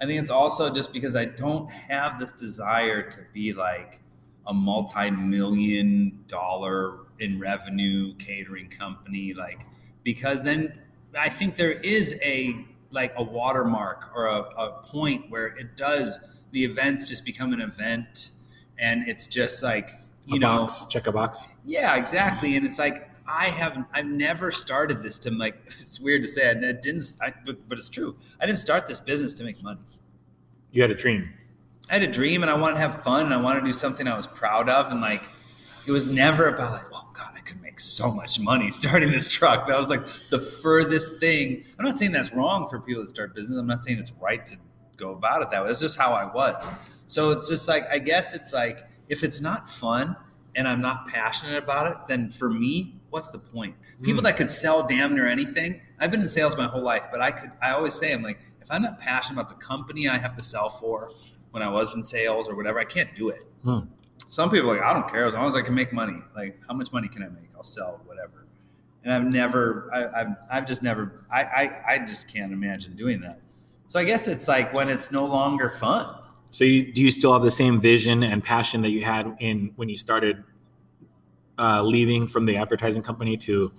[0.01, 3.99] I think it's also just because I don't have this desire to be like
[4.45, 9.65] a multi-million dollar in revenue catering company like
[10.03, 10.71] because then
[11.17, 16.36] I think there is a like a watermark or a, a point where it does
[16.51, 18.31] the events just become an event
[18.79, 19.91] and it's just like
[20.25, 21.47] you a know box, check a box.
[21.63, 22.55] yeah, exactly.
[22.55, 23.87] And it's like I haven't.
[23.93, 25.55] I've never started this to like.
[25.65, 26.49] It's weird to say.
[26.49, 27.17] I didn't.
[27.21, 28.15] I, but, but it's true.
[28.39, 29.81] I didn't start this business to make money.
[30.71, 31.29] You had a dream.
[31.89, 33.73] I had a dream, and I wanted to have fun, and I wanted to do
[33.73, 35.23] something I was proud of, and like
[35.87, 39.27] it was never about like, oh God, I could make so much money starting this
[39.27, 39.67] truck.
[39.67, 41.63] That was like the furthest thing.
[41.79, 43.57] I'm not saying that's wrong for people to start business.
[43.57, 44.57] I'm not saying it's right to
[44.97, 45.67] go about it that way.
[45.67, 46.69] That's just how I was.
[47.07, 50.15] So it's just like I guess it's like if it's not fun
[50.55, 53.76] and I'm not passionate about it, then for me, what's the point?
[54.03, 54.26] People Mm.
[54.26, 55.81] that could sell damn near anything.
[55.99, 57.51] I've been in sales my whole life, but I could.
[57.61, 60.41] I always say I'm like, if I'm not passionate about the company I have to
[60.41, 61.09] sell for,
[61.51, 63.43] when I was in sales or whatever, I can't do it.
[63.63, 63.80] Hmm.
[64.27, 66.17] Some people are like, I don't care as long as I can make money.
[66.35, 67.49] Like, how much money can I make?
[67.55, 68.45] I'll sell whatever.
[69.05, 73.22] And I've never, I, I've, I've just never, I, I, I just can't imagine doing
[73.22, 73.39] that.
[73.88, 76.14] So I guess it's like when it's no longer fun.
[76.51, 79.72] So, you, do you still have the same vision and passion that you had in
[79.76, 80.43] when you started
[81.59, 83.72] uh, leaving from the advertising company to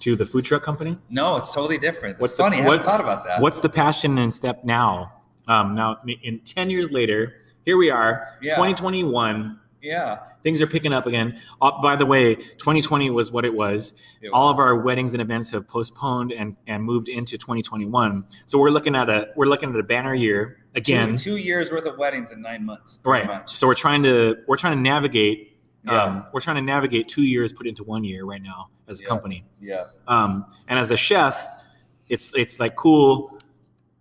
[0.00, 0.98] to the food truck company?
[1.08, 2.14] No, it's totally different.
[2.14, 2.58] It's What's the- funny.
[2.58, 3.40] I haven't thought about that.
[3.40, 5.12] What's the passion and step now?
[5.46, 8.54] Um, now, in ten years later, here we are, Yeah.
[8.56, 9.58] 2021.
[9.82, 10.18] Yeah.
[10.42, 11.38] Things are picking up again.
[11.60, 13.94] Uh, by the way, 2020 was what it was.
[14.22, 18.24] It All of our weddings and events have postponed and, and moved into 2021.
[18.46, 21.16] So we're looking at a we're looking at a banner year again.
[21.16, 22.98] two, two years worth of weddings in nine months.
[23.04, 23.26] right.
[23.26, 23.54] Much.
[23.56, 25.58] So we're trying to we're trying to navigate.
[25.84, 26.02] Yeah.
[26.02, 29.02] Um, we're trying to navigate two years put into one year right now as a
[29.02, 29.08] Yeah.
[29.08, 29.44] company.
[29.60, 29.84] Yeah.
[30.08, 31.46] Um, and as a chef,
[32.08, 33.38] it's it's like cool.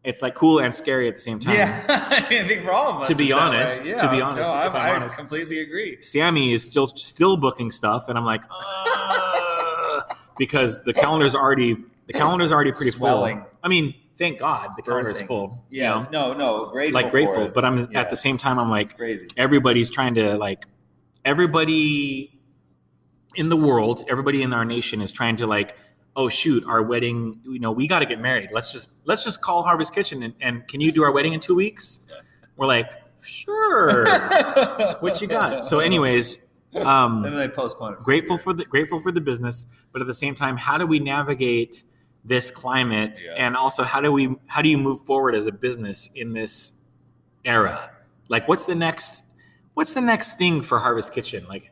[0.10, 1.56] It's like cool and scary at the same time.
[1.56, 1.86] Yeah.
[1.90, 3.08] I think for all of us.
[3.10, 3.98] To be it's honest- yeah.
[3.98, 6.02] to be honest, no, if I, I'm I completely agree.
[6.02, 10.02] Sammy is still still booking stuff, and I'm like, "Uh,"
[10.38, 11.78] because the calendar's already
[12.08, 13.40] the calendar's already pretty Swelling.
[13.42, 13.50] full.
[13.64, 15.28] I mean, thank God the calendar's birthing.
[15.28, 15.64] full.
[15.70, 16.08] you Yeah.
[16.12, 16.34] know?
[16.34, 17.02] No, no, grateful.
[17.02, 18.02] like grateful, but I'm Yeah.
[18.02, 19.28] at the same time I'm like crazy.
[19.38, 20.66] everybody's trying to like
[21.24, 22.40] everybody
[23.36, 25.76] in the world, everybody in our nation is trying to like,
[26.20, 28.50] oh shoot, our wedding, you know, we got to get married.
[28.52, 31.40] Let's just let's just call Harvest Kitchen and, and can you do our wedding in
[31.40, 32.02] two weeks?
[32.58, 32.92] We're like,
[33.22, 34.06] Sure.
[35.00, 35.64] what you got?
[35.66, 36.46] So, anyways,
[36.84, 37.98] um, and they postpone it.
[37.98, 40.86] for grateful for the grateful for the business, but at the same time, how do
[40.86, 41.84] we navigate
[42.26, 43.34] this climate, Yeah.
[43.38, 46.74] and also how do we how do you move forward as a business in this
[47.46, 47.92] era?
[48.30, 49.26] Like, what's the next
[49.74, 51.46] what's the next thing for Harvest Kitchen?
[51.48, 51.72] Like,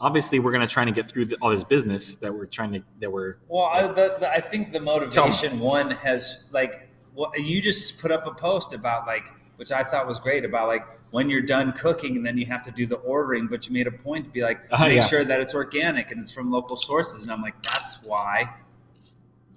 [0.00, 2.82] obviously, we're gonna try to get through the, all this business that we're trying to
[3.00, 7.60] that we're Well, I, the, the, I think the motivation one has like well, you
[7.60, 9.24] just put up a post about like
[9.56, 12.62] which I thought was great about like when you're done cooking and then you have
[12.62, 14.96] to do the ordering, but you made a point to be like to Uh-huh, make
[14.96, 15.00] yeah.
[15.06, 18.54] sure that it's organic and it's from local sources, and I'm like that's why.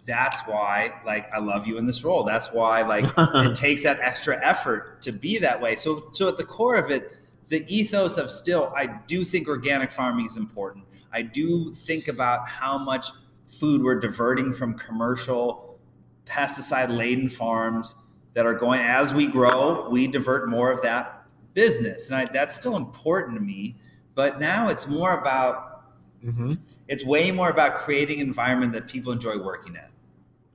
[0.07, 2.23] That's why, like, I love you in this role.
[2.23, 5.76] That's why, like, it takes that extra effort to be that way.
[5.76, 9.91] So, so at the core of it, the ethos of still, I do think organic
[9.91, 10.85] farming is important.
[11.11, 13.07] I do think about how much
[13.47, 15.80] food we're diverting from commercial
[16.26, 17.95] pesticide laden farms
[18.34, 22.55] that are going as we grow we divert more of that business and I, that's
[22.55, 23.76] still important to me
[24.15, 25.84] but now it's more about
[26.23, 26.59] Mhm.
[26.88, 29.89] it's way more about creating an environment that people enjoy working at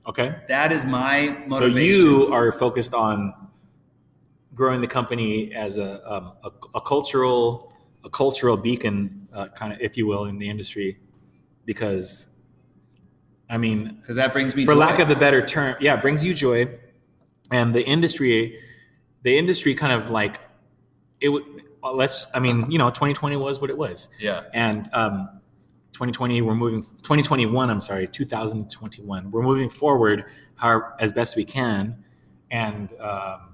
[0.07, 0.37] okay.
[0.47, 2.01] that is my motivation.
[2.01, 3.33] So you are focused on
[4.57, 7.71] growing the company as a um, a, a cultural
[8.03, 10.97] a cultural beacon, uh, kind of, if you will, in the industry,
[11.65, 12.29] because
[13.49, 14.79] I mean, because that brings me for joy.
[14.79, 16.67] lack of a better term, yeah, it brings you joy,
[17.51, 18.59] and the industry,
[19.23, 20.37] the industry kind of like
[21.21, 21.43] it would.
[21.83, 25.29] uh, Let's, I mean, you know, 2020 was what it was, yeah and um,
[25.93, 30.25] 2020 we're moving 2021 i'm sorry 2021 we're moving forward
[30.55, 32.03] how, as best we can
[32.51, 33.46] and um,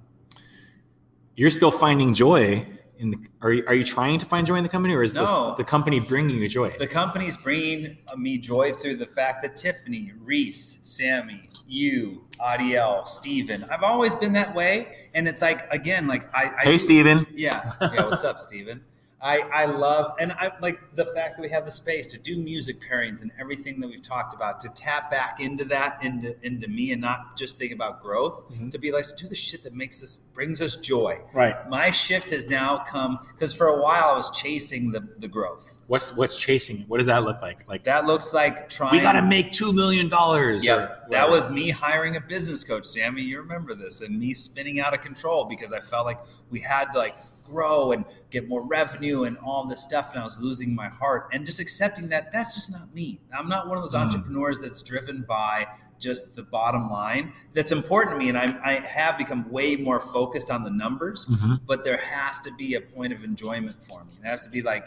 [1.35, 2.65] you're still finding joy
[2.99, 5.14] in the are you, are you trying to find joy in the company or is
[5.14, 5.49] No.
[5.49, 9.55] the, the company bringing you joy the company's bringing me joy through the fact that
[9.55, 14.93] Tiffany, Reese, Sammy, you, Adiel, Steven, I've always been that way.
[15.15, 17.72] And it's like, again, like I, I hey steven Yeah.
[17.81, 18.05] Yeah.
[18.05, 18.81] What's up, Steven?
[19.25, 22.37] I, I love and I like the fact that we have the space to do
[22.37, 26.67] music pairings and everything that we've talked about to tap back into that into into
[26.67, 28.69] me and not just think about growth Mhm.
[28.71, 31.21] to be like do the shit that makes us brings us joy.
[31.33, 35.29] right My shift has now come because for a while I was chasing the the
[35.29, 35.79] growth.
[35.87, 38.91] what's what's chasing what does that look like like That looks like trying.
[38.91, 42.83] we got to make two million dollars Yeah, that was me hiring a business coach,
[42.85, 43.21] Sammy.
[43.21, 46.19] You remember this, and me spinning out of control because I felt like
[46.49, 50.23] we had to like grow and get more revenue and all this stuff, and I
[50.23, 51.29] was losing my heart.
[51.33, 53.19] And just accepting that that's just not me.
[53.37, 54.01] I'm not one of those Mm.
[54.05, 55.67] entrepreneurs that's driven by
[55.99, 57.33] just the bottom line.
[57.53, 61.25] That's important to me, and I, I have become way more focused on the numbers.
[61.27, 61.61] Mhm.
[61.65, 64.11] But there has to be a point of enjoyment for me.
[64.21, 64.85] It has to be like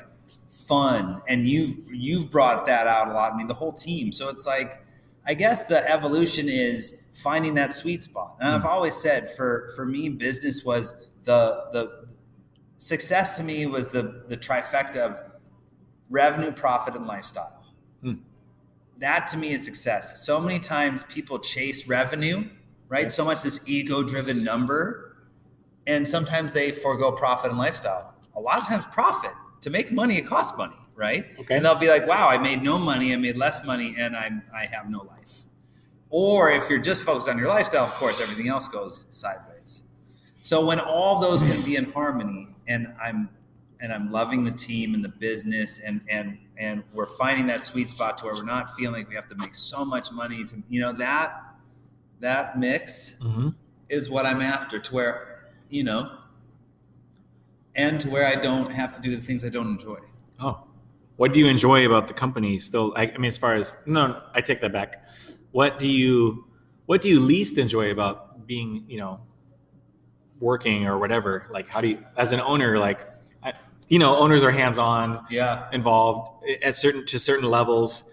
[0.48, 3.32] fun, and you you've brought that out a lot.
[3.32, 4.12] I mean, the whole team.
[4.12, 4.82] So it's like.
[5.28, 8.36] I guess the evolution is finding that sweet spot.
[8.38, 12.06] And I've always said for for me, business was the the
[12.78, 15.20] success to me was the the trifecta of
[16.10, 17.64] revenue, profit, and lifestyle.
[18.02, 18.14] Hmm.
[18.98, 20.24] That to me is success.
[20.24, 22.48] So many times people chase revenue,
[22.88, 23.10] right?
[23.10, 25.16] So much this ego driven number,
[25.86, 28.16] and sometimes they forego profit and lifestyle.
[28.34, 29.32] A lot of times, profit
[29.62, 31.26] to make money, it costs money, right?
[31.38, 31.56] Okay.
[31.56, 34.30] And they'll be like, "Wow, I made no money, I made less money, and I
[34.54, 35.16] I have no life."
[36.10, 39.84] Or if you're just focused on your lifestyle, of course, everything else goes sideways.
[40.40, 43.28] So when all those can be in harmony, and I'm
[43.80, 47.90] and I'm loving the team and the business, and and and we're finding that sweet
[47.90, 50.62] spot to where we're not feeling like we have to make so much money to
[50.68, 51.42] you know that
[52.20, 53.54] that mix Mhm.
[53.90, 56.18] is what I'm after to where you know
[57.74, 59.98] and to where I don't have to do the things I don't enjoy.
[60.40, 60.62] Oh,
[61.16, 62.58] what do you enjoy about the company?
[62.58, 65.04] Still, I, I mean, as far as no, I take that back.
[65.52, 66.46] What do you
[66.86, 69.20] what do you least enjoy about being, you know,
[70.40, 71.46] working or whatever?
[71.50, 73.06] Like, how do you, as an owner, like,
[73.42, 73.52] I,
[73.88, 75.68] you know, owners are hands on, Yeah.
[75.72, 78.10] involved at certain to certain levels,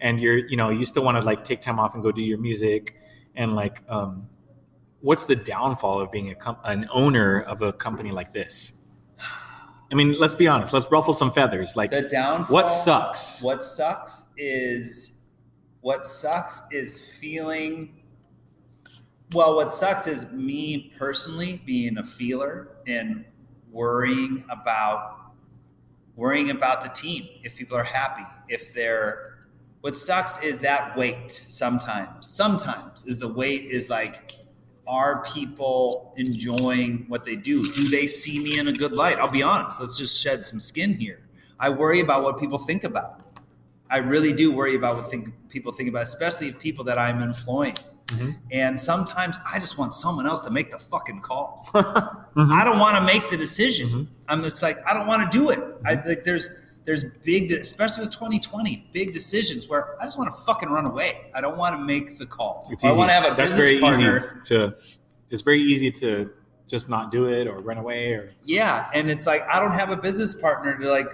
[0.00, 2.22] and you're, you know, you still want to like take time off and go do
[2.22, 2.94] your music,
[3.34, 4.28] and like, um,
[5.00, 8.74] what's the downfall of being a com- an owner of a company like this?
[9.90, 10.72] I mean, let's be honest.
[10.72, 11.76] Let's ruffle some feathers.
[11.76, 12.52] Like, The downfall.
[12.52, 13.42] what sucks?
[13.44, 15.20] What sucks is
[15.80, 17.92] what sucks is feeling.
[19.32, 23.24] Well, what sucks is me personally being a feeler and
[23.72, 25.32] worrying about
[26.14, 27.28] worrying about the team.
[27.42, 29.48] If people are happy, if they're
[29.80, 32.26] what sucks is that weight sometimes.
[32.28, 34.32] Sometimes is the weight is like
[34.86, 37.72] are people enjoying what they do?
[37.72, 39.18] Do they see me in a good light?
[39.18, 39.80] I'll be honest.
[39.80, 41.20] Let's just shed some skin here.
[41.58, 43.24] I worry about what people think about me.
[43.90, 47.74] I really do worry about what think people think about, especially people that I'm employing.
[48.08, 48.36] Mhm.
[48.52, 51.68] And sometimes I just want someone else to make the fucking call.
[51.74, 52.52] Mhm.
[52.52, 53.88] I don't want to make the decision.
[53.88, 54.06] Mhm.
[54.28, 55.58] I'm just like I don't want to do it.
[55.84, 56.50] I think there's
[56.84, 61.30] there's big, especially with 2020, big decisions where I just want to fucking run away.
[61.34, 62.68] I don't want to make the call.
[62.70, 62.98] It's I easy.
[62.98, 64.40] want to have a That's business partner.
[64.44, 64.74] to.
[65.30, 66.30] It's very easy to
[66.68, 68.30] just not do it or run away or.
[68.44, 71.08] Yeah, and it's like I don't have a business partner to like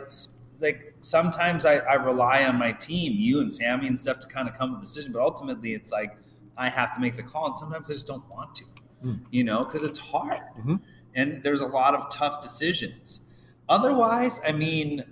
[0.61, 0.89] like.
[1.05, 4.55] Sometimes I, I rely on my team, you and Sammy and stuff, to kind of
[4.55, 5.11] come to a decision.
[5.13, 6.17] But ultimately, it's like
[6.57, 8.65] I have to make the call, and sometimes I just don't want to,
[9.05, 9.21] Mm.
[9.31, 10.81] you know, because it's hard, Mhm.
[11.15, 13.23] and there's a lot of tough decisions.
[13.69, 15.05] Otherwise, I mean,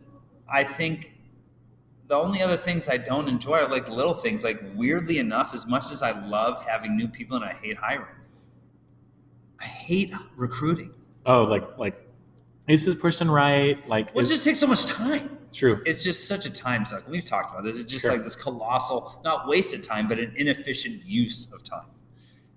[0.49, 1.17] I think
[2.09, 4.43] the only other things I don't enjoy are like little things.
[4.43, 8.17] Like weirdly enough, as much as I love having new people and I hate hiring,
[9.61, 10.93] I hate recruiting.
[11.27, 12.10] Oh, like like,
[12.71, 13.87] is this person right?
[13.89, 15.39] Like, Well, it just takes so much time.
[15.53, 15.83] true.
[15.85, 17.09] It's just such a time suck.
[17.09, 17.81] We've talked about this.
[17.81, 18.13] It's just Sure.
[18.13, 21.87] like this colossal, not wasted time, but an inefficient use of time.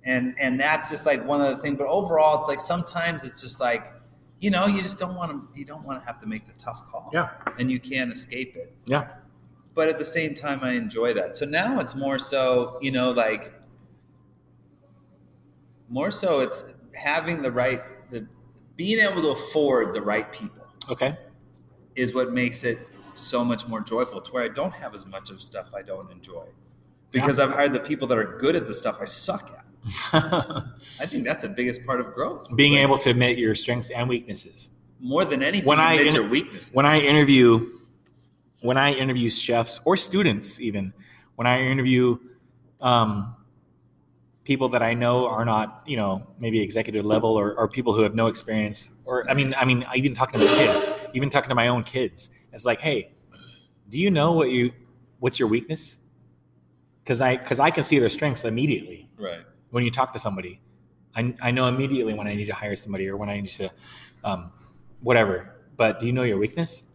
[0.05, 1.77] And and that's just like one of the things.
[1.77, 3.93] But overall, it's like sometimes it's just like,
[4.41, 5.47] you know, you just don't want to.
[5.57, 7.09] You don't want to have to make the tough call.
[7.13, 7.29] Yeah.
[7.57, 8.75] And you can't escape it.
[8.85, 9.07] Yeah.
[9.75, 11.35] But at the same time, I enjoy that.
[11.37, 13.53] So now it's more so, you know, like
[15.89, 17.81] more so it's having the right,
[18.11, 18.27] the
[18.75, 21.17] being able to afford the right people Okay.
[21.95, 22.79] is what makes it
[23.13, 26.11] so much more joyful to where I don't have as much of stuff I don't
[26.11, 26.47] enjoy.
[27.11, 29.65] Because I've hired the people that are good at the stuff I suck at.
[30.13, 32.55] I think that's the biggest part of growth.
[32.55, 34.71] Being like, able to admit your strengths and weaknesses.
[34.99, 36.71] more than anything, When I inter- your weakness.
[36.73, 37.69] when I interview
[38.61, 40.93] when I interview chefs or students even
[41.35, 42.17] when I interview
[42.81, 43.35] um,
[44.43, 48.01] people that I know are not you know maybe executive level or, or people who
[48.01, 51.49] have no experience or I mean I mean even talking to my kids even talking
[51.49, 53.11] to my own kids it's like hey
[53.89, 54.71] do you know what you
[55.19, 55.99] what's your weakness
[57.03, 59.41] because I because I can see their strengths immediately right.
[59.71, 60.59] when you talk to somebody.
[61.15, 63.69] I, I know immediately when I need to hire somebody or when I need to,
[64.23, 64.51] um,
[65.01, 65.53] whatever.
[65.77, 66.87] But do you know your weakness?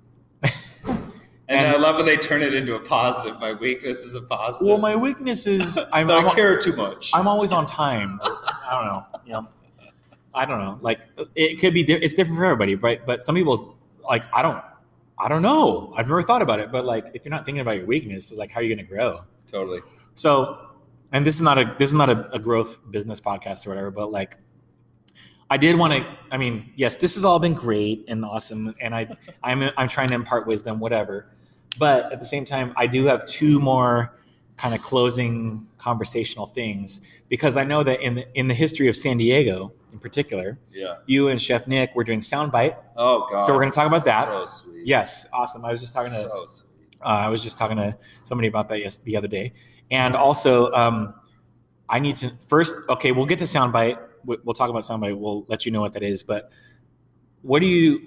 [1.48, 3.40] And, And- I love when they turn it into a positive.
[3.40, 4.68] My weakness is a positive.
[4.68, 7.10] Well, my weakness is I'm, I I'm, care too much.
[7.14, 8.20] I'm always on time.
[8.22, 9.06] I don't know.
[9.24, 9.48] You know,
[10.34, 10.78] I don't know.
[10.82, 11.02] Like
[11.34, 11.82] it could be.
[11.82, 13.04] di- It's different for everybody, right?
[13.06, 13.76] But some people
[14.08, 14.62] like I don't.
[15.20, 15.92] I don't know.
[15.96, 16.70] I've never thought about it.
[16.70, 18.86] But like, if you're not thinking about your weakness, it's like how are you going
[18.86, 19.22] to grow?
[19.50, 19.80] totally.
[20.14, 20.58] So,
[21.12, 23.90] and this is not a this is not a, a growth business podcast or whatever,
[23.90, 24.36] but like,
[25.50, 26.06] I did want to.
[26.30, 29.08] I mean, yes, this has all been great and awesome, and I
[29.42, 31.30] I'm I'm trying to impart wisdom, whatever.
[31.78, 34.16] But at the same time, I do have two more
[34.56, 38.96] kind of closing conversational things because I know that in the, in the history of
[38.96, 40.96] San Diego, in particular, Yeah.
[41.06, 42.76] you and Chef Nick were doing Soundbite.
[42.96, 43.44] Oh God.
[43.44, 44.28] So we're going to talk about that.
[44.28, 44.86] So sweet.
[44.86, 45.64] Yes, awesome.
[45.64, 46.64] I was just talking to So
[47.02, 49.52] uh, I was just talking to somebody about that yes, the other day,
[49.92, 51.14] and also um,
[51.88, 52.74] I need to first.
[52.88, 53.98] Okay, we'll get to soundbite.
[54.24, 55.16] We- We'll talk about soundbite.
[55.16, 56.24] We'll let you know what that is.
[56.24, 56.50] But
[57.42, 58.02] what do you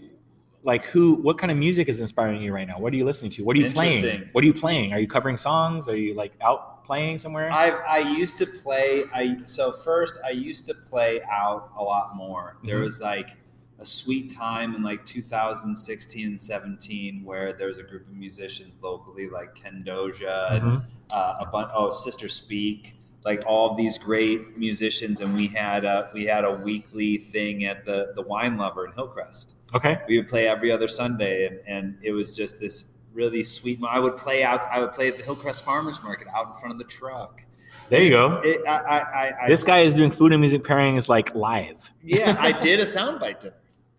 [0.63, 0.83] like?
[0.85, 1.15] Who?
[1.15, 2.79] What kind of music is inspiring you right now?
[2.79, 3.43] What are you listening to?
[3.43, 4.29] What are you playing?
[4.31, 4.93] What are you playing?
[4.93, 5.88] Are you covering songs?
[5.89, 7.49] Are you like out playing somewhere?
[7.51, 9.03] I I used to play.
[9.13, 12.57] I so first I used to play out a lot more.
[12.63, 12.83] There Mhm.
[12.83, 13.38] was like
[13.79, 18.77] a sweet time in like 2016 and 17 where there was a group of musicians
[18.81, 20.83] locally like Ken Doja and Mhm.
[21.11, 21.71] uh, a bunch.
[21.73, 22.95] Oh, Sister Speak.
[23.23, 27.65] Like all of these great musicians, and we had a we had a weekly thing
[27.65, 29.53] at the the Wine Lover in Hillcrest.
[29.73, 29.99] Okay.
[30.07, 33.80] we would play every other Sunday, and, and it was just this really sweet.
[33.88, 34.61] I would play out.
[34.72, 37.43] I would play at the Hillcrest Farmers Market out in front of the truck.
[37.89, 38.41] There you go.
[38.43, 41.91] It, I, I, I, This guy is doing food and music pairings like live.
[42.03, 43.56] yeah, I did a soundbite dinner.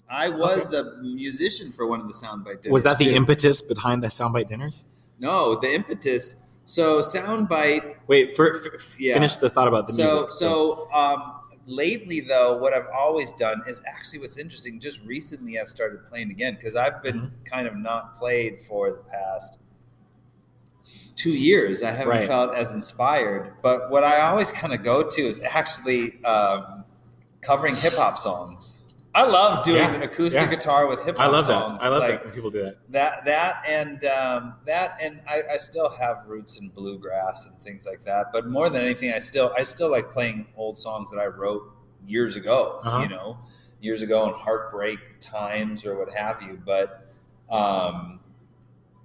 [0.08, 2.72] I was the musician for one of the soundbite dinners.
[2.72, 3.10] Was that the too.
[3.14, 4.86] impetus behind the soundbite dinners?
[5.18, 6.36] No, the impetus.
[6.64, 7.96] So soundbite.
[8.06, 9.14] Wait, for, for, Yeah.
[9.14, 10.32] finish the thought about the So music.
[10.32, 11.34] so um,
[11.66, 14.80] lately though, what I've always done is actually what's interesting.
[14.80, 17.42] Just recently, I've started playing again because I've been Mm-hmm.
[17.44, 19.58] kind of not played for the past
[21.14, 21.82] two years.
[21.82, 22.26] I haven't Right.
[22.28, 23.54] felt as inspired.
[23.62, 26.84] But what I always kind of go to is actually um,
[27.40, 28.81] covering hip hop songs.
[29.14, 30.48] I love doing Yeah, acoustic yeah.
[30.50, 31.78] guitar with hip hop I love songs.
[31.80, 31.84] that.
[31.84, 32.76] I love like, that when people do that.
[32.90, 37.86] that that and um, that and I, I still have roots in bluegrass and things
[37.86, 38.32] like that.
[38.32, 41.62] But more than anything, I still I still like playing old songs that I wrote
[42.06, 42.80] years ago.
[42.84, 43.02] Uh-huh.
[43.02, 43.38] You know,
[43.82, 46.58] years ago in heartbreak times or what have you.
[46.64, 47.04] But
[47.50, 48.20] um,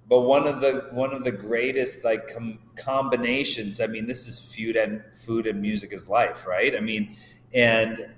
[0.08, 3.78] but one of the one of the greatest like com- combinations.
[3.78, 6.74] I mean, this is food and food and music is life, right?
[6.74, 7.14] I mean,
[7.52, 8.14] and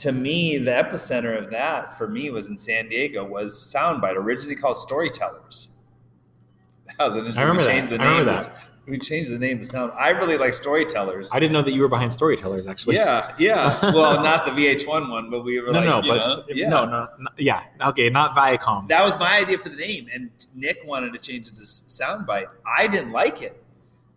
[0.00, 4.56] to me, the epicenter of that for me was in San Diego was Soundbite, originally
[4.56, 5.70] called Storytellers.
[6.98, 7.42] That was an interesting.
[7.44, 7.72] I remember we that.
[7.72, 8.42] changed the I remember name.
[8.42, 8.52] to-
[8.86, 9.92] We changed the name to sound.
[9.96, 11.30] I really like storytellers.
[11.32, 12.66] I didn't know that you were behind storytellers.
[12.66, 13.78] Actually, yeah, yeah.
[13.94, 16.68] Well, not the VH1 one, but we were no, like, no, you but know, yeah.
[16.68, 18.88] no, no, no, yeah, okay, not Viacom.
[18.88, 22.48] That was my idea for the name, and Nick wanted to change it to Soundbite.
[22.66, 23.59] I didn't like it,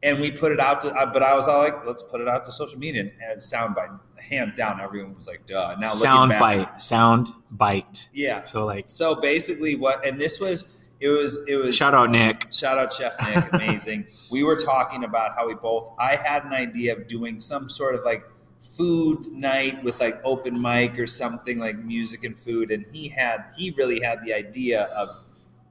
[0.04, 0.90] and we put it out to.
[0.90, 4.00] Uh, but I was all like, let's put it out to social media and, Soundbite.
[4.30, 5.76] Hands down, everyone was like, duh.
[5.80, 8.08] Now sound back, bite, sound bite.
[8.14, 8.44] yeah.
[8.44, 12.48] So like, So basically, what and this was it was it was shout out Nick.
[12.54, 14.06] Shout out Chef Nick, amazing.
[14.32, 15.92] we were talking about how we both.
[16.00, 18.24] I had an idea of doing some sort of like
[18.60, 23.44] food night with like open mic or something like music and food, and he had
[23.58, 25.10] he really had the idea of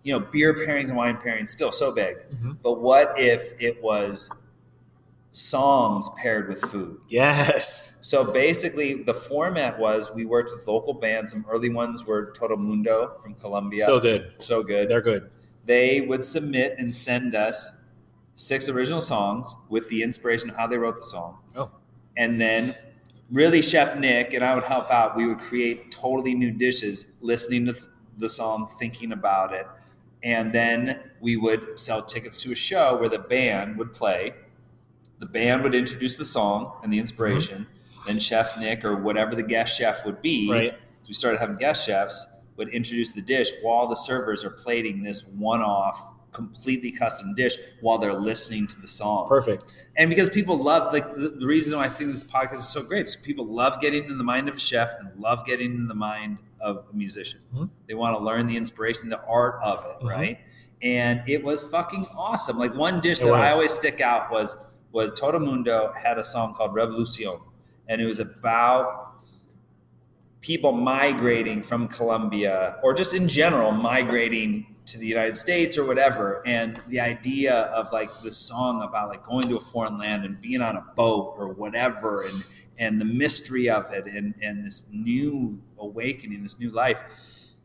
[0.03, 2.57] you know beer pairings and wine pairings still so big, Mhm.
[2.63, 4.31] but what if it was
[5.31, 6.99] songs paired with food?
[7.09, 7.97] Yes.
[8.01, 11.33] So basically, the format was we worked with local bands.
[11.33, 14.33] Some early ones were Todo Mundo from Colombia, So good.
[14.39, 15.31] so good They're good.
[15.65, 17.79] they would submit and send us
[18.35, 21.39] six original songs with the inspiration of how they wrote the song.
[21.57, 21.71] Oh.
[22.17, 22.75] And then
[23.31, 25.17] really Chef Nick and I would help out.
[25.17, 27.75] We would create totally new dishes, listening to
[28.19, 29.67] the song, thinking about it.
[30.25, 34.35] And then we would sell tickets to a show where the band would play.
[35.19, 37.67] The band would introduce the song and the inspiration.
[37.67, 38.09] Mm-hmm.
[38.09, 40.75] Then Chef Nick or whatever the guest chef would be Right.
[41.07, 42.27] we started having guest chefs
[42.57, 47.99] would introduce the dish while the servers are plating this one-off completely custom dish while
[47.99, 49.87] they're listening to the song Perfect.
[49.99, 52.83] and because people love like the, the reason why i think this podcast is so
[52.83, 55.87] great is people love getting in the mind of a chef and love getting in
[55.89, 57.71] the mind of a musician Mhm.
[57.89, 60.11] they want to learn the inspiration the art of it Mhm.
[60.11, 60.39] right
[60.83, 64.57] and it was fucking awesome like one dish It that i always stick out was
[64.93, 67.39] was todo mundo had a song called revolucion
[67.89, 69.09] and it was about
[70.41, 76.43] people migrating from Colombia or just in general migrating to the United States or whatever.
[76.47, 80.41] And the idea of like this song about like going to a foreign land and
[80.41, 82.45] being on a boat or whatever and
[82.79, 87.03] and the mystery of it and, and this new awakening, this new life.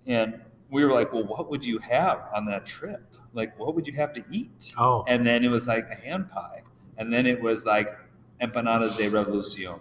[0.06, 3.02] And we were like, well, what would you have on that trip?
[3.34, 4.74] Like, what would you have to eat?
[4.78, 6.64] Oh, And then it was like a hand pie.
[6.98, 7.98] And then it was like
[8.42, 9.80] empanadas de revolucion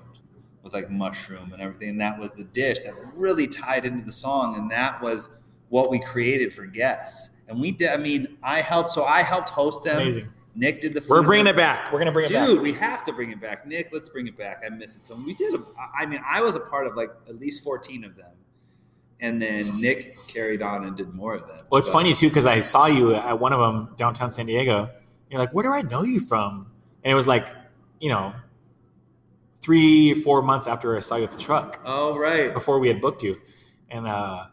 [0.63, 1.91] with like mushroom and everything.
[1.91, 4.57] And that was the dish that really tied into the song.
[4.57, 7.37] And that was what we created for guests.
[7.49, 10.03] And we did, I mean, I helped, so I helped host them.
[10.03, 10.29] amazing.
[10.57, 11.27] Nick did the We're food.
[11.27, 11.93] bringing it back.
[11.93, 12.47] We're gonna bring it back.
[12.49, 13.67] Dude, we have to bring it back.
[13.67, 14.63] Nick, let's bring it back.
[14.67, 15.05] I miss it.
[15.07, 15.59] So we did, a,
[15.99, 18.33] I mean, I was a part of like at least 14 of them.
[19.21, 21.59] And then Nick carried on and did more of them.
[21.71, 24.47] Well, it's But- funny too because I saw you at one of them downtown San
[24.47, 24.91] Diego.
[25.31, 26.67] You're like, where do I know you from?
[27.05, 27.49] And it was like,
[28.01, 28.33] you know,
[29.61, 32.53] three, four months after I saw you at the truck Oh, right.
[32.53, 33.41] before we had booked you.
[33.91, 34.47] And uh,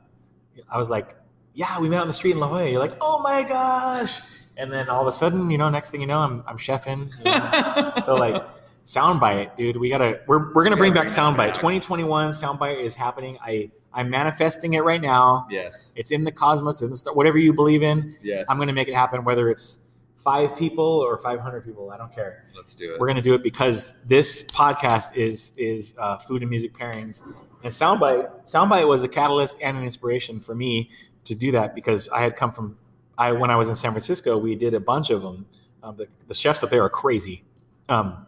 [0.70, 1.12] I was like,
[1.54, 2.70] yeah, we met on the street in La Jolla.
[2.70, 4.22] You're like, oh my gosh.
[4.58, 7.12] And then all of a sudden, you know, next thing you know, I'm, I'm chefing.
[7.18, 8.02] you know.
[8.02, 8.44] so like
[8.86, 11.38] soundbite, dude, we gotta, we're, we're gonna bring back soundbite.
[11.38, 11.54] back.
[11.56, 13.38] 2021 soundbite is happening.
[13.42, 15.46] I, I'm manifesting it right now.
[15.50, 15.92] yes.
[15.96, 18.14] It's in the cosmos, in the star, whatever you believe in.
[18.24, 18.46] Yes.
[18.50, 19.84] I'm going to make it happen, whether it's
[20.24, 21.92] five people or 500 people.
[21.92, 22.46] I don't care.
[22.56, 23.00] Let's do it.
[23.00, 27.22] We're going to do it because this podcast is is uh, food and music pairings,
[27.64, 28.30] and soundbite.
[28.46, 30.90] Soundbite was a catalyst and an inspiration for me
[31.26, 32.78] to do that because I had come from.
[33.18, 35.46] I when I was in San Francisco, we did a bunch of them.
[35.84, 37.44] Um, the, the chefs up there are crazy,
[37.90, 38.26] um,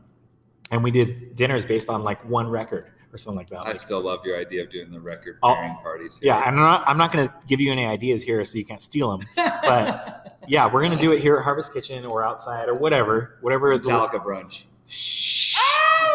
[0.72, 3.62] and we did dinners based on like one record or something like that.
[3.62, 6.20] I Like, still love your idea of doing the record Oh, pairing parties.
[6.22, 6.84] yeah, I'm not.
[6.88, 9.28] I'm not going to give you any ideas here, so you can't steal them.
[9.36, 13.78] but yeah, we're gonna do it here at Harvest Kitchen or outside or whatever, whatever.
[13.78, 14.66] the- Metallica brunch.
[14.88, 15.58] Shh,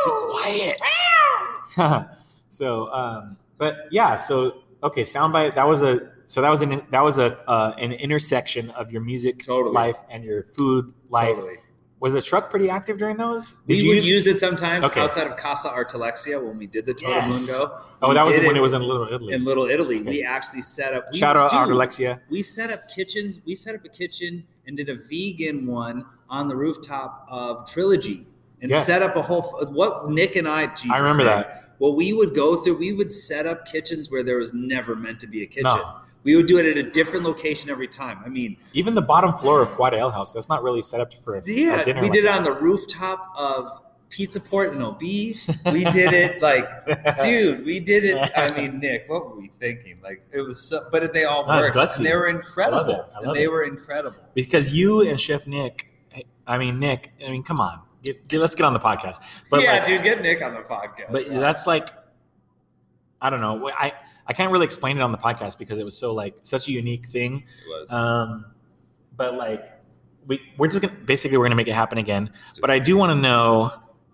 [0.05, 0.81] be quiet.
[2.49, 5.55] so, um, but yeah, so okay, soundbite.
[5.55, 9.03] That was a so that was an that was a uh, an intersection of your
[9.03, 9.75] music Totally.
[9.75, 11.35] life and your food life.
[11.37, 11.55] Totally.
[11.99, 13.57] Was the truck pretty active during those?
[13.67, 14.07] We Did you would use?
[14.07, 15.01] use, it sometimes Okay.
[15.01, 17.61] outside of Casa Artelexia when we did the Todo Yes.
[17.61, 17.75] Mundo.
[18.03, 19.35] oh, that was when it was in Little Italy.
[19.35, 20.01] in Little Italy.
[20.01, 20.09] Okay.
[20.09, 21.05] We actually set up.
[21.13, 22.19] We, Shout out dude.
[22.31, 23.41] We set up kitchens.
[23.45, 28.27] We set up a kitchen and did a vegan one on the rooftop of Trilogy
[28.63, 28.81] and Yeah.
[28.81, 29.43] set up a whole.
[29.73, 30.67] What Nick and I.
[30.69, 31.75] Jesus, I remember that.
[31.81, 32.79] Well, we would go through.
[32.79, 35.65] We would set up kitchens where there was never meant to be a kitchen.
[35.65, 35.97] No.
[36.23, 38.19] We would do it at a different location every time.
[38.25, 41.13] I mean, Even the bottom floor of Quad Ale House, that's not really set up
[41.15, 42.01] for a, Yeah, a dinner.
[42.01, 42.39] we like did it that.
[42.39, 43.81] on the rooftop of
[44.11, 45.01] Pizza Port in OB.
[45.01, 46.69] We did it like,
[47.23, 48.31] dude, we did it.
[48.37, 49.99] I mean, Nick, what were we thinking?
[50.03, 51.77] Like, it was so, but they all That's worked.
[51.77, 51.99] gutsy.
[51.99, 53.09] And they were incredible.
[53.23, 53.51] And they it.
[53.51, 54.19] were incredible.
[54.35, 55.91] because you and Chef Nick,
[56.47, 59.23] I mean Nick, I mean come on, Get- get- let's get on the podcast.
[59.51, 61.13] But yeah, like, dude, get Nick on the podcast.
[61.13, 61.89] but that's like,
[63.23, 63.93] I don't know, I
[64.31, 66.71] I can't really explain it on the podcast because it was so like such a
[66.71, 67.47] unique thing.
[67.91, 68.47] Um,
[69.17, 69.73] but like
[70.25, 72.31] we we're just gonna basically we're gonna make it happen again.
[72.61, 72.71] But.
[72.71, 73.73] I do want to know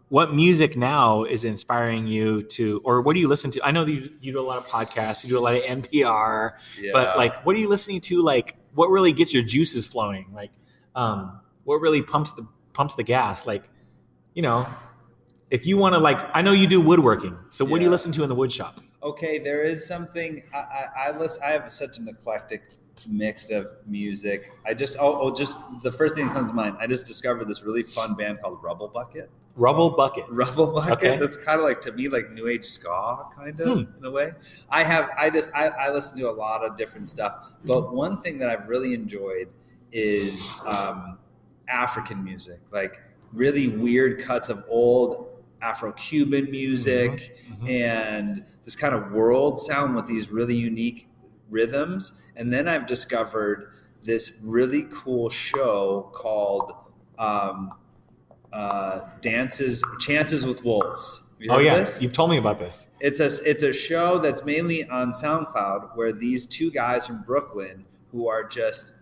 [0.08, 3.60] what music now is inspiring you to, or what do you listen to?
[3.62, 5.62] I know that you, you do a lot of podcasts, you do a lot of
[5.64, 6.92] NPR, yeah.
[6.94, 8.22] but like, what are you listening to?
[8.22, 10.30] Like, what really gets your juices flowing?
[10.32, 10.52] Like,
[10.94, 13.46] um, what really pumps the pumps the gas?
[13.46, 13.68] Like,
[14.32, 14.66] you know,
[15.50, 18.12] if you want to, like, I know you do woodworking, so what do you listen
[18.12, 18.80] to in the wood shop?
[19.06, 21.42] Okay, there is something I, I, I listen.
[21.44, 22.62] I have such an eclectic
[23.08, 24.52] mix of music.
[24.64, 26.76] I just oh, oh just the first thing that comes to mind.
[26.80, 29.30] I just discovered this really fun band called Rubble Bucket.
[29.54, 30.24] Rubble bucket.
[30.28, 30.92] Rubble Bucket.
[30.92, 31.16] Okay.
[31.20, 33.98] That's kind of like to me like new age ska kind of Hmm.
[33.98, 34.32] in a way.
[34.70, 38.18] I have I just I, I listen to a lot of different stuff, but one
[38.18, 39.48] thing that I've really enjoyed
[39.92, 41.18] is um,
[41.68, 43.00] African music, like
[43.32, 45.35] really weird cuts of old
[45.70, 47.68] Afro-Cuban music Mhm.
[47.70, 51.08] and this kind of world sound with these really unique
[51.50, 52.22] rhythms.
[52.36, 53.70] And then I've discovered
[54.02, 56.72] this really cool show called
[57.18, 57.70] um,
[58.52, 61.22] uh, Dances Chances with Wolves.
[61.48, 62.00] Oh yeah, this?
[62.02, 62.88] you've told me about this.
[63.00, 67.84] It's a it's a show that's mainly on SoundCloud where these two guys from Brooklyn
[68.12, 68.94] who are just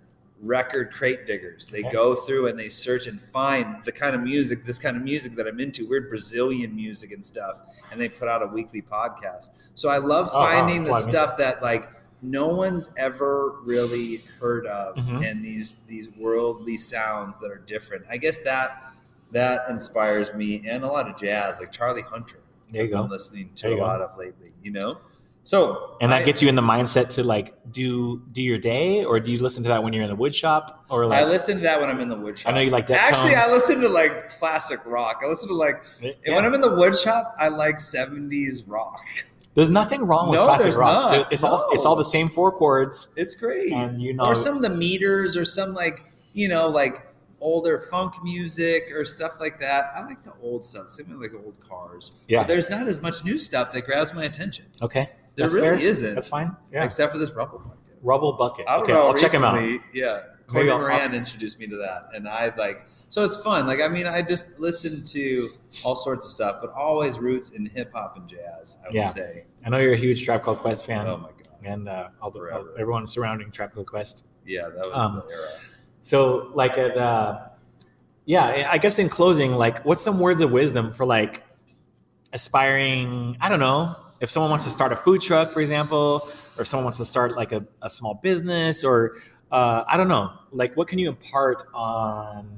[0.44, 1.66] record crate diggers.
[1.68, 1.90] They Okay.
[1.90, 5.34] go through and they search and find the kind of music, this kind of music
[5.36, 7.60] that I'm into, weird Brazilian music and stuff,
[7.90, 9.50] and they put out a weekly podcast.
[9.74, 11.10] So I love Oh, finding the what I mean.
[11.10, 11.88] stuff that like
[12.22, 15.30] no one's ever really heard of Mhm.
[15.30, 18.04] and these these worldly sounds that are different.
[18.10, 18.94] I guess that
[19.32, 22.38] that inspires me and a lot of jazz like Charlie Hunter.
[22.72, 23.82] There you I've been listening to a go.
[23.82, 24.98] lot of lately, you know?
[25.46, 29.04] So And that I, gets you in the mindset to like do do your day,
[29.04, 31.24] or do you listen to that when you're in the wood shop, or like I
[31.28, 32.50] listen to that when I'm in the wood shop.
[32.52, 32.96] I know you like Deftones.
[32.96, 35.20] Actually, I listen to like classic rock.
[35.24, 36.12] I listen to like Yeah.
[36.34, 38.98] when I'm in the wood shop, I like 70s rock.
[39.54, 41.12] There's nothing wrong with No, classic there's rock.
[41.12, 41.32] not.
[41.32, 43.70] It's all it's all the same four chords, It's great.
[43.72, 46.02] and you know or some of the meters or some like,
[46.32, 47.06] you know, like
[47.40, 49.92] older funk music or stuff like that.
[49.94, 52.20] I like the old stuff, same with like old cars.
[52.28, 52.38] Yeah.
[52.40, 54.64] But there's not as much new stuff that grabs my attention.
[54.80, 55.86] Okay, There that's really fair.
[55.86, 56.14] isn't.
[56.14, 56.56] That's fine.
[56.72, 57.96] Yeah, Except for this rubble bucket.
[58.02, 58.66] Rubble bucket.
[58.68, 59.06] I don't okay, know.
[59.08, 59.54] I'll check him out.
[59.54, 60.20] recently, Yeah,
[60.52, 62.86] Maybe I'll- Moran introduced me to that, and I like.
[63.08, 63.66] So it's fun.
[63.66, 65.48] Like I mean, I just listen to
[65.84, 68.76] all sorts of stuff, but always roots in hip hop and jazz.
[68.82, 69.04] I would Yeah.
[69.06, 69.46] say.
[69.64, 71.48] I know you're a huge Tribe Called Quest fan, Oh my god.
[71.64, 72.74] and uh, all the, Forever.
[72.78, 74.24] everyone surrounding Tribe Called Quest.
[74.44, 75.48] Yeah, that was Um, the era.
[76.02, 77.38] So, like, at uh,
[78.26, 81.42] yeah, I guess in closing, like, what's some words of wisdom for like
[82.32, 83.36] aspiring?
[83.40, 86.28] I don't know if someone wants to start a food truck, for example,
[86.58, 89.16] or someone wants to start like a, a small business, or
[89.50, 92.48] uh, I don't know, like, what can you impart on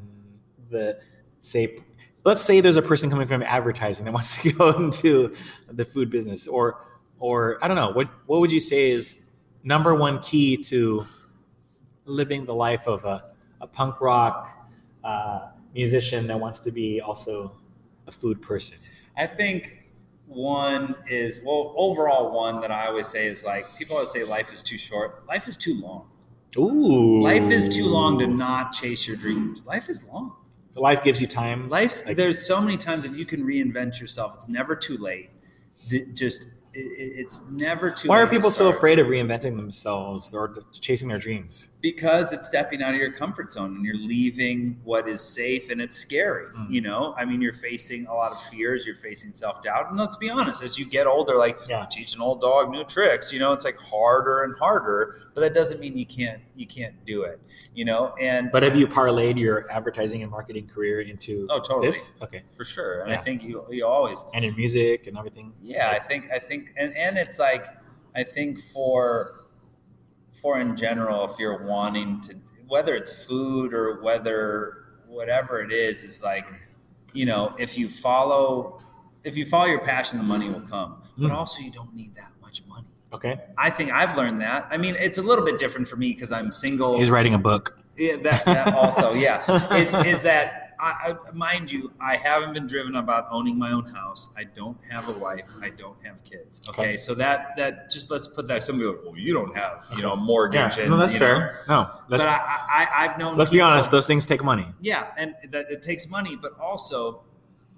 [0.71, 0.99] the
[1.41, 1.79] say?
[2.25, 5.35] Let's say there's a person coming from advertising that wants to go into
[5.71, 6.81] the food business, or
[7.19, 9.23] or I don't know, what what would you say is
[9.65, 11.07] number one key to
[12.05, 13.25] living the life of a,
[13.61, 14.49] a punk rock
[15.03, 17.53] uh, musician that wants to be also
[18.07, 18.79] a food person.
[19.17, 19.86] I think
[20.27, 24.53] one is well, overall one that I always say is like people always say life
[24.53, 25.27] is too short.
[25.29, 26.09] Life is too long.
[26.59, 27.23] Ooh.
[27.23, 29.67] Life is too long to not chase your dreams.
[29.67, 30.33] Life is long.
[30.75, 31.69] Life gives you time.
[31.69, 34.35] Life's Like- there's so many times that you can reinvent yourself.
[34.35, 35.31] It's never too late.
[35.89, 38.09] D- just it, it- it's never too.
[38.09, 41.71] Why are people so afraid of reinventing themselves or chasing their dreams?
[41.81, 45.81] Because it's stepping out of your comfort zone and you're leaving what is safe and
[45.81, 46.47] it's scary.
[46.57, 46.71] Mm.
[46.71, 48.85] You know, I mean, you're facing a lot of fears.
[48.85, 51.87] You're facing self doubt, and let's be honest, as you get older, like Yeah.
[51.91, 53.33] teach an old dog new tricks.
[53.33, 55.23] You know, it's like harder and harder.
[55.35, 57.39] But that doesn't mean you can't you can't do it.
[57.75, 61.89] You know, and But have you parlayed your advertising and marketing career into oh, totally
[61.89, 62.15] this?
[62.23, 62.43] Okay.
[62.57, 63.03] for sure.
[63.03, 65.53] And I think you you always And your music and everything?
[65.63, 67.67] yeah i think i think and, and it's like
[68.15, 69.47] i think for
[70.41, 72.35] for in general if you're wanting to
[72.69, 76.53] whether it's food or whether whatever it is is like
[77.13, 78.81] you know if you follow
[79.25, 81.35] if you follow your passion the money will come but Mm.
[81.35, 83.39] also you don't need that much money Okay.
[83.57, 86.31] i think i've learned that i mean it's a little bit different for me because
[86.33, 87.79] i'm single He's writing a book.
[87.97, 89.43] yeah, that, that also, yeah.
[89.71, 93.85] It's, is that, I, I, mind you, I haven't been driven about owning my own
[93.87, 94.29] house.
[94.37, 95.49] I don't have a wife.
[95.63, 96.61] I don't have kids.
[96.69, 96.97] Okay, Okay.
[96.97, 98.63] so that that just let's put that.
[98.63, 100.23] Some people, like, well, you don't have, you know, a Yeah.
[100.23, 100.79] mortgage.
[100.79, 101.27] and, No, that's you know.
[101.27, 101.65] fair.
[101.69, 103.37] No, But let's, I, I, I've known.
[103.37, 103.91] let's be honest.
[103.91, 104.67] Those things take money.
[104.81, 107.23] yeah, and that it takes money, but also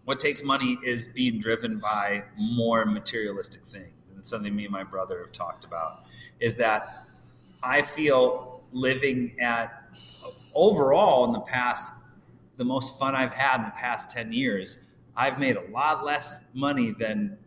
[0.05, 3.93] what takes money is being driven by more materialistic things.
[4.09, 6.01] And it's something me and my brother have talked about
[6.41, 6.89] is that
[7.63, 9.75] I feel living at
[10.55, 11.93] overall in the past
[12.59, 14.79] the most fun I've had in the past 10 years,
[15.17, 17.39] I've made a lot less money than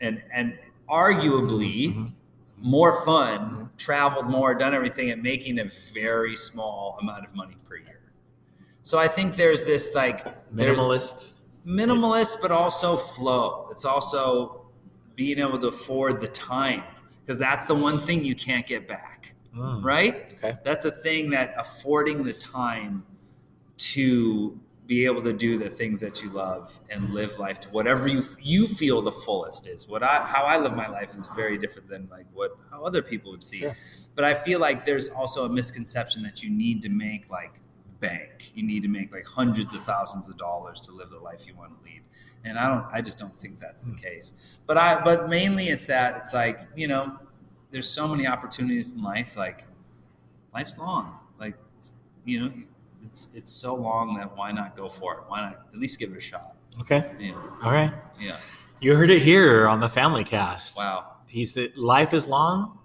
[0.00, 0.58] and and
[0.88, 2.12] arguably Mhm.
[2.60, 5.64] more fun, traveled more, done everything, and making a
[5.94, 8.00] very small amount of money per year.
[8.82, 11.34] So I think there's this like Minimalist.
[11.66, 13.68] minimalist, but also flow.
[13.70, 14.66] It's also
[15.16, 16.82] being able to afford the time
[17.24, 20.32] because that's the one thing you can't get back, Mm, right?
[20.44, 20.54] Okay.
[20.64, 23.04] That's a thing that affording the time
[23.82, 28.08] to be able to do the things that you love and live life to whatever
[28.08, 29.88] you you feel the fullest is.
[29.88, 33.00] What I how I live my life is very different than like what how other
[33.00, 33.60] people would see.
[33.60, 33.76] Sure.
[34.14, 37.60] But I feel like there's also a misconception that you need to make like
[38.00, 38.50] bank.
[38.54, 41.54] You need to make like hundreds of thousands of dollars to live the life you
[41.54, 42.02] want to lead.
[42.44, 43.96] And I don't I just don't think that's the hmm.
[43.96, 44.58] case.
[44.66, 47.18] But I but mainly it's that it's like, you know,
[47.70, 49.64] there's so many opportunities in life like
[50.52, 51.18] life's long.
[51.38, 51.54] Like
[52.24, 52.52] you know,
[53.12, 55.18] it's it's so long that why not go for it?
[55.28, 56.56] Why not at least give it a shot?
[56.80, 57.04] Okay.
[57.20, 57.32] Yeah.
[57.62, 57.92] All right.
[58.18, 58.36] Yeah.
[58.80, 60.78] You heard it here on the Family Cast.
[60.78, 61.06] Wow.
[61.28, 62.78] He said, "Life is long,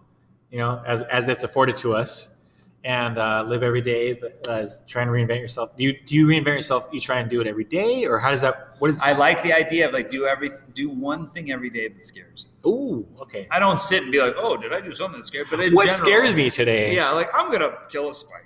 [0.52, 2.36] you know, as as that's afforded to us,
[2.84, 4.14] and uh, live every day.
[4.14, 5.76] But uh, as trying to reinvent yourself.
[5.78, 6.90] Do you do you reinvent yourself?
[6.92, 8.76] You try and do it every day, or how does that?
[8.80, 9.02] What is?
[9.02, 12.48] I like the idea of like do every do one thing every day that scares
[12.64, 12.70] you.
[12.70, 13.48] Ooh, okay.
[13.50, 15.48] I don't sit and be like, oh, did I do something that scared?
[15.50, 16.94] But in What general- scares me today?
[16.94, 18.44] Yeah, like I'm gonna kill a spider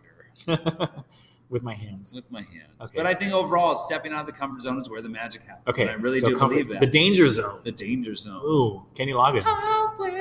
[1.51, 2.15] with my hands.
[2.15, 2.71] with my hands.
[2.81, 2.93] Okay.
[2.95, 5.67] But I think overall, stepping out of the comfort zone is where the magic happens.
[5.67, 6.79] Okay, and I really so do comfort- believe that.
[6.81, 7.59] The danger zone.
[7.63, 8.41] The danger zone.
[8.43, 9.43] Ooh, Kenny Loggins.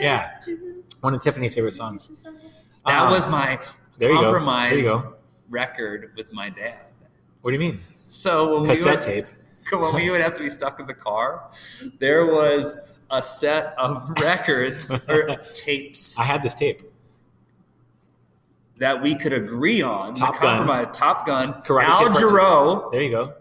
[0.01, 0.39] Yeah.
[1.01, 2.66] One of Tiffany's favorite songs.
[2.86, 3.59] That Uh, was my
[3.98, 4.23] there you go.
[4.24, 5.15] compromise There you go.
[5.48, 6.86] record with my dad.
[7.43, 7.81] What do you mean?
[8.09, 9.35] So when Cassette we would, tape.
[9.81, 11.48] when we would have to be stuck in the car,
[12.01, 16.82] there was a set of records or tapes I had this tape.
[18.81, 20.15] That we could agree on.
[20.15, 20.57] Top the Gun.
[20.59, 21.52] compromise- Top Gun.
[21.65, 22.27] Karate Al Kid Part Two.
[22.28, 22.93] Jarreau.
[22.93, 23.35] There you go.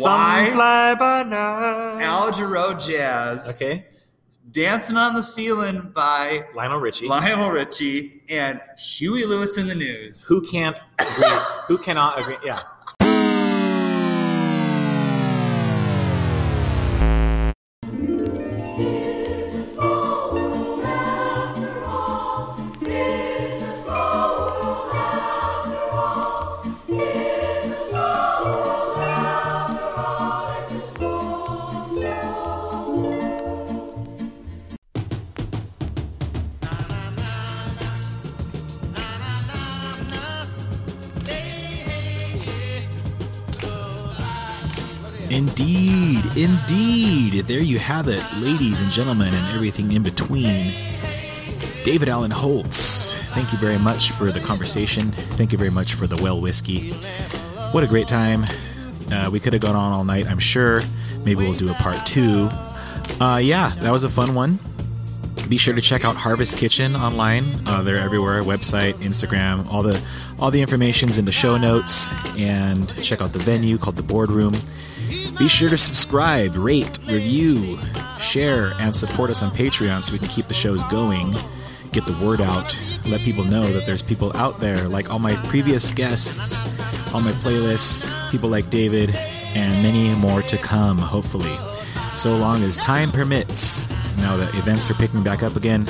[0.00, 0.44] Why?
[0.44, 2.02] Some fly by night.
[2.02, 3.54] Al Jarreau Jazz.
[3.56, 3.86] Okay.
[4.50, 7.08] Dancing on the Ceiling by Lionel Richie.
[7.08, 10.26] Lionel Richie and Huey Lewis and the News.
[10.28, 11.38] Who can't agree?
[11.68, 12.36] Who cannot agree?
[12.44, 12.60] Yeah.
[47.88, 48.06] Indeed.
[48.06, 50.72] There you have it, ladies and gentlemen, and everything in between.
[51.82, 55.12] David Alan Holtze, thank you very much for the conversation.
[55.12, 56.92] Thank you very much for the well whiskey.
[57.72, 58.44] What a great time.
[59.10, 60.82] Uh, we could have gone on all night, I'm sure.
[61.24, 62.48] Maybe we'll do a part two.
[63.20, 64.58] Uh, yeah, that was a fun one.
[65.48, 67.44] Be sure to check out Harvest Kitchen online.
[67.66, 70.00] Uh, they're everywhere: website, Instagram, all the
[70.38, 72.12] all the information's in the show notes.
[72.36, 74.56] And check out the venue called the Boardroom.
[75.38, 77.78] Be sure to subscribe, rate, review,
[78.18, 81.32] share, and support us on Patreon so we can keep the shows going,
[81.92, 85.36] get the word out, let people know that there's people out there like all my
[85.48, 86.62] previous guests
[87.12, 89.14] on my playlists, people like David,
[89.54, 91.56] and many more to come, hopefully.
[92.16, 93.88] So long as time permits.
[94.16, 95.86] Now that events are picking back up again,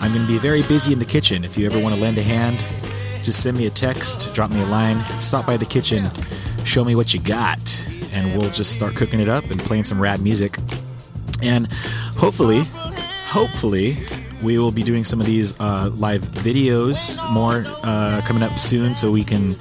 [0.00, 1.44] I'm going to be very busy in the kitchen.
[1.44, 2.66] If you ever want to lend a hand,
[3.22, 6.10] just send me a text, drop me a line, stop by the kitchen,
[6.64, 10.00] show me what you got, and we'll just start cooking it up and playing some
[10.00, 10.56] rad music.
[11.42, 11.70] And
[12.16, 12.62] hopefully,
[13.26, 13.98] hopefully,
[14.42, 18.94] we will be doing some of these uh, live videos more uh, coming up soon,
[18.94, 19.54] so we can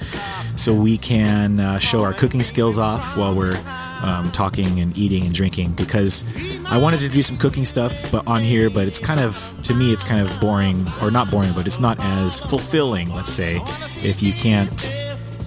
[0.58, 3.60] so we can uh, show our cooking skills off while we're
[4.02, 5.72] um, talking and eating and drinking.
[5.74, 6.26] Because
[6.66, 9.74] I wanted to do some cooking stuff, but on here, but it's kind of to
[9.74, 13.10] me, it's kind of boring, or not boring, but it's not as fulfilling.
[13.10, 13.62] Let's say
[14.04, 14.96] if you can't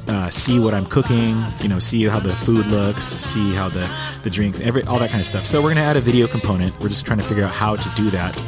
[0.09, 3.89] uh, see what I'm cooking, you know, see how the food looks, see how the
[4.23, 5.47] the drinks, every all that kind of stuff.
[5.47, 6.79] So we're gonna add a video component.
[6.81, 8.43] We're just trying to figure out how to do that.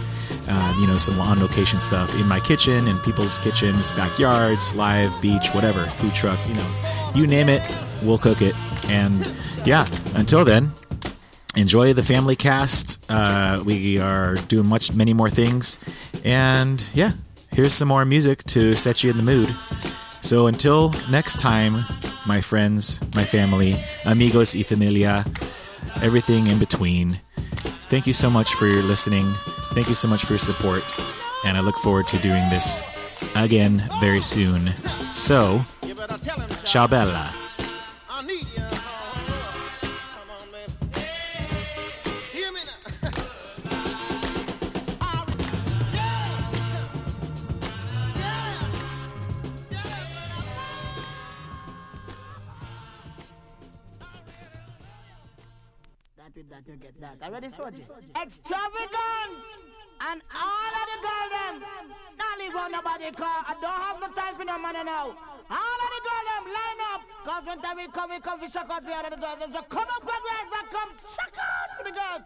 [0.52, 5.14] Uh, you know, some on location stuff in my kitchen, in people's kitchens, backyards, live,
[5.22, 6.82] beach, whatever, food truck, you know,
[7.14, 7.62] you name it,
[8.02, 8.56] we'll cook it.
[8.88, 9.30] And
[9.64, 10.72] yeah, until then,
[11.54, 12.98] enjoy the family cast.
[13.08, 15.78] Uh, we are doing much, many more things.
[16.24, 17.12] And yeah,
[17.52, 19.54] here's some more music to set you in the mood.
[20.20, 21.84] So until next time,
[22.26, 25.24] my friends, my family, amigos y familia,
[26.02, 27.20] everything in between,
[27.90, 29.30] thank you so much for your listening.
[29.74, 30.84] Thank you so much for your support.
[31.44, 32.84] And I look forward to doing this
[33.34, 34.72] again very soon.
[35.14, 35.64] So,
[36.64, 37.49] ciao bella.
[56.40, 57.16] With that, you get that.
[57.20, 57.84] Are you ready, Soji?
[58.16, 59.32] Extravagant!
[60.00, 61.54] And all of the girl them,
[62.16, 63.44] not leave on nobody car.
[63.44, 65.12] I don't have no time for no money now.
[65.12, 67.00] All of the girl them, line up.
[67.24, 69.38] Cause when time we come, we come for shock out for all of the girls.
[69.38, 72.24] Them so come up, grab your and come shock out for the girls.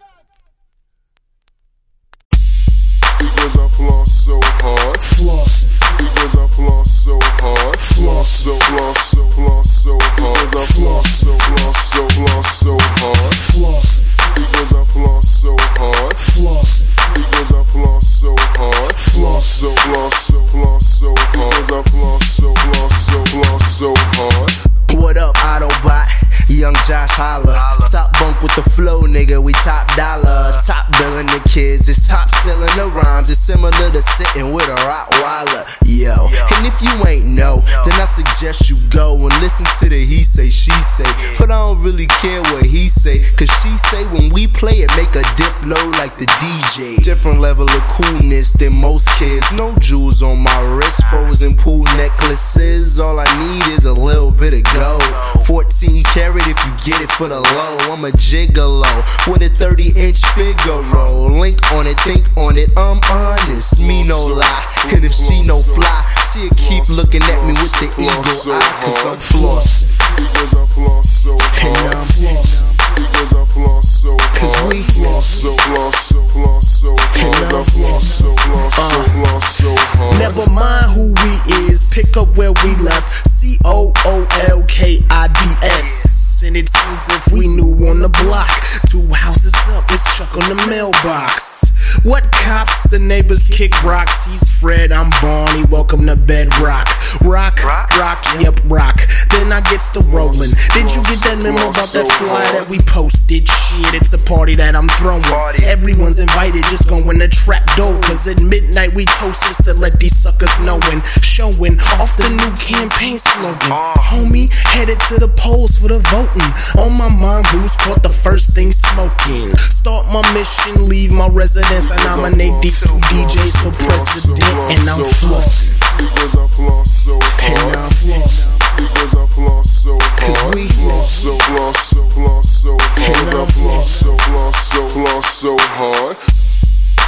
[3.19, 5.01] Because I floss so hard.
[5.01, 7.79] Flossing, Because I floss so hard.
[7.79, 10.15] Floss so, floss so, floss so hard.
[10.17, 13.35] Because I floss so, floss so, floss so hard.
[13.51, 14.04] flossing,
[14.35, 16.15] Because I floss so hard.
[16.17, 18.95] flossing, Because I floss so hard.
[18.95, 21.33] Floss so, floss so, floss so hard.
[21.33, 25.01] Because I floss so, floss so, floss so hard.
[25.01, 26.24] What up, Autobot?
[26.49, 27.55] Young Josh Holla.
[27.91, 29.43] Top bunk with the flow, nigga.
[29.43, 30.25] We top dollar.
[30.27, 30.61] Uh.
[30.61, 31.89] Top billing the kids.
[31.89, 33.31] It's top selling the rhymes.
[33.31, 35.65] It's similar to sitting with a Rottweiler.
[35.85, 36.29] Yo.
[36.57, 40.23] And if you ain't know, then I suggest you go and listen to the he
[40.23, 41.05] say, she say.
[41.39, 43.21] But I don't really care what he say.
[43.37, 47.03] Cause she say when we play it, make a dip low like the DJ.
[47.03, 49.53] Different level of coolness than most kids.
[49.53, 51.03] No jewels on my wrist.
[51.11, 52.99] Frozen pool necklaces.
[52.99, 55.45] All I need is a little bit of gold.
[55.47, 56.03] 14
[56.35, 57.93] carat if you get it for the low.
[57.93, 58.91] I'm a gigolo
[59.31, 61.29] with a 30 inch Figaro.
[61.29, 62.71] Link on it, think on it.
[62.77, 63.81] I'm honest.
[63.81, 64.73] Me no lie.
[64.93, 68.81] And if she no fly, she'll keep looking at me with the eagle eye.
[68.83, 69.95] Cause I'm flossing.
[70.17, 71.77] Because I floss so And.
[71.91, 72.75] I'm flossing.
[72.95, 74.39] Because I floss so hard.
[74.39, 77.15] Cause we floss so, floss so, floss so hard.
[77.15, 80.19] Because I I'm floss so, floss so, uh, floss so hard.
[80.19, 83.31] Never mind who we is, pick up where we left.
[83.31, 86.24] C O O L K I D S.
[86.45, 88.51] And it seems if we knew on the block,
[88.91, 91.65] two houses up, it's Chuck on the mailbox.
[92.05, 92.85] What cops?
[92.91, 94.27] The neighbors kick rocks.
[94.27, 95.65] He's Fred, I'm Barney.
[95.71, 96.87] Welcome to Bedrock.
[97.23, 99.01] Rock, rock, rock, yep, rock.
[99.31, 100.53] Then I gets to rolling.
[100.77, 103.49] Did you get that memo about that flyer that we posted?
[103.49, 105.25] Shit, it's a party that I'm throwing.
[105.65, 108.01] Everyone's invited, just go in the trap door.
[108.03, 111.01] Cause at midnight we toast just to let these suckers knowin'.
[111.23, 113.71] Showing off the new campaign slogan.
[113.97, 116.01] Homie, headed to the polls for the
[116.35, 116.83] voting.
[116.83, 119.55] On my mind, booze caught the first thing smoking.
[119.57, 121.91] Start my mission, leave my residence.
[121.91, 125.75] I nominate these two DJs for president, and I'm flossing.
[125.99, 127.59] Because I floss so And.
[127.59, 128.51] I'm flossing.
[128.77, 130.55] Because I floss so hard.
[130.55, 132.95] we floss so, floss so, floss so hard.
[132.97, 136.17] Because I floss so, floss so, floss so hard.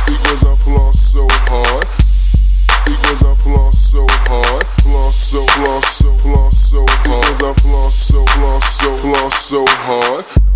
[0.07, 2.06] Because I floss so hard.
[2.87, 4.65] Because I floss so hard.
[4.87, 7.03] Floss so, floss so, floss so hard.
[7.03, 10.56] Because I floss so, floss so, floss so hard.